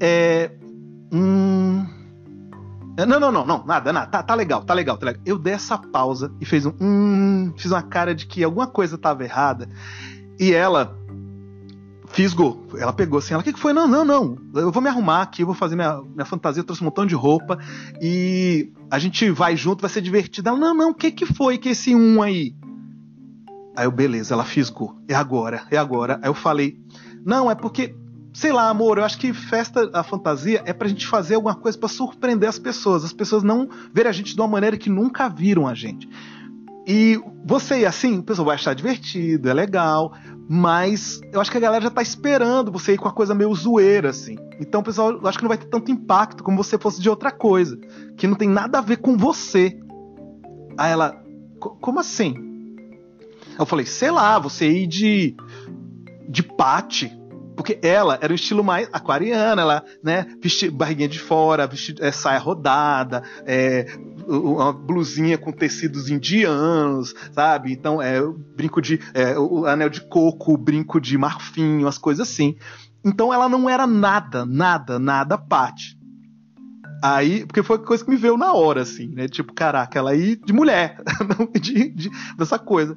É. 0.00 0.50
Hum. 1.12 1.93
Não, 2.96 3.18
não, 3.18 3.32
não, 3.32 3.44
não, 3.44 3.64
nada, 3.64 3.92
nada. 3.92 4.06
Tá, 4.06 4.22
tá 4.22 4.34
legal, 4.34 4.62
tá 4.62 4.72
legal, 4.72 4.96
tá 4.96 5.06
legal. 5.06 5.22
Eu 5.26 5.38
dei 5.38 5.54
essa 5.54 5.76
pausa 5.76 6.32
e 6.40 6.44
fez 6.44 6.64
um. 6.64 6.72
Hum, 6.80 7.52
fiz 7.56 7.72
uma 7.72 7.82
cara 7.82 8.14
de 8.14 8.26
que 8.26 8.44
alguma 8.44 8.68
coisa 8.68 8.96
tava 8.96 9.24
errada. 9.24 9.68
E 10.38 10.52
ela 10.52 10.96
fisgou. 12.14 12.64
Ela 12.78 12.92
pegou 12.92 13.18
assim, 13.18 13.34
ela, 13.34 13.40
o 13.40 13.44
que, 13.44 13.52
que 13.52 13.58
foi? 13.58 13.72
Não, 13.72 13.88
não, 13.88 14.04
não. 14.04 14.38
Eu 14.54 14.70
vou 14.70 14.80
me 14.80 14.88
arrumar 14.88 15.22
aqui, 15.22 15.42
eu 15.42 15.46
vou 15.46 15.54
fazer 15.54 15.74
minha, 15.74 16.00
minha 16.00 16.24
fantasia, 16.24 16.60
eu 16.60 16.64
trouxe 16.64 16.82
um 16.82 16.86
montão 16.86 17.04
de 17.04 17.14
roupa 17.14 17.58
e 18.00 18.72
a 18.88 18.98
gente 19.00 19.28
vai 19.30 19.56
junto, 19.56 19.80
vai 19.80 19.90
ser 19.90 20.00
divertido. 20.00 20.48
Ela, 20.48 20.58
não, 20.58 20.72
não, 20.72 20.90
o 20.90 20.94
que 20.94 21.10
que 21.10 21.26
foi 21.26 21.58
que 21.58 21.70
esse 21.70 21.94
um 21.94 22.22
aí? 22.22 22.54
Aí 23.76 23.86
eu, 23.86 23.90
beleza, 23.90 24.34
ela 24.34 24.44
fisgou. 24.44 24.96
É 25.08 25.14
agora, 25.14 25.64
é 25.70 25.76
agora. 25.76 26.20
Aí 26.22 26.28
eu 26.28 26.34
falei, 26.34 26.78
não, 27.26 27.50
é 27.50 27.56
porque 27.56 27.96
sei 28.34 28.52
lá, 28.52 28.68
amor, 28.68 28.98
eu 28.98 29.04
acho 29.04 29.16
que 29.16 29.32
festa, 29.32 29.88
a 29.94 30.02
fantasia 30.02 30.60
é 30.66 30.72
pra 30.72 30.88
gente 30.88 31.06
fazer 31.06 31.36
alguma 31.36 31.54
coisa 31.54 31.78
para 31.78 31.88
surpreender 31.88 32.48
as 32.48 32.58
pessoas. 32.58 33.04
As 33.04 33.12
pessoas 33.12 33.44
não 33.44 33.68
verem 33.92 34.10
a 34.10 34.12
gente 34.12 34.34
de 34.34 34.40
uma 34.40 34.48
maneira 34.48 34.76
que 34.76 34.90
nunca 34.90 35.28
viram 35.28 35.68
a 35.68 35.74
gente. 35.74 36.08
E 36.84 37.18
você 37.46 37.80
ir 37.80 37.86
assim, 37.86 38.18
o 38.18 38.22
pessoal 38.24 38.46
vai 38.46 38.56
achar 38.56 38.74
divertido, 38.74 39.48
é 39.48 39.54
legal, 39.54 40.12
mas 40.48 41.20
eu 41.32 41.40
acho 41.40 41.50
que 41.50 41.56
a 41.56 41.60
galera 41.60 41.84
já 41.84 41.90
tá 41.90 42.02
esperando 42.02 42.72
você 42.72 42.94
ir 42.94 42.98
com 42.98 43.08
a 43.08 43.12
coisa 43.12 43.34
meio 43.34 43.54
zoeira, 43.54 44.10
assim. 44.10 44.36
Então 44.60 44.80
o 44.80 44.84
pessoal 44.84 45.12
eu 45.12 45.26
acho 45.26 45.38
que 45.38 45.44
não 45.44 45.48
vai 45.48 45.56
ter 45.56 45.68
tanto 45.68 45.92
impacto 45.92 46.42
como 46.42 46.62
você 46.62 46.76
fosse 46.76 47.00
de 47.00 47.08
outra 47.08 47.30
coisa, 47.30 47.78
que 48.16 48.26
não 48.26 48.34
tem 48.34 48.48
nada 48.48 48.78
a 48.78 48.82
ver 48.82 48.96
com 48.96 49.16
você. 49.16 49.78
Aí 50.76 50.90
ela, 50.90 51.22
como 51.58 52.00
assim? 52.00 52.34
Eu 53.56 53.64
falei, 53.64 53.86
sei 53.86 54.10
lá, 54.10 54.40
você 54.40 54.68
ir 54.68 54.88
de. 54.88 55.36
de 56.28 56.42
pate 56.42 57.23
porque 57.56 57.78
ela 57.82 58.18
era 58.20 58.32
o 58.32 58.36
estilo 58.36 58.64
mais 58.64 58.88
aquariana, 58.92 59.62
ela, 59.62 59.84
né, 60.02 60.26
vestia 60.42 60.70
barriguinha 60.70 61.08
de 61.08 61.18
fora, 61.18 61.68
é, 62.00 62.10
saia 62.10 62.38
rodada, 62.38 63.22
é, 63.46 63.86
uma 64.26 64.72
blusinha 64.72 65.38
com 65.38 65.52
tecidos 65.52 66.08
indianos, 66.10 67.14
sabe? 67.32 67.72
Então, 67.72 68.00
é, 68.02 68.20
brinco 68.56 68.80
de. 68.80 69.00
É, 69.12 69.38
o 69.38 69.66
anel 69.66 69.88
de 69.88 70.00
coco, 70.00 70.56
brinco 70.56 71.00
de 71.00 71.16
marfim, 71.16 71.82
umas 71.82 71.98
coisas 71.98 72.28
assim. 72.28 72.56
Então 73.04 73.32
ela 73.32 73.48
não 73.48 73.68
era 73.68 73.86
nada, 73.86 74.46
nada, 74.46 74.98
nada 74.98 75.36
Paty. 75.36 75.98
Aí, 77.02 77.44
porque 77.44 77.62
foi 77.62 77.78
coisa 77.78 78.02
que 78.02 78.10
me 78.10 78.16
veio 78.16 78.38
na 78.38 78.54
hora, 78.54 78.80
assim, 78.80 79.08
né? 79.08 79.28
Tipo, 79.28 79.52
caraca, 79.52 79.98
ela 79.98 80.12
aí 80.12 80.36
de 80.36 80.54
mulher, 80.54 81.02
de, 81.60 81.90
de, 81.90 82.10
dessa 82.38 82.58
coisa. 82.58 82.96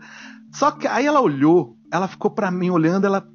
Só 0.50 0.72
que 0.72 0.88
aí 0.88 1.06
ela 1.06 1.20
olhou, 1.20 1.78
ela 1.92 2.08
ficou 2.08 2.32
para 2.32 2.50
mim 2.50 2.70
olhando, 2.70 3.06
ela 3.06 3.28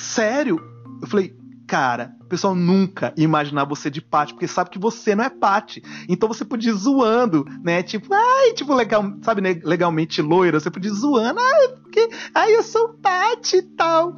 sério? 0.00 0.60
Eu 1.00 1.06
falei, 1.06 1.34
cara, 1.66 2.16
o 2.20 2.24
pessoal 2.24 2.54
nunca 2.54 3.14
ia 3.16 3.24
imaginar 3.24 3.64
você 3.64 3.88
de 3.88 4.00
Paty, 4.00 4.34
porque 4.34 4.48
sabe 4.48 4.70
que 4.70 4.78
você 4.78 5.14
não 5.14 5.24
é 5.24 5.30
Paty. 5.30 5.82
Então 6.08 6.28
você 6.28 6.44
podia 6.44 6.72
ir 6.72 6.74
zoando, 6.74 7.44
né? 7.62 7.82
Tipo, 7.82 8.12
ai, 8.12 8.52
tipo, 8.54 8.74
legal, 8.74 9.04
sabe, 9.22 9.40
né? 9.40 9.60
legalmente 9.62 10.20
loira, 10.20 10.58
você 10.58 10.70
podia 10.70 10.90
ir 10.90 10.94
zoando, 10.94 11.38
ai, 11.38 11.68
porque, 11.82 12.08
ai, 12.34 12.56
eu 12.56 12.62
sou 12.62 12.94
Paty 12.94 13.58
e 13.58 13.62
tal. 13.62 14.16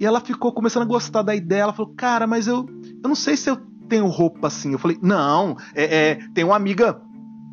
E 0.00 0.06
ela 0.06 0.20
ficou 0.20 0.52
começando 0.52 0.84
a 0.84 0.86
gostar 0.86 1.22
da 1.22 1.34
ideia, 1.34 1.62
ela 1.62 1.72
falou, 1.72 1.92
cara, 1.94 2.26
mas 2.26 2.46
eu, 2.46 2.66
eu 3.02 3.08
não 3.08 3.14
sei 3.14 3.36
se 3.36 3.50
eu 3.50 3.56
tenho 3.88 4.06
roupa 4.06 4.46
assim. 4.46 4.72
Eu 4.72 4.78
falei, 4.78 4.98
não, 5.02 5.56
é, 5.74 6.10
é 6.10 6.14
tem 6.34 6.42
uma 6.42 6.56
amiga 6.56 7.00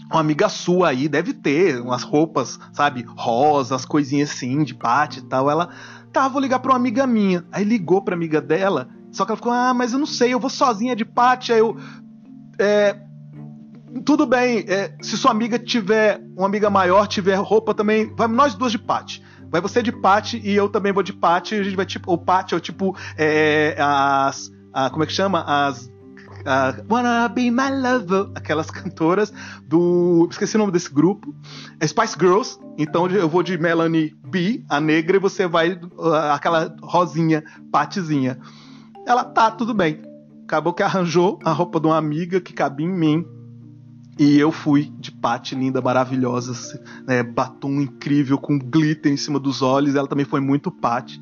uma 0.09 0.19
amiga 0.19 0.49
sua 0.49 0.89
aí 0.89 1.07
deve 1.07 1.33
ter 1.33 1.79
umas 1.79 2.03
roupas, 2.03 2.59
sabe, 2.73 3.05
rosas, 3.07 3.85
coisinhas 3.85 4.31
assim, 4.31 4.61
de 4.63 4.75
pate 4.75 5.19
e 5.19 5.21
tal. 5.21 5.49
Ela, 5.49 5.69
Tá, 6.11 6.27
vou 6.27 6.41
ligar 6.41 6.59
pra 6.59 6.71
uma 6.71 6.77
amiga 6.77 7.07
minha. 7.07 7.45
Aí 7.51 7.63
ligou 7.63 8.01
pra 8.01 8.15
amiga 8.15 8.41
dela, 8.41 8.89
só 9.11 9.25
que 9.25 9.31
ela 9.31 9.37
ficou, 9.37 9.51
ah, 9.51 9.73
mas 9.73 9.93
eu 9.93 9.99
não 9.99 10.05
sei, 10.05 10.33
eu 10.33 10.39
vou 10.39 10.49
sozinha 10.49 10.95
de 10.95 11.05
pátio. 11.05 11.53
Aí 11.53 11.59
eu. 11.59 11.77
É, 12.59 12.97
tudo 14.05 14.25
bem, 14.25 14.65
é, 14.67 14.95
se 15.01 15.17
sua 15.17 15.31
amiga 15.31 15.59
tiver, 15.59 16.21
uma 16.35 16.45
amiga 16.45 16.69
maior, 16.69 17.07
tiver 17.07 17.35
roupa 17.35 17.73
também, 17.73 18.13
vamos 18.15 18.37
nós 18.37 18.55
duas 18.55 18.71
de 18.71 18.79
pate. 18.79 19.21
Vai 19.49 19.59
você 19.59 19.83
de 19.83 19.91
pate 19.91 20.41
e 20.43 20.53
eu 20.55 20.69
também 20.69 20.93
vou 20.93 21.03
de 21.03 21.11
pate. 21.11 21.55
A 21.55 21.63
gente 21.63 21.75
vai 21.75 21.85
tipo, 21.85 22.11
o 22.13 22.17
pate 22.17 22.55
é 22.55 22.59
tipo 22.59 22.95
é, 23.17 23.75
as. 23.77 24.49
A, 24.73 24.89
como 24.89 25.03
é 25.03 25.05
que 25.05 25.11
chama? 25.11 25.43
As 25.45 25.91
uh, 26.41 26.93
Wanna 26.93 27.27
Be 27.29 27.49
My 27.51 27.69
Lover, 27.71 28.31
aquelas 28.35 28.69
cantoras 28.69 29.33
do. 29.65 30.27
Esqueci 30.29 30.55
o 30.55 30.59
nome 30.59 30.71
desse 30.71 30.91
grupo. 30.91 31.35
É 31.79 31.87
Spice 31.87 32.15
Girls. 32.19 32.59
Então 32.77 33.07
eu 33.07 33.29
vou 33.29 33.43
de 33.43 33.57
Melanie 33.57 34.15
B, 34.25 34.63
a 34.69 34.79
negra, 34.79 35.17
e 35.17 35.19
você 35.19 35.47
vai 35.47 35.73
uh, 35.73 36.13
aquela 36.31 36.75
rosinha, 36.81 37.43
patezinha. 37.71 38.39
Ela, 39.05 39.23
tá, 39.23 39.51
tudo 39.51 39.73
bem. 39.73 40.01
Acabou 40.43 40.73
que 40.73 40.83
arranjou 40.83 41.39
a 41.43 41.51
roupa 41.51 41.79
de 41.79 41.87
uma 41.87 41.97
amiga 41.97 42.41
que 42.41 42.53
cabia 42.53 42.85
em 42.85 42.89
mim. 42.89 43.25
E 44.19 44.37
eu 44.37 44.51
fui 44.51 44.91
de 44.99 45.11
pate 45.11 45.55
linda, 45.55 45.81
maravilhosa, 45.81 46.53
né, 47.07 47.23
batom 47.23 47.81
incrível 47.81 48.37
com 48.37 48.59
glitter 48.59 49.11
em 49.11 49.17
cima 49.17 49.39
dos 49.39 49.61
olhos. 49.61 49.95
Ela 49.95 50.07
também 50.07 50.25
foi 50.25 50.39
muito 50.39 50.69
pate. 50.69 51.21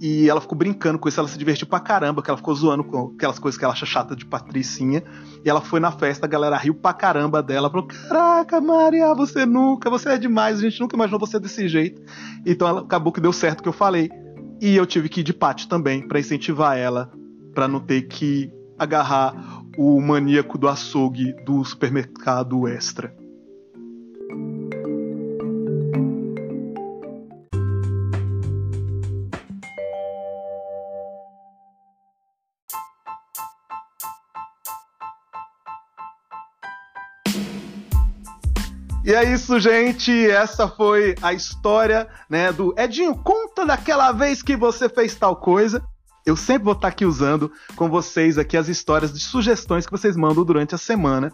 E 0.00 0.30
ela 0.30 0.40
ficou 0.40 0.56
brincando 0.56 0.98
com 0.98 1.10
isso, 1.10 1.20
ela 1.20 1.28
se 1.28 1.36
divertiu 1.36 1.66
pra 1.66 1.78
caramba, 1.78 2.22
que 2.22 2.30
ela 2.30 2.36
ficou 2.38 2.54
zoando 2.54 2.82
com 2.82 3.12
aquelas 3.14 3.38
coisas 3.38 3.58
que 3.58 3.64
ela 3.64 3.74
acha 3.74 3.84
chata 3.84 4.16
de 4.16 4.24
patricinha. 4.24 5.04
E 5.44 5.50
ela 5.50 5.60
foi 5.60 5.78
na 5.78 5.92
festa, 5.92 6.24
a 6.24 6.28
galera 6.28 6.56
riu 6.56 6.74
pra 6.74 6.94
caramba 6.94 7.42
dela, 7.42 7.68
falou: 7.68 7.86
Caraca, 7.86 8.62
Maria, 8.62 9.14
você 9.14 9.44
nunca, 9.44 9.90
você 9.90 10.08
é 10.08 10.18
demais, 10.18 10.58
a 10.58 10.62
gente 10.62 10.80
nunca 10.80 10.96
imaginou 10.96 11.20
você 11.20 11.38
desse 11.38 11.68
jeito. 11.68 12.00
Então 12.46 12.66
ela, 12.66 12.80
acabou 12.80 13.12
que 13.12 13.20
deu 13.20 13.32
certo 13.32 13.60
o 13.60 13.62
que 13.62 13.68
eu 13.68 13.74
falei. 13.74 14.08
E 14.58 14.74
eu 14.74 14.86
tive 14.86 15.08
que 15.10 15.20
ir 15.20 15.24
de 15.24 15.34
pátio 15.34 15.68
também, 15.68 16.06
para 16.06 16.18
incentivar 16.18 16.78
ela, 16.78 17.12
para 17.54 17.68
não 17.68 17.80
ter 17.80 18.02
que 18.02 18.50
agarrar 18.78 19.34
o 19.76 20.00
maníaco 20.00 20.56
do 20.56 20.66
açougue 20.66 21.34
do 21.44 21.62
supermercado 21.62 22.66
extra. 22.66 23.14
E 39.10 39.12
é 39.12 39.24
isso, 39.24 39.58
gente. 39.58 40.30
Essa 40.30 40.68
foi 40.68 41.16
a 41.20 41.32
história, 41.32 42.06
né, 42.28 42.52
do 42.52 42.72
Edinho, 42.78 43.12
conta 43.12 43.66
daquela 43.66 44.12
vez 44.12 44.40
que 44.40 44.54
você 44.54 44.88
fez 44.88 45.16
tal 45.16 45.34
coisa. 45.34 45.82
Eu 46.24 46.36
sempre 46.36 46.62
vou 46.62 46.74
estar 46.74 46.86
aqui 46.86 47.04
usando 47.04 47.50
com 47.74 47.90
vocês 47.90 48.38
aqui 48.38 48.56
as 48.56 48.68
histórias 48.68 49.12
de 49.12 49.18
sugestões 49.18 49.84
que 49.84 49.90
vocês 49.90 50.16
mandam 50.16 50.44
durante 50.44 50.76
a 50.76 50.78
semana. 50.78 51.32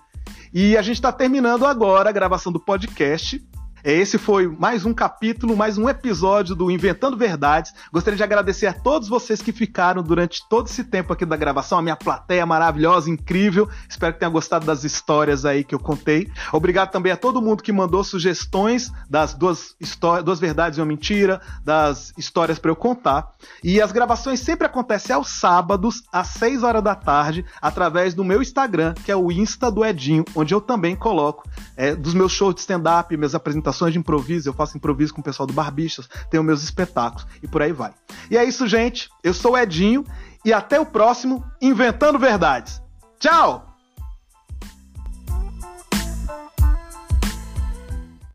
E 0.54 0.74
a 0.74 0.80
gente 0.80 0.94
está 0.94 1.12
terminando 1.12 1.66
agora 1.66 2.08
a 2.08 2.12
gravação 2.12 2.50
do 2.50 2.58
podcast. 2.58 3.46
Esse 3.86 4.18
foi 4.18 4.48
mais 4.48 4.84
um 4.84 4.92
capítulo, 4.92 5.56
mais 5.56 5.78
um 5.78 5.88
episódio 5.88 6.56
do 6.56 6.72
Inventando 6.72 7.16
Verdades. 7.16 7.72
Gostaria 7.92 8.16
de 8.16 8.22
agradecer 8.24 8.66
a 8.66 8.72
todos 8.72 9.08
vocês 9.08 9.40
que 9.40 9.52
ficaram 9.52 10.02
durante 10.02 10.42
todo 10.48 10.66
esse 10.66 10.82
tempo 10.82 11.12
aqui 11.12 11.24
da 11.24 11.36
gravação, 11.36 11.78
a 11.78 11.82
minha 11.82 11.94
plateia 11.94 12.44
maravilhosa, 12.44 13.08
incrível. 13.08 13.68
Espero 13.88 14.12
que 14.12 14.18
tenham 14.18 14.32
gostado 14.32 14.66
das 14.66 14.82
histórias 14.82 15.44
aí 15.44 15.62
que 15.62 15.72
eu 15.72 15.78
contei. 15.78 16.28
Obrigado 16.52 16.90
também 16.90 17.12
a 17.12 17.16
todo 17.16 17.40
mundo 17.40 17.62
que 17.62 17.70
mandou 17.70 18.02
sugestões 18.02 18.90
das 19.08 19.34
duas 19.34 19.76
duas 20.24 20.40
verdades 20.40 20.78
e 20.78 20.80
uma 20.80 20.86
mentira, 20.88 21.40
das 21.64 22.12
histórias 22.18 22.58
para 22.58 22.72
eu 22.72 22.76
contar. 22.76 23.34
E 23.62 23.80
as 23.80 23.92
gravações 23.92 24.40
sempre 24.40 24.66
acontecem 24.66 25.14
aos 25.14 25.30
sábados, 25.30 26.02
às 26.10 26.26
6 26.30 26.64
horas 26.64 26.82
da 26.82 26.96
tarde, 26.96 27.44
através 27.62 28.14
do 28.14 28.24
meu 28.24 28.42
Instagram, 28.42 28.94
que 29.04 29.12
é 29.12 29.16
o 29.16 29.30
Insta 29.30 29.70
do 29.70 29.84
Edinho, 29.84 30.24
onde 30.34 30.52
eu 30.52 30.60
também 30.60 30.96
coloco 30.96 31.48
é, 31.76 31.94
dos 31.94 32.14
meus 32.14 32.32
shows 32.32 32.52
de 32.52 32.62
stand-up, 32.62 33.16
minhas 33.16 33.36
apresentações 33.36 33.75
de 33.84 33.98
improviso, 33.98 34.48
eu 34.48 34.54
faço 34.54 34.76
improviso 34.76 35.12
com 35.12 35.20
o 35.20 35.24
pessoal 35.24 35.46
do 35.46 35.52
Barbixas, 35.52 36.08
tenho 36.30 36.42
meus 36.42 36.62
espetáculos 36.62 37.26
e 37.42 37.46
por 37.46 37.62
aí 37.62 37.72
vai. 37.72 37.92
E 38.30 38.36
é 38.36 38.44
isso, 38.44 38.66
gente. 38.66 39.08
Eu 39.22 39.34
sou 39.34 39.52
o 39.52 39.58
Edinho 39.58 40.04
e 40.44 40.52
até 40.52 40.80
o 40.80 40.86
próximo 40.86 41.44
Inventando 41.60 42.18
Verdades. 42.18 42.80
Tchau! 43.18 43.65